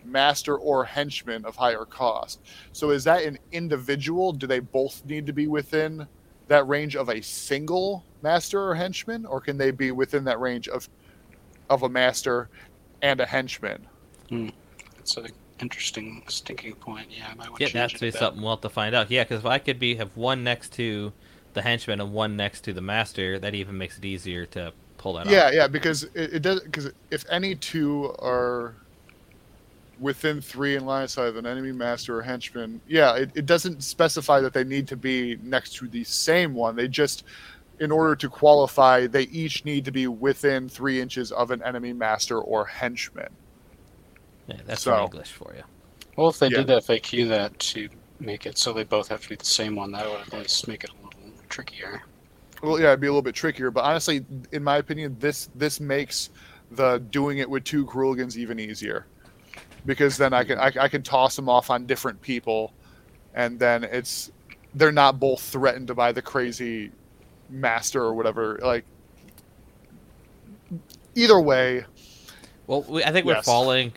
[0.04, 2.40] master or henchman of higher cost.
[2.72, 4.32] So is that an individual?
[4.32, 6.06] Do they both need to be within
[6.48, 10.68] that range of a single master or henchman, or can they be within that range
[10.68, 10.88] of
[11.70, 12.50] of a master
[13.02, 13.86] and a henchman?
[14.28, 14.48] Hmm.
[14.98, 15.28] It's an
[15.60, 17.10] interesting sticking point.
[17.10, 19.10] Yeah, I might Yeah, change that's it be a something we'll have to find out.
[19.10, 21.12] Yeah, because if I could be have one next to
[21.52, 25.14] the henchman and one next to the master, that even makes it easier to pull
[25.14, 25.42] that off.
[25.42, 25.52] Yeah, off.
[25.52, 26.60] yeah, because it, it does.
[26.62, 28.74] Because if any two are
[30.00, 33.46] within three in line of sight of an enemy master or henchman, yeah, it, it
[33.46, 36.74] doesn't specify that they need to be next to the same one.
[36.74, 37.24] They just,
[37.78, 41.92] in order to qualify, they each need to be within three inches of an enemy
[41.92, 43.28] master or henchman.
[44.46, 45.62] Yeah, that's So- English for you.
[46.16, 46.62] Well, if they Yeah.
[46.62, 49.92] did FAQ that to make it so they both have to be the same one,
[49.92, 52.02] that would at least make it a little trickier.
[52.62, 55.80] Well, yeah, it'd be a little bit trickier, but honestly, in my opinion, this this
[55.80, 56.28] makes
[56.72, 59.06] the doing it with two Kruligans even easier,
[59.86, 62.72] because then I can I, I can toss them off on different people,
[63.34, 64.30] and then it's
[64.74, 66.92] they're not both threatened by the crazy
[67.48, 68.58] master or whatever.
[68.62, 68.84] Like
[71.14, 71.84] either way,
[72.66, 73.92] Well, we, I think we're falling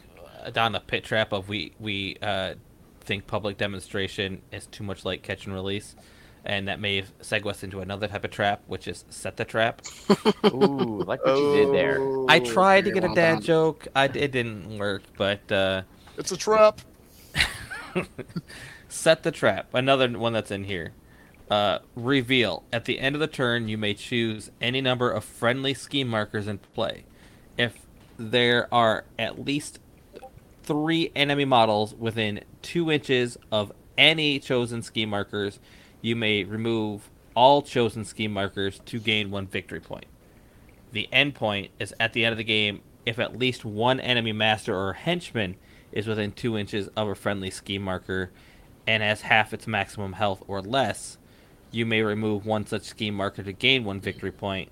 [0.54, 2.56] down the pit trap of we we uh,
[3.02, 5.96] think public demonstration is too much like catch and release,
[6.46, 9.82] and that may segue us into another type of trap, which is set the trap.
[10.46, 12.00] Ooh, like what you did there.
[12.28, 13.42] I Oh, tried to okay, get a dad done.
[13.42, 13.88] joke.
[13.96, 15.84] I, it didn't work, but uh,
[16.18, 16.82] It's a trap.
[18.88, 19.74] set the trap.
[19.74, 20.94] Another one that's in here.
[21.50, 22.64] Uh, reveal.
[22.72, 26.48] At the end of the turn, you may choose any number of friendly scheme markers
[26.48, 27.06] in play.
[27.58, 27.86] If
[28.18, 29.80] there are at least
[30.64, 35.60] three enemy models within two inches of any chosen scheme markers,
[36.04, 40.06] you may remove all chosen scheme markers to gain one victory point.
[40.92, 44.32] The end point is at the end of the game if at least one enemy
[44.32, 45.56] master or henchman
[45.92, 48.32] is within two inches of a friendly scheme marker
[48.86, 51.18] and has half its maximum health or less,
[51.72, 54.70] you may remove one such scheme marker to gain one victory point.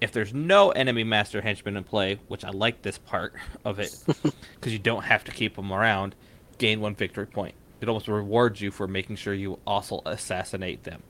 [0.00, 3.34] If there's no enemy master henchman in play, which I like this part
[3.64, 3.94] of it,
[4.54, 6.14] because you don't have to keep them around,
[6.58, 7.54] gain one victory point.
[7.80, 11.02] It almost rewards you for making sure you also assassinate them.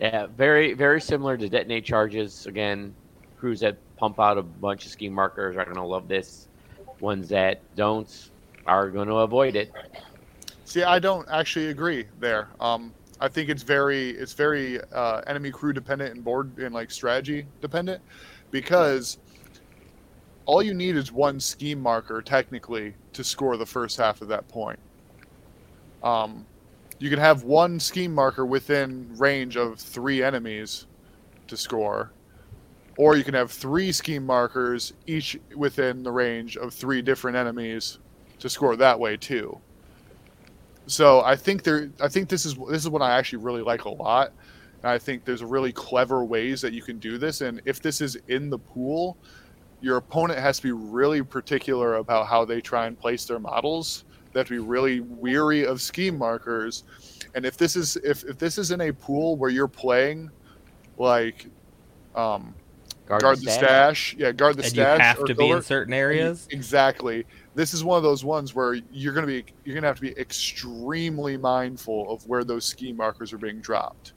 [0.00, 2.46] Yeah, very very similar to detonate charges.
[2.46, 2.94] Again,
[3.38, 6.46] crews that pump out a bunch of scheme markers are gonna love this.
[7.00, 8.30] Ones that don't
[8.66, 9.72] are gonna avoid it.
[10.64, 12.48] See, I don't actually agree there.
[12.60, 16.90] Um, I think it's very it's very uh, enemy crew dependent and board and like
[16.90, 18.00] strategy dependent
[18.52, 19.18] because
[20.48, 24.48] all you need is one scheme marker technically to score the first half of that
[24.48, 24.78] point.
[26.02, 26.46] Um,
[26.98, 30.86] you can have one scheme marker within range of three enemies
[31.48, 32.12] to score,
[32.96, 37.98] or you can have three scheme markers each within the range of three different enemies
[38.38, 39.60] to score that way too.
[40.86, 43.84] So I think there, I think this is this is what I actually really like
[43.84, 44.32] a lot.
[44.82, 47.42] And I think there's really clever ways that you can do this.
[47.42, 49.18] And if this is in the pool,
[49.80, 54.04] your opponent has to be really particular about how they try and place their models.
[54.32, 56.84] They have to be really weary of scheme markers.
[57.34, 60.30] And if this is if, if this is in a pool where you're playing
[60.98, 61.46] like
[62.14, 62.54] um,
[63.08, 64.10] Guard, guard, the the, stash.
[64.10, 64.16] stash.
[64.18, 66.46] yeah, guard the and you have to be in certain areas.
[66.50, 67.24] Exactly.
[67.54, 70.12] This is one of those ones where you're gonna be you're gonna have to be
[70.18, 74.12] extremely mindful of where those scheme markers are being dropped.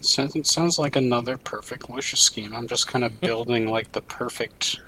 [0.00, 2.54] Sounds, it sounds like another perfect Lucius scheme.
[2.54, 4.80] I'm just kind of building like the perfect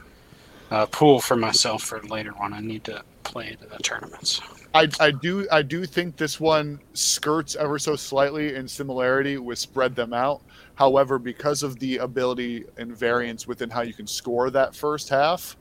[0.71, 4.41] uh, pool for myself for later when I need to play it in the tournaments.
[4.73, 9.59] I, I do I do think this one skirts ever so slightly in similarity with
[9.59, 10.43] spread them out.
[10.77, 15.57] However, because of the ability and variance within how you can score that first half,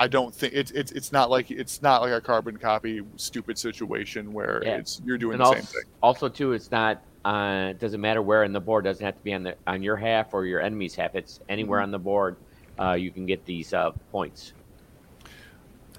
[0.00, 3.58] I don't think it's it's it's not like it's not like a carbon copy stupid
[3.58, 4.78] situation where Yeah.
[4.78, 5.82] it's you're doing And the also, same thing.
[6.02, 7.02] also too, it's not.
[7.24, 8.84] Uh, it doesn't matter where in the board.
[8.84, 11.14] Doesn't have to be on the on your half or your enemy's half.
[11.14, 11.84] It's anywhere Mhm.
[11.84, 12.36] on the board.
[12.78, 14.52] Uh, you can get these uh, points.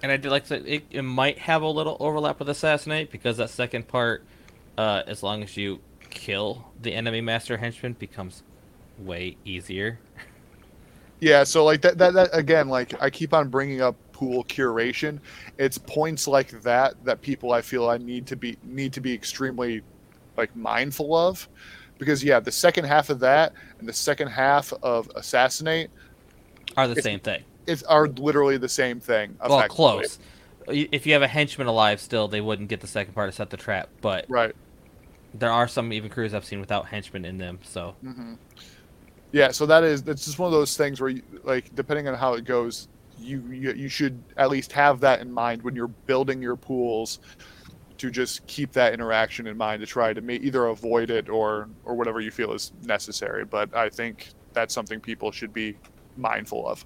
[0.02, 3.38] And I did like to it, it might have a little overlap with assassinate because
[3.38, 4.23] that second part,
[4.77, 5.80] uh, as long as you
[6.10, 8.41] kill the enemy master henchman, becomes
[8.98, 9.99] way easier.
[11.19, 15.19] Yeah, so like that, that, that again, like I keep on bringing up pool curation.
[15.60, 19.14] It's points like that that people I feel I need to be need to be
[19.14, 19.84] extremely
[20.38, 21.48] like mindful of,
[21.99, 25.91] because yeah, the second half of that and the second half of assassinate
[26.78, 27.44] Are the same thing.
[27.68, 29.38] it's are literally the same thing.
[29.48, 30.20] Well, close.
[30.68, 33.49] If you have a henchman alive still, they wouldn't get the second part to set
[33.49, 33.90] the trap.
[34.02, 34.53] But Right.
[35.34, 37.60] there are some even crews I've seen without henchmen in them.
[37.64, 38.34] So hmm
[39.32, 42.16] Yeah, so that is that's just one of those things where, you, like, depending on
[42.16, 42.88] how it goes,
[43.18, 47.20] you, you you should at least have that in mind when you're building your pools
[48.02, 51.94] to just keep that interaction in mind to try to either avoid it or or
[51.95, 55.78] whatever you feel is necessary but i think that's something people should be
[56.18, 56.84] mindful of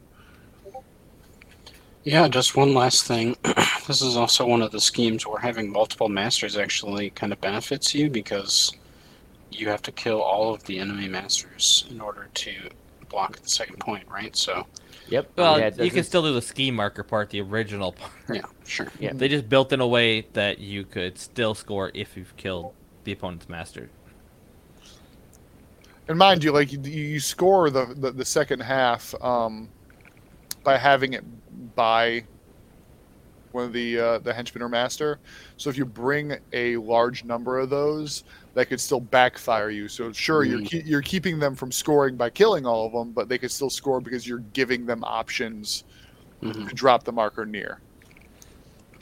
[2.03, 3.37] Yeah, just one last thing.
[3.87, 7.95] this is also one of the schemes where having multiple masters actually kind of benefits
[7.95, 8.73] you because
[9.51, 12.53] you have to kill all of the enemy masters in order to
[13.09, 14.35] block the second point, right?
[14.35, 14.67] So,
[15.09, 15.31] Yep.
[15.35, 18.11] Well, yeah, you can still do the scheme marker part, the original part.
[18.33, 18.87] yeah, sure.
[18.99, 19.13] Yeah.
[19.13, 22.73] They just built in a way that you could still score if you've killed
[23.03, 23.89] the opponent's master.
[26.07, 29.69] and mind you like you, you score the, the the second half um
[30.63, 31.23] by having it
[31.75, 32.23] by
[33.51, 35.19] one of the uh, the henchman or master
[35.57, 38.23] so if you bring a large number of those
[38.55, 40.63] that could still backfire you so sure you're Mm.
[40.63, 43.71] ke- you're keeping them from scoring by killing all of them but they could still
[43.71, 45.85] score because you're giving them options
[46.41, 47.81] hmm to drop the marker near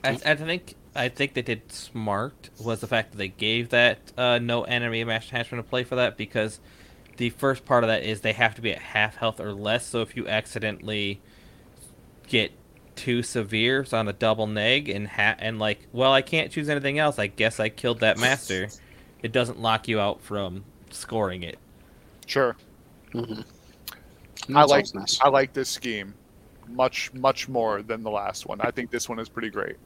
[0.03, 4.11] I, I think I think they did smart was the fact that they gave that
[4.17, 6.59] uh, no enemy master henchman to play for that because
[7.17, 9.87] the first part of that is they have to be at half health or less.
[9.87, 11.23] So if you accidentally
[12.27, 12.59] get
[12.95, 16.99] too severe on a double neg and ha- and like, well, I can't choose anything
[16.99, 17.17] else.
[17.19, 18.73] I guess I killed that master.
[19.23, 21.57] It doesn't lock you out from scoring it.
[22.27, 22.55] sure
[23.13, 23.41] hmm
[24.55, 25.19] I like nice.
[25.21, 26.13] i like this scheme
[26.67, 29.77] much much more than the last one i think this one is pretty great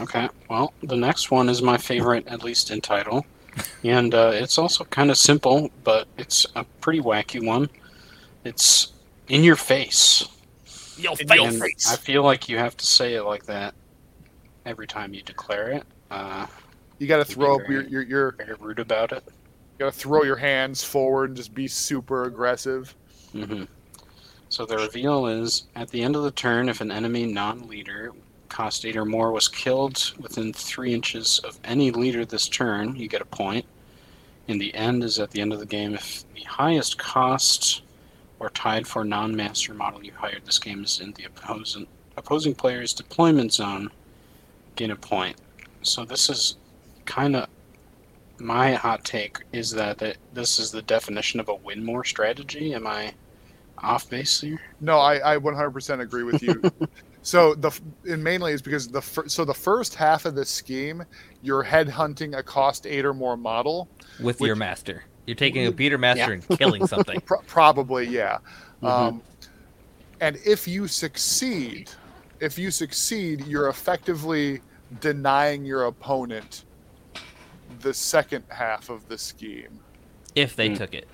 [0.00, 3.26] Okay, well, the next one is my favorite, at least in title.
[3.84, 7.68] And uh, it's also kind of simple, but it's a pretty wacky one.
[8.42, 8.94] It's
[9.28, 10.26] in your face.
[10.96, 11.92] Yo, In your And face.
[11.92, 13.74] I feel like you have to say it like that
[14.64, 15.84] every time you declare it.
[16.10, 16.46] Uh,
[17.02, 18.02] you got to throw up your, very- your,
[18.46, 19.24] your rude about it.
[19.26, 22.94] You gotta throw your hands forward and just be super aggressive.
[23.32, 23.64] hmm
[24.50, 28.12] So the reveal is at the end of the turn, if an enemy non-leader
[28.48, 33.08] cost eight or more was killed within three inches of any leader this turn, you
[33.08, 33.64] get a point.
[34.46, 37.82] And the end is at the end of the game if the highest cost
[38.38, 42.92] or tied for non-master model you hired this game is in the opposing opposing player's
[42.92, 43.90] deployment zone,
[44.76, 45.36] gain a point.
[45.80, 46.56] So this is
[47.04, 47.48] kind of
[48.38, 52.74] my hot take is that it, this is the definition of a win more strategy.
[52.74, 53.14] Am I
[53.78, 54.60] off base here?
[54.80, 56.60] No, I, I 100% agree with you.
[57.22, 57.70] so the
[58.08, 61.04] and mainly is because the fir- so the first half of the scheme,
[61.42, 63.88] you're head hunting a cost eight or more model.
[64.20, 65.04] with Which- your master.
[65.24, 67.20] You're taking a beater master and killing something.
[67.24, 68.38] Pro- probably, yeah.
[68.82, 68.88] Mhm.
[68.88, 69.22] Um,
[70.20, 71.90] and if you succeed,
[72.40, 74.60] if you succeed, you're effectively
[75.00, 76.64] denying your opponent
[77.82, 79.80] the second half of the scheme
[80.34, 80.74] if they Hmm.
[80.76, 81.08] took it.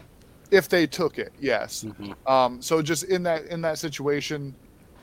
[0.50, 1.30] if they took it.
[1.38, 1.84] Yes.
[1.84, 2.14] Mhm.
[2.30, 4.54] Um, so just in that in that situation,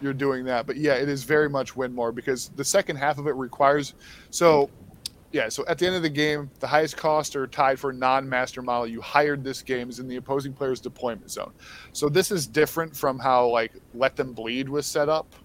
[0.01, 0.65] you're doing that.
[0.65, 3.93] But yeah, it is very much win more because the second half of it requires.
[4.31, 4.69] So
[5.31, 8.61] yeah, so at the end of the game, the highest cost or tied for non-master
[8.61, 11.51] model you hired this game is in the opposing player's deployment zone.
[11.93, 15.35] So this is different from how like Let Them Bleed was set up,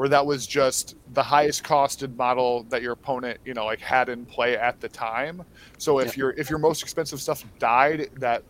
[0.00, 4.08] where that was just the highest costed model that your opponent you know like had
[4.08, 5.42] in play at the time.
[5.76, 6.20] So if Yeah.
[6.20, 8.42] your if your most expensive stuff died, that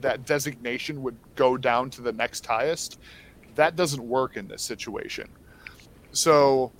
[0.00, 2.98] that designation would go down to the next highest.
[3.54, 5.28] That doesn't work in this situation.
[6.10, 6.72] So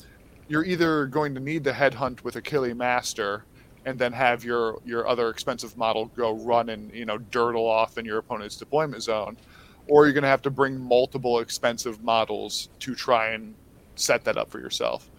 [0.48, 3.44] you're either going to need to headhunt with Achille Master
[3.84, 7.96] and then have your your other expensive model go run and you know dirtle off
[7.96, 9.36] in your opponent's deployment zone,
[9.86, 13.54] or you're going to have to bring multiple expensive models to try and
[13.96, 15.10] set that up for yourself.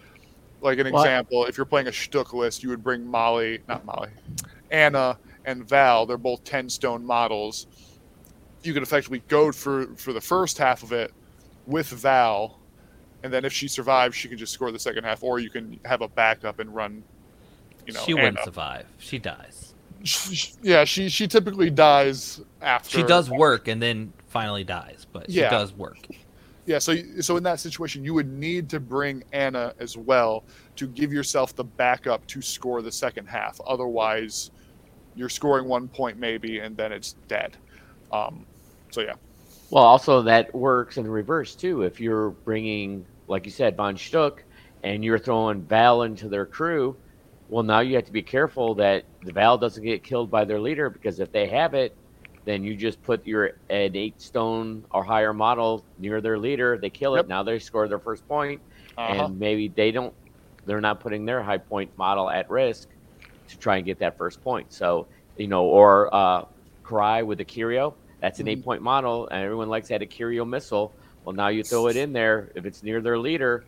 [0.60, 3.60] Like an Well, I- example, if you're playing a Schtook list, you would bring Molly,
[3.68, 4.10] not Molly,
[4.70, 6.04] Anna and Val.
[6.06, 7.66] They're both ten stone models.
[8.62, 11.12] You could effectively go for for the first half of it
[11.66, 12.58] with Val,
[13.22, 15.78] and then if she survives, she can just score the second half, or you can
[15.84, 17.04] have a backup and run.
[17.86, 18.86] You know, she wouldn't survive.
[18.98, 19.74] She dies.
[20.02, 22.98] Sh- sh- Yeah, she she typically dies after.
[22.98, 25.48] She does work and then finally dies, but Yeah.
[25.48, 25.98] she does work.
[26.68, 30.46] Yeah, so so in that situation, you would need to bring Anna as well
[30.76, 33.60] to give yourself the backup to score the second half.
[33.66, 34.52] Otherwise,
[35.14, 37.58] you're scoring one point maybe, and then it's dead.
[38.12, 38.46] Um,
[38.92, 39.14] so yeah,
[39.70, 41.82] Well, also that works in reverse too.
[41.82, 44.40] If you're bringing, like you said, Von Schtook,
[44.84, 46.98] and you're throwing Val into their crew,
[47.48, 50.60] well, now you have to be careful that the Val doesn't get killed by their
[50.60, 51.97] leader because if they have it,
[52.48, 56.78] then you just put your an eight stone or higher model near their leader.
[56.80, 57.26] They kill Yep.
[57.26, 57.28] it.
[57.28, 58.62] Now they score their first point,
[58.96, 59.24] uh-huh.
[59.26, 60.14] and maybe they don't.
[60.64, 62.88] They're not putting their high point model at risk
[63.48, 64.72] to try and get that first point.
[64.72, 66.44] So you know, or uh,
[66.84, 67.96] Kirai with a Curio.
[68.20, 68.50] That's an Mhm.
[68.50, 70.94] eight point model, and everyone likes that a Curio missile.
[71.24, 72.50] Well, now you throw it in there.
[72.54, 73.66] If it's near their leader,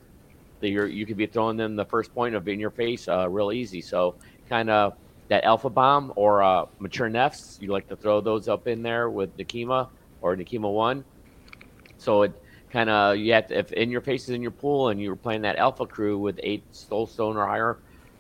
[0.63, 3.53] you're, you could be throwing them the first point of in your face uh, real
[3.53, 3.83] easy.
[3.83, 4.17] So
[4.49, 4.95] kind of
[5.31, 9.09] that alpha bomb or uh, mature nefts, you like to throw those up in there
[9.09, 9.89] with Nekima
[10.21, 11.05] or Nekima one.
[11.99, 12.33] So it
[12.71, 15.09] kind of you have to, if in your face is in your pool and you
[15.09, 17.79] were playing that alpha crew with eight soulstone or higher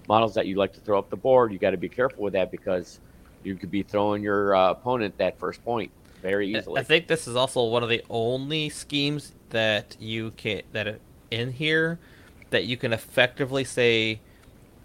[0.08, 2.32] models that you like to throw up the board, you got to be careful with
[2.32, 3.00] that because
[3.42, 5.90] you could be throwing your uh, opponent that first point
[6.22, 6.80] very easily.
[6.80, 11.00] I think this is also one of the only schemes that you can that
[11.32, 11.98] in here
[12.50, 14.20] that you can effectively say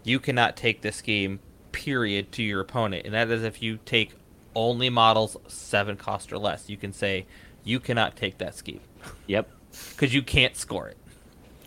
[0.03, 1.39] you cannot take this scheme
[1.75, 4.13] period to your opponent, and that is if you take
[4.55, 6.69] only models seven cost or less.
[6.69, 7.25] You can say
[7.63, 8.79] you cannot take that scheme
[9.27, 9.49] yep.
[9.91, 10.97] because you can't score it.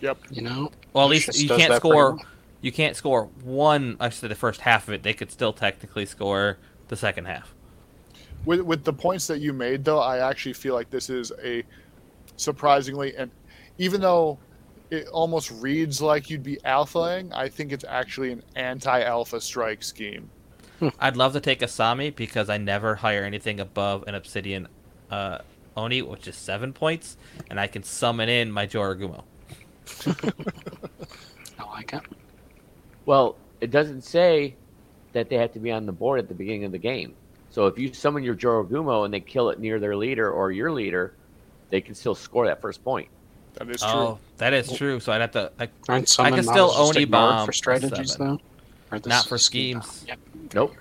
[0.00, 0.18] Yep.
[0.30, 2.14] You know, Well, at least you can't score.
[2.14, 2.26] well.
[2.60, 3.96] You can't score one.
[4.00, 6.58] Actually, the first half of it, they could still technically score
[6.88, 7.54] the second half.
[8.44, 11.62] With with the points that you made, though, I actually feel like this is a
[12.36, 13.30] surprisingly and
[13.78, 14.38] even though
[14.90, 20.30] it almost reads like you'd be alphaing, I think it's actually an anti-alpha strike scheme.
[21.00, 24.68] I'd love to take Asami because I never hire anything above an Obsidian
[25.10, 25.38] uh,
[25.76, 27.16] Oni, which is seven points,
[27.50, 29.24] and I can summon in my Jorogumo.
[31.58, 32.02] I like it.
[33.06, 34.54] Well, it doesn't say
[35.12, 37.14] that they have to be on the board at the beginning of the game.
[37.50, 40.70] So if you summon your Jorogumo and they kill it near their leader or your
[40.70, 41.14] leader,
[41.70, 43.08] they can still score that first point.
[43.54, 44.00] That is oh, true.
[44.00, 45.00] Oh, that is true.
[45.00, 45.52] So I'd have to.
[45.58, 48.40] I, Aren't some can still models just Oni bomb for strategies seven.
[48.90, 48.96] though.
[48.96, 50.04] Or Not for schemes.
[50.06, 50.18] Yep.
[50.54, 50.74] Nope.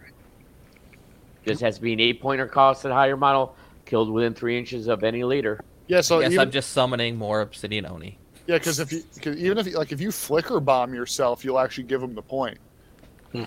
[1.44, 4.88] This has to be an eight pointer cost at higher model, killed within three inches
[4.88, 5.60] of any leader.
[5.88, 8.18] Yeah, so I guess even, I'm just summoning more Obsidian Oni.
[8.46, 11.60] yeah, because if you cause even if you, like if you flicker bomb yourself, you'll
[11.60, 12.58] actually give them the point.
[13.32, 13.44] Hmm.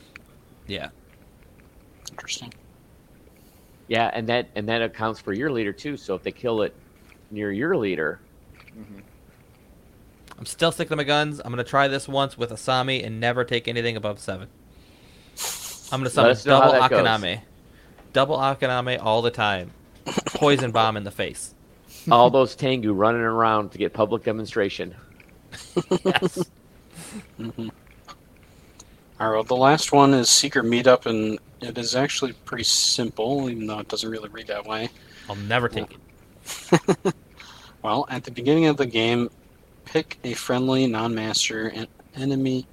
[0.67, 0.89] Yeah.
[2.11, 2.53] Interesting.
[3.89, 5.97] Yeah, and that and that accounts for your leader too.
[5.97, 6.75] So if they kill it
[7.31, 8.21] near your leader,
[8.69, 9.01] mm-hmm.
[10.41, 11.41] I'm still sticking to my guns.
[11.45, 14.49] I'm gonna try this once with Asami and never take anything above seven.
[15.93, 17.39] I'm gonna summon us know how double that goes.
[18.13, 19.71] Double Akaname all the time.
[20.27, 21.55] Poison bomb in the face.
[22.11, 24.95] all those Tengu running around to get public demonstration.
[26.05, 26.51] Yes.
[27.39, 29.35] All right.
[29.35, 33.81] Well, the last one is secret meetup, and it is actually pretty simple, even though
[33.81, 34.89] it doesn't really read that way.
[35.29, 35.99] I'll never take
[36.73, 37.15] it.
[37.83, 39.31] Well, at the beginning of the game,
[39.85, 42.67] pick a friendly non-master, an enemy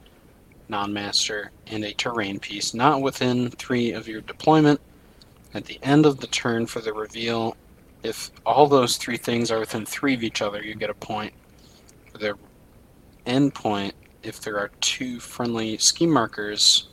[0.70, 4.80] non-master, and a terrain piece not within three of your deployment.
[5.54, 7.56] At the end of the turn for the reveal,
[8.04, 11.34] if all those three things are within three of each other, you get a point.
[12.12, 12.36] For their
[13.26, 13.94] end point,
[14.24, 16.90] if there are two friendly scheme markers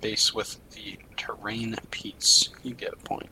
[0.00, 3.28] based with the terrain piece, you get a point.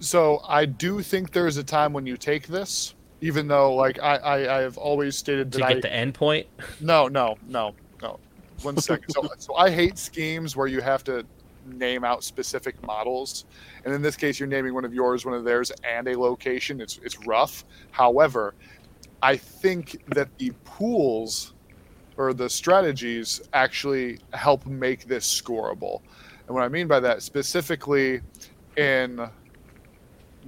[0.00, 3.98] So I do think there is a time when you take this, even though like
[4.02, 6.46] I I, I have always stated To that get I the end point.
[6.80, 8.18] no no no no
[8.62, 9.10] one second.
[9.12, 11.24] so so I hate schemes where you have to
[11.66, 13.44] name out specific models,
[13.84, 16.80] and in this case you're naming one of yours, one of theirs, and a location.
[16.80, 17.64] It's it's rough.
[17.90, 18.54] However,
[19.22, 21.54] I think that the pools
[22.16, 26.00] or the strategies actually help make this scoreable.
[26.46, 28.20] And what I mean by that specifically
[28.76, 29.28] in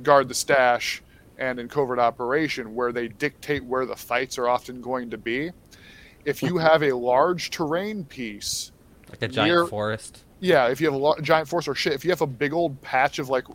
[0.02, 1.02] guard the stash
[1.40, 5.50] and in covert operation where they dictate where the fights are often going to be.
[6.24, 8.70] If you have a large terrain piece
[9.08, 10.24] Like a giant Near- forest.
[10.38, 12.52] yeah if you have a lo- giant forest or shit if you have a big
[12.52, 13.46] old patch of like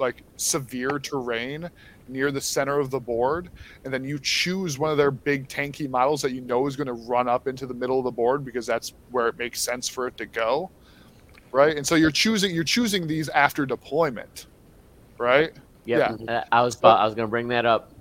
[0.00, 1.70] like severe terrain
[2.08, 3.48] near the center of the board
[3.84, 6.86] and then you choose one of their big tanky models that you know is going
[6.86, 9.88] to run up into the middle of the board because that's where it makes sense
[9.88, 10.70] for it to go
[11.52, 11.76] right?
[11.76, 14.46] And so you're choosing you're choosing these after deployment
[15.18, 15.52] right
[15.84, 16.20] Yep.
[16.28, 17.92] Uh, I was about, I was going to bring that up.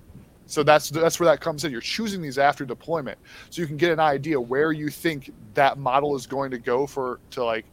[0.45, 1.71] So that's that's where that comes in.
[1.71, 3.17] You're choosing these after deployment,
[3.49, 6.85] so you can get an idea where you think that model is going to go
[6.85, 7.65] for to like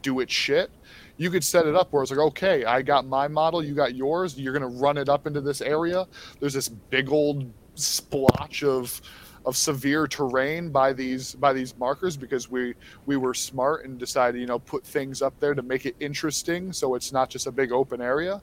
[0.00, 0.70] do its shit.
[1.18, 3.94] You could set it up where it's like, okay, I got my model, you got
[3.94, 4.38] yours.
[4.38, 6.06] You're gonna run it up into this area.
[6.40, 9.00] There's this big old splotch of
[9.44, 12.74] of severe terrain by these by these markers because we
[13.06, 16.72] we were smart and decided you know put things up there to make it interesting
[16.72, 18.42] so it's not just a big open area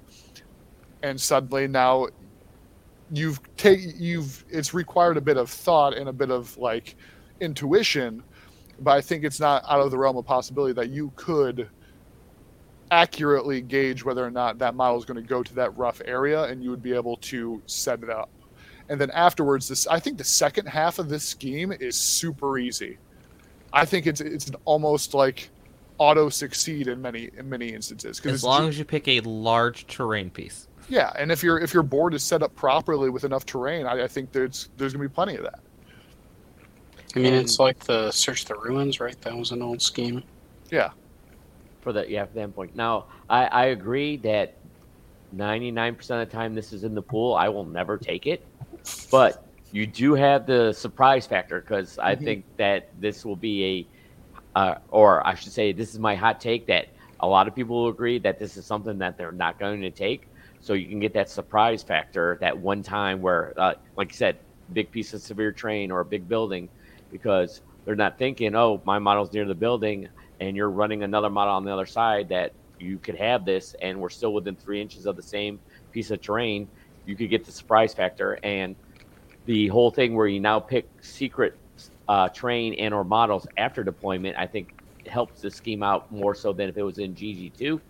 [1.05, 2.07] and suddenly now
[3.11, 6.95] you've take you've it's required a bit of thought and a bit of like
[7.39, 8.23] intuition
[8.79, 11.69] but i think it's not out of the realm of possibility that you could
[12.89, 16.43] accurately gauge whether or not that model is going to go to that rough area
[16.45, 18.29] and you would be able to set it up
[18.89, 22.97] and then afterwards this i think the second half of this scheme is super easy
[23.73, 25.49] i think it's it's an almost like
[25.97, 30.29] auto succeed in many in many instances As long as you pick a large terrain
[30.29, 30.67] piece.
[30.87, 34.03] Yeah, and if your if your board is set up properly with enough terrain, I,
[34.03, 35.59] I think there's there's gonna be plenty of that.
[37.15, 39.19] I mean, it's like the Search the Ruins, right?
[39.21, 40.23] That was an old scheme.
[40.71, 40.91] Yeah,
[41.81, 42.75] for the yeah for the endpoint.
[42.75, 44.59] Now I, I agree that
[45.31, 48.27] ninety nine percent of the time this is in the pool, I will never take
[48.27, 48.47] it.
[49.11, 49.41] But
[49.71, 52.23] you do have the surprise factor because I Mhm.
[52.23, 53.89] think that this will be
[54.55, 56.87] a, uh, or I should say, this is my hot take that
[57.19, 59.91] a lot of people will agree that this is something that they're not going to
[59.91, 60.27] take.
[60.65, 64.39] So you can get that surprise factor that one time where, uh, like you said,
[64.73, 66.71] big piece of severe terrain or a big building,
[67.11, 70.09] because they're not thinking, oh, my model's near the building,
[70.39, 73.99] and you're running another model on the other side that you could have this, and
[73.99, 75.61] we're still within three inches of the same
[75.91, 76.67] piece of terrain.
[77.05, 78.75] You could get the surprise factor, and
[79.45, 81.53] the whole thing where you now pick secret
[82.07, 84.37] uh, terrain and or models after deployment.
[84.37, 84.69] I think
[85.05, 87.81] helps the scheme out more so than if it was in GG2.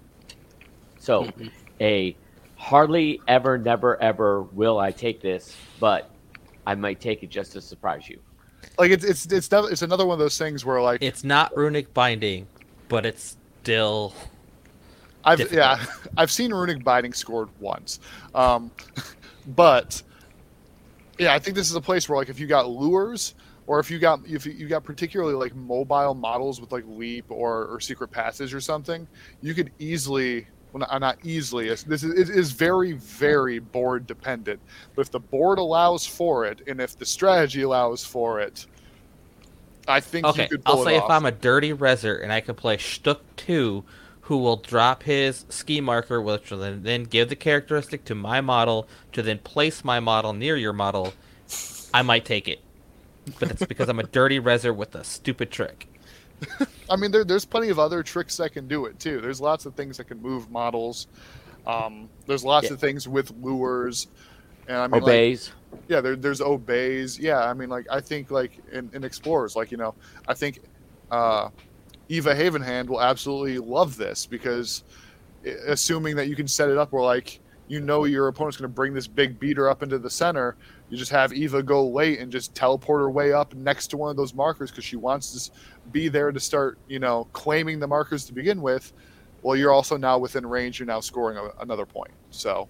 [0.98, 1.52] So Mhm.
[1.82, 2.20] a
[2.56, 6.10] hardly ever, never, ever will I take this, but
[6.66, 8.20] I might take it just to surprise you.
[8.80, 11.56] like it's it's it's def- it's another one of those things where like It's not
[11.56, 12.48] runic binding,
[12.88, 14.14] but it's still
[15.24, 15.58] I've difficult.
[15.80, 15.86] yeah
[16.18, 18.00] I've seen runic binding scored once,
[18.34, 18.72] um,
[19.48, 20.02] but
[21.20, 23.36] yeah I think this is a place where like if you got lures
[23.68, 27.26] or if you got if you- you got particularly like mobile models with like leap
[27.30, 29.08] or, or secret passage or something,
[29.42, 34.06] you could easily well not, not easily it's- this is it is very very board
[34.06, 34.60] dependent.
[34.94, 38.66] But if the board allows for it and if the strategy allows for it,
[39.88, 40.44] I think okay.
[40.44, 41.06] you could pull I'll say off.
[41.06, 43.86] if I'm a dirty Resser and I can play Schtook two,
[44.22, 48.42] who will drop his ski marker, which will then, then give the characteristic to my
[48.42, 51.14] model to then place my model near your model,
[51.94, 52.60] I might take it.
[53.40, 55.88] But that's because I'm a dirty Resser with a stupid trick.
[56.90, 59.22] I mean, there, there's plenty of other tricks that can do it too.
[59.22, 61.08] There's lots of things that can move models.
[61.66, 62.72] Um, there's lots Yeah.
[62.72, 64.08] of things with lures,
[64.68, 65.26] and I mean, like,
[65.90, 67.20] yeah, there, there's obeys.
[67.20, 69.96] Yeah, I mean, like I think like in, in explorers, like you know,
[70.28, 70.60] I think
[71.12, 71.50] uh,
[72.10, 74.84] Eva Havenhand will absolutely love this because
[75.68, 78.74] assuming that you can set it up where like you know your opponent's going to
[78.74, 80.58] bring this big beater up into the center,
[80.90, 84.12] you just have Eva go late and just teleport her way up next to one
[84.12, 85.52] of those markers because she wants to
[85.92, 88.94] be there to start, you know, claiming the markers to begin with.
[89.42, 90.80] Well, you're also now within range.
[90.80, 92.12] You're now scoring a, another point.
[92.30, 92.68] So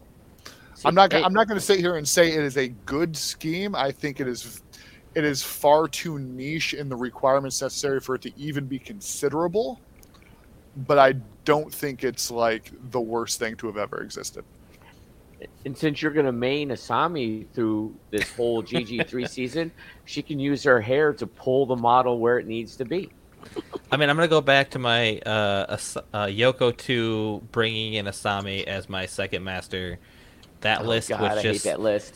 [0.75, 1.11] See, I'm not.
[1.11, 3.75] hey, I'm not going to sit here and say it is a good scheme.
[3.75, 4.61] I think it is.
[5.13, 9.79] It is far too niche in the requirements necessary for it to even be considerable.
[10.87, 11.13] But I
[11.45, 14.43] don't think it's like the worst thing to have ever existed.
[15.65, 19.71] And since you're going to main Asami through this whole GG3 season,
[20.05, 23.09] she can use her hair to pull the model where it needs to be.
[23.91, 28.05] I mean, I'm gonna go back to my uh, As- uh, Youko two bringing in
[28.07, 29.99] Asami as my second master.
[30.61, 32.15] That Oh, list God, was I just hate that list.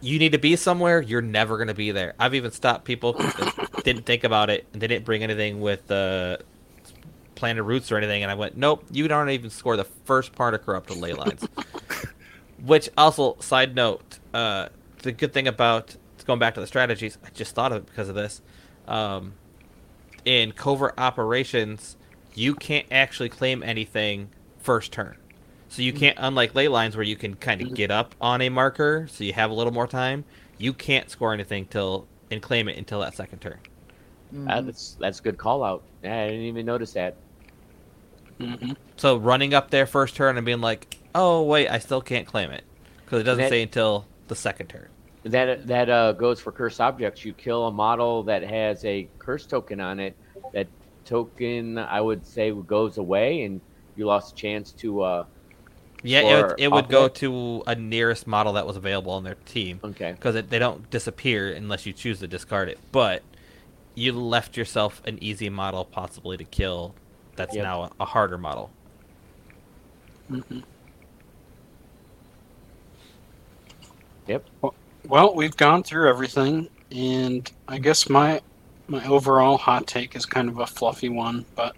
[0.00, 1.00] you need to be somewhere.
[1.02, 2.14] You're never gonna be there.
[2.18, 5.88] I've even stopped people that didn't think about it and they didn't bring anything with
[5.88, 6.38] uh,
[7.36, 10.54] planet roots or anything, and I went, nope, you don't even score the first part
[10.54, 11.46] of corrupted ley lines.
[12.60, 14.68] Which also, side note, uh,
[15.02, 15.96] the good thing about
[16.26, 18.42] going back to the strategies, I just thought of it because of this.
[18.86, 19.38] Um,
[20.24, 21.96] in covert operations,
[22.34, 25.18] you can't actually claim anything first turn.
[25.68, 28.48] So you can't, unlike ley lines where you can kind of get up on a
[28.50, 30.26] marker, so you have a little more time.
[30.58, 33.60] You can't score anything till and claim it until that second turn.
[34.46, 35.86] Uh, that's that's a good call out.
[36.04, 37.22] I didn't even notice that.
[38.38, 42.26] hmm So running up there first turn and being like, "Oh wait, I still can't
[42.26, 42.64] claim it,"
[43.04, 44.88] because it doesn't That- say until the second turn.
[45.24, 47.24] That that uh, goes for cursed objects.
[47.24, 50.16] You kill a model that has a curse token on it.
[50.54, 50.66] That
[51.04, 53.60] token, I would say, goes away, and
[53.96, 55.02] you lost a chance to.
[55.02, 55.24] Uh,
[56.02, 59.22] Yeah, it, would- it would go off to a nearest model that was available on
[59.24, 60.12] their team okay.
[60.12, 62.78] because they don't disappear unless you choose to discard it.
[62.90, 63.22] But
[63.94, 66.94] you left yourself an easy model possibly to kill.
[67.36, 67.62] That's Yep.
[67.64, 68.70] now a, a harder model.
[70.28, 70.60] hmm
[74.26, 74.44] Yep.
[75.08, 78.40] Well, we've gone through everything, and I guess my
[78.88, 81.76] my overall hot take is kind of a fluffy one, but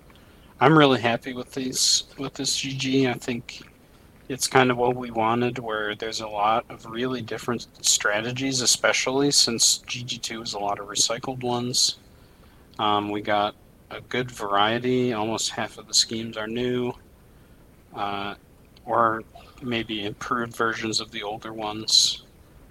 [0.61, 3.09] I'm really happy with these with this GG.
[3.09, 3.63] I think
[4.29, 9.31] it's kind of what we wanted, where there's a lot of really different strategies, especially
[9.31, 11.99] since GG2 is a lot of recycled ones.
[12.79, 13.55] Um, we got
[13.91, 15.13] a good variety.
[15.13, 16.95] Almost half of the schemes are new,
[17.95, 18.35] uh,
[18.87, 19.23] or
[19.61, 22.23] maybe improved versions of the older ones.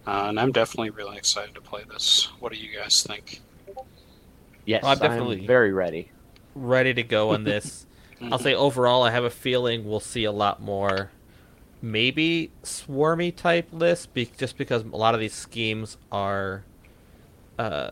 [0.08, 2.30] Uh, and I'm definitely really excited to play this.
[2.40, 3.42] What do you guys think?
[4.66, 6.12] Yes, Well, I'm I'm definitely- very ready.
[6.56, 7.86] Ready to go on this.
[8.32, 11.10] I'll say overall, I have a feeling we'll see a lot more
[11.82, 16.64] maybe swarmy type lists, be- just because a lot of these schemes are,
[17.58, 17.90] uh,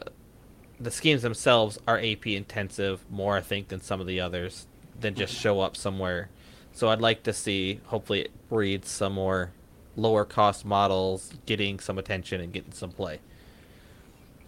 [0.80, 4.68] the schemes themselves are AP intensive more, I think, than some of the others.
[4.99, 6.30] Than just show up somewhere.
[6.73, 7.80] So I'd like to see.
[7.86, 9.52] Hopefully, it breeds some more
[9.99, 13.19] lower cost models getting some attention and getting some play.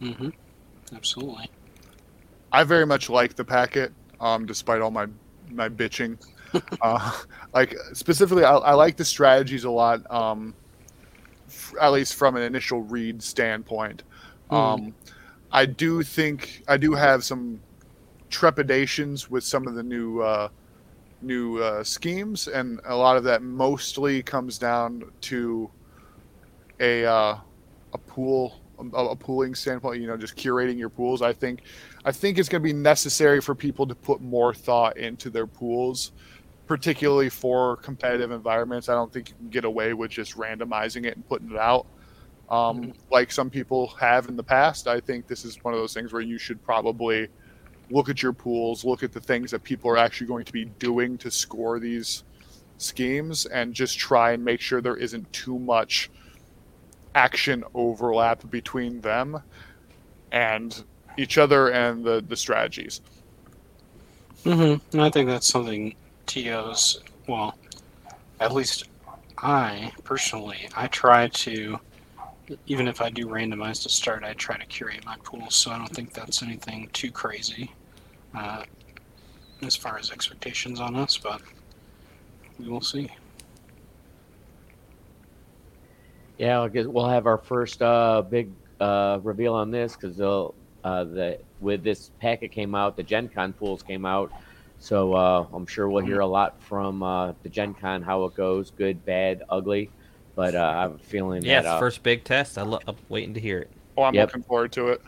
[0.01, 0.29] Mm-hmm.
[0.95, 1.49] Absolutely.
[2.51, 5.07] I very much like the packet, um, despite all my
[5.49, 6.17] my bitching.
[6.81, 7.21] uh,
[7.53, 10.09] like specifically, I, I like the strategies a lot.
[10.11, 10.53] Um,
[11.47, 14.03] f- at least from an initial read standpoint,
[14.49, 14.93] um,
[15.51, 17.61] I do think I do have some
[18.29, 20.49] trepidations with some of the new uh,
[21.23, 25.69] new uh, schemes, and a lot of that mostly comes down to
[26.79, 27.37] a uh,
[27.93, 30.01] a pool a, a pooling standpoint.
[30.01, 31.21] You know, just curating your pools.
[31.21, 31.61] I think
[32.05, 35.47] I think it's going to be necessary for people to put more thought into their
[35.47, 36.11] pools,
[36.67, 38.89] particularly for competitive environments.
[38.89, 41.85] I don't think you can get away with just randomizing it and putting it out.
[42.49, 42.93] Um, Mhm.
[43.11, 46.11] Like some people have in the past, I think this is one of those things
[46.11, 47.29] where you should probably
[47.91, 50.65] look at your pools, look at the things that people are actually going to be
[50.65, 52.23] doing to score these
[52.77, 56.09] schemes, and just try and make sure there isn't too much
[57.13, 59.41] action overlap between them
[60.31, 60.83] and
[61.17, 63.01] each other and the, the strategies.
[64.45, 64.99] Mm-hmm.
[64.99, 65.93] I think that's something
[66.25, 67.55] TOs, well,
[68.39, 68.85] at least
[69.37, 71.79] I personally, I try to,
[72.65, 75.49] even if I do randomize to start, I try to curate my pool.
[75.49, 77.71] So I don't think that's anything too crazy
[78.33, 78.63] uh,
[79.63, 81.41] as far as expectations on us, but
[82.59, 83.09] we will see.
[86.37, 90.55] Yeah, I guess we'll have our first uh, big uh, reveal on this because they'll
[90.83, 94.31] uh, the with this packet came out, the Gen Con pools came out,
[94.79, 98.33] so uh, I'm sure we'll hear a lot from uh, the Gen Con how it
[98.33, 99.91] goes, good, bad, ugly.
[100.35, 102.57] But uh, I have a feeling Yeah, that it's uh, first big test.
[102.57, 103.71] I lo- I'm waiting to hear it.
[103.97, 104.29] Oh, I'm Yep.
[104.29, 105.01] looking forward to it.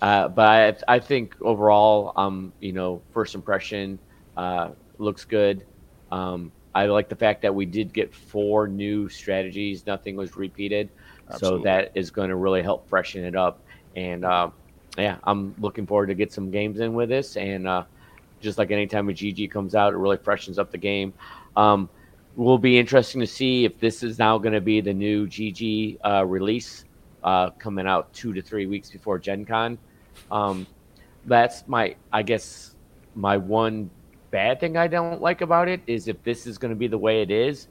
[0.00, 3.98] Uh, but I, I think overall, um, you know, first impression
[4.36, 5.66] uh, looks good.
[6.10, 9.86] Um, I like the fact that we did get four new strategies.
[9.86, 10.88] Nothing was repeated,
[11.30, 11.58] Absolutely.
[11.58, 13.60] so that is going to really help freshen it up.
[13.96, 14.50] And uh,
[14.96, 17.36] yeah, I'm looking forward to get some games in with this.
[17.36, 17.84] And uh,
[18.40, 21.12] just like anytime a GG comes out, it really freshens up the game.
[21.56, 21.88] Um,
[22.36, 25.98] will be interesting to see if this is now going to be the new GG
[26.04, 26.84] uh, release
[27.24, 29.76] uh, coming out two to three weeks before Gen Con.
[30.30, 30.66] Um,
[31.24, 32.74] that's my, I guess,
[33.14, 33.90] my one
[34.30, 36.98] bad thing I don't like about it is if this is going to be the
[36.98, 37.68] way it is,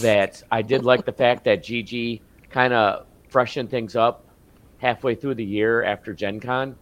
[0.00, 2.20] that I did like the fact that GG
[2.50, 4.26] kind of freshened things up
[4.78, 6.76] halfway through the year after Gen Con.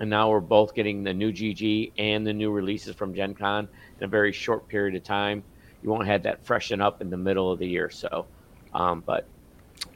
[0.00, 3.68] And now we're both getting the new GG and the new releases from Gen Con
[3.98, 5.42] in a very short period of time.
[5.82, 7.90] You won't have that freshen up in the middle of the year.
[7.90, 8.26] So,
[8.74, 9.26] um, but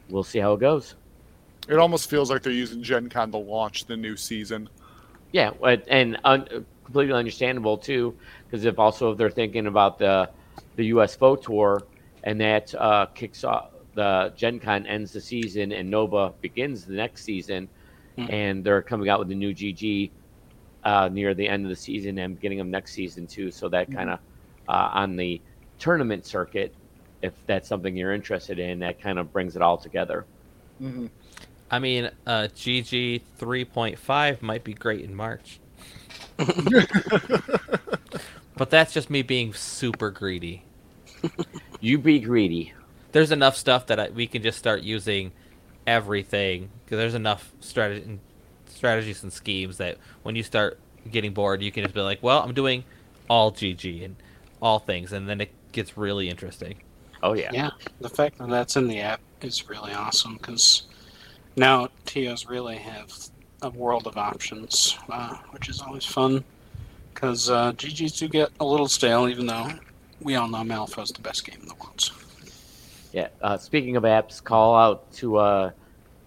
[0.08, 0.94] we'll see how it goes.
[1.68, 4.68] It almost feels like they're using Gen Con to launch the new season.
[5.32, 5.52] Yeah,
[5.88, 8.16] and un- completely understandable too,
[8.46, 10.30] because if also if they're thinking about the
[10.76, 11.16] the U.S.
[11.16, 11.86] Tour
[12.24, 13.64] and that uh, kicks off
[13.94, 17.68] the Gen Con ends the season and Nova begins the next season,
[18.18, 18.30] Mhm.
[18.32, 20.12] and they're coming out with the new GG
[20.84, 23.50] uh, near the end of the season and beginning of next season too.
[23.50, 24.18] So that kind of
[24.68, 25.40] uh, on the
[25.78, 26.76] tournament circuit,
[27.22, 30.26] if that's something you're interested in, that kind of brings it all together.
[30.78, 31.06] hmm
[31.72, 35.58] I mean, uh, GG 3.5 might be great in March.
[38.56, 40.64] but that's just me being super greedy.
[41.80, 42.74] You be greedy.
[43.12, 45.32] There's enough stuff that I, we can just start using
[45.86, 48.18] everything because there's enough strategy,
[48.66, 50.78] strategies and schemes that when you start
[51.10, 52.84] getting bored, you can just be like, well, I'm doing
[53.30, 54.16] all GG and
[54.60, 56.76] all things, and then it gets really interesting.
[57.22, 57.50] Oh yeah.
[57.52, 57.70] Yeah,
[58.00, 60.82] the fact that that's in the app is really awesome because
[61.56, 63.12] now TOs really have
[63.62, 66.44] a world of options, uh, which is always fun.
[67.14, 69.70] Because uh, GGs do get a little stale, even though
[70.20, 72.00] we all know Malifaux's the best game in the world.
[72.00, 72.14] So.
[73.12, 73.28] Yeah.
[73.40, 75.70] Uh, speaking of apps, call out to uh,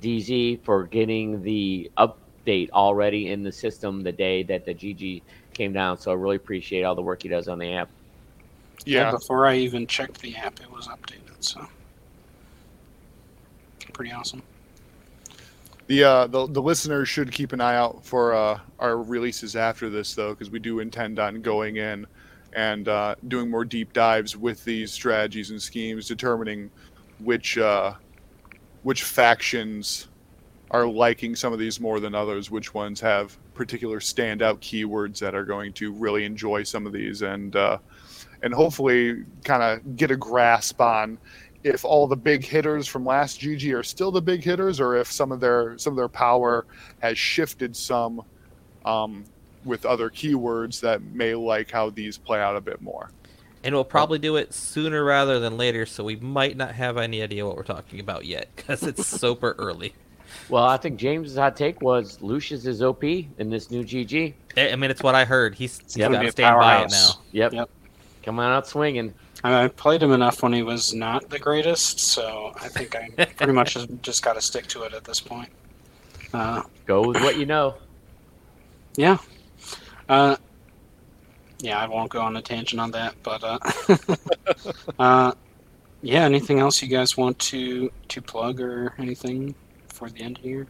[0.01, 5.21] DZ for getting the update already in the system the day that the GG
[5.53, 5.97] came down.
[5.97, 7.89] So I really appreciate all the work he does on the app.
[8.85, 9.11] Yeah.
[9.11, 11.43] Before I even checked the app, it was updated.
[11.43, 11.65] So
[13.93, 14.43] pretty awesome.
[15.87, 19.89] The, uh, the the listeners should keep an eye out for uh, our releases after
[19.89, 22.07] this, though, because we do intend on going in
[22.53, 26.71] and uh, doing more deep dives with these strategies and schemes, determining
[27.19, 27.93] which uh,
[28.81, 30.07] which factions
[30.71, 35.35] are liking some of these more than others, which ones have particular standout keywords that
[35.35, 37.77] are going to really enjoy some of these and uh,
[38.41, 41.17] and hopefully kind of get a grasp on
[41.65, 45.11] if all the big hitters from last GG are still the big hitters or if
[45.11, 46.67] some of their some of their power
[46.99, 48.21] has shifted some
[48.85, 49.25] um,
[49.65, 53.09] with other keywords that may like how these play out a bit more.
[53.63, 57.23] And we'll probably do it sooner rather than later, so we might not have any
[57.23, 59.95] idea what we're talking about yet because it's super early.
[60.49, 64.35] Well, I think James's hot take was Lucius is OP in this new GG.
[64.55, 65.55] I I mean, it's what I heard.
[65.55, 67.15] He's, he's gonna got be to a stand by it powerhouse.
[67.15, 67.21] now.
[67.31, 67.53] Yep.
[67.53, 67.69] Yep.
[68.21, 69.15] Coming out swinging.
[69.45, 73.53] I, played him enough when he was not the greatest, so I think I pretty
[73.53, 75.49] much just, got to stick to it at this point.
[76.33, 77.75] Uh, Go with what you know.
[78.95, 79.17] yeah.
[80.09, 80.35] Uh,
[81.59, 83.59] yeah, I won't go on a tangent on that, but uh,
[84.99, 85.31] uh,
[86.01, 86.23] yeah.
[86.23, 89.55] Anything else you guys want to to plug or anything
[89.87, 90.67] for the end here?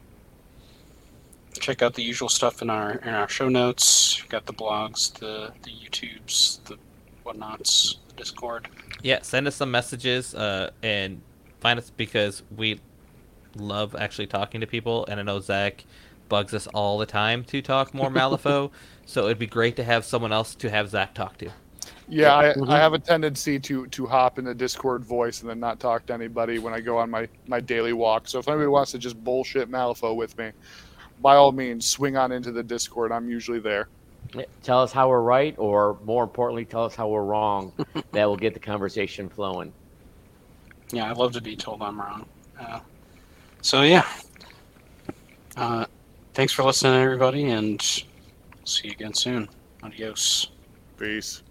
[1.59, 4.21] Check out the usual stuff in our in our show notes.
[4.21, 6.77] We've got the blogs, the the YouTubes, the
[7.25, 8.67] whatnots, Discord.
[9.01, 11.21] Yeah, send us some messages uh, and
[11.59, 12.79] find us because we
[13.57, 15.05] love actually talking to people.
[15.09, 15.83] And I know Zach
[16.29, 18.71] bugs us all the time to talk more Malifaux.
[19.05, 21.49] so it'd be great to have someone else to have Zach talk to.
[22.07, 22.69] Yeah, I, Mhm.
[22.69, 26.05] I have a tendency to to hop in the Discord voice and then not talk
[26.05, 28.27] to anybody when I go on my my daily walk.
[28.27, 30.51] So if anybody wants to just bullshit Malifaux with me,
[31.21, 33.11] by all means, swing on into the Discord.
[33.11, 33.87] I'm usually there.
[34.63, 37.71] Tell us how we're right, or more importantly, tell us how we're wrong.
[38.11, 39.71] that will get the conversation flowing.
[40.91, 42.25] Yeah, I'd love to be told I'm wrong.
[42.59, 42.79] Uh,
[43.61, 44.05] so yeah.
[45.57, 45.85] Uh,
[46.33, 49.49] thanks for listening, everybody, and see you again soon.
[49.83, 50.51] Adios.
[50.97, 51.43] Peace.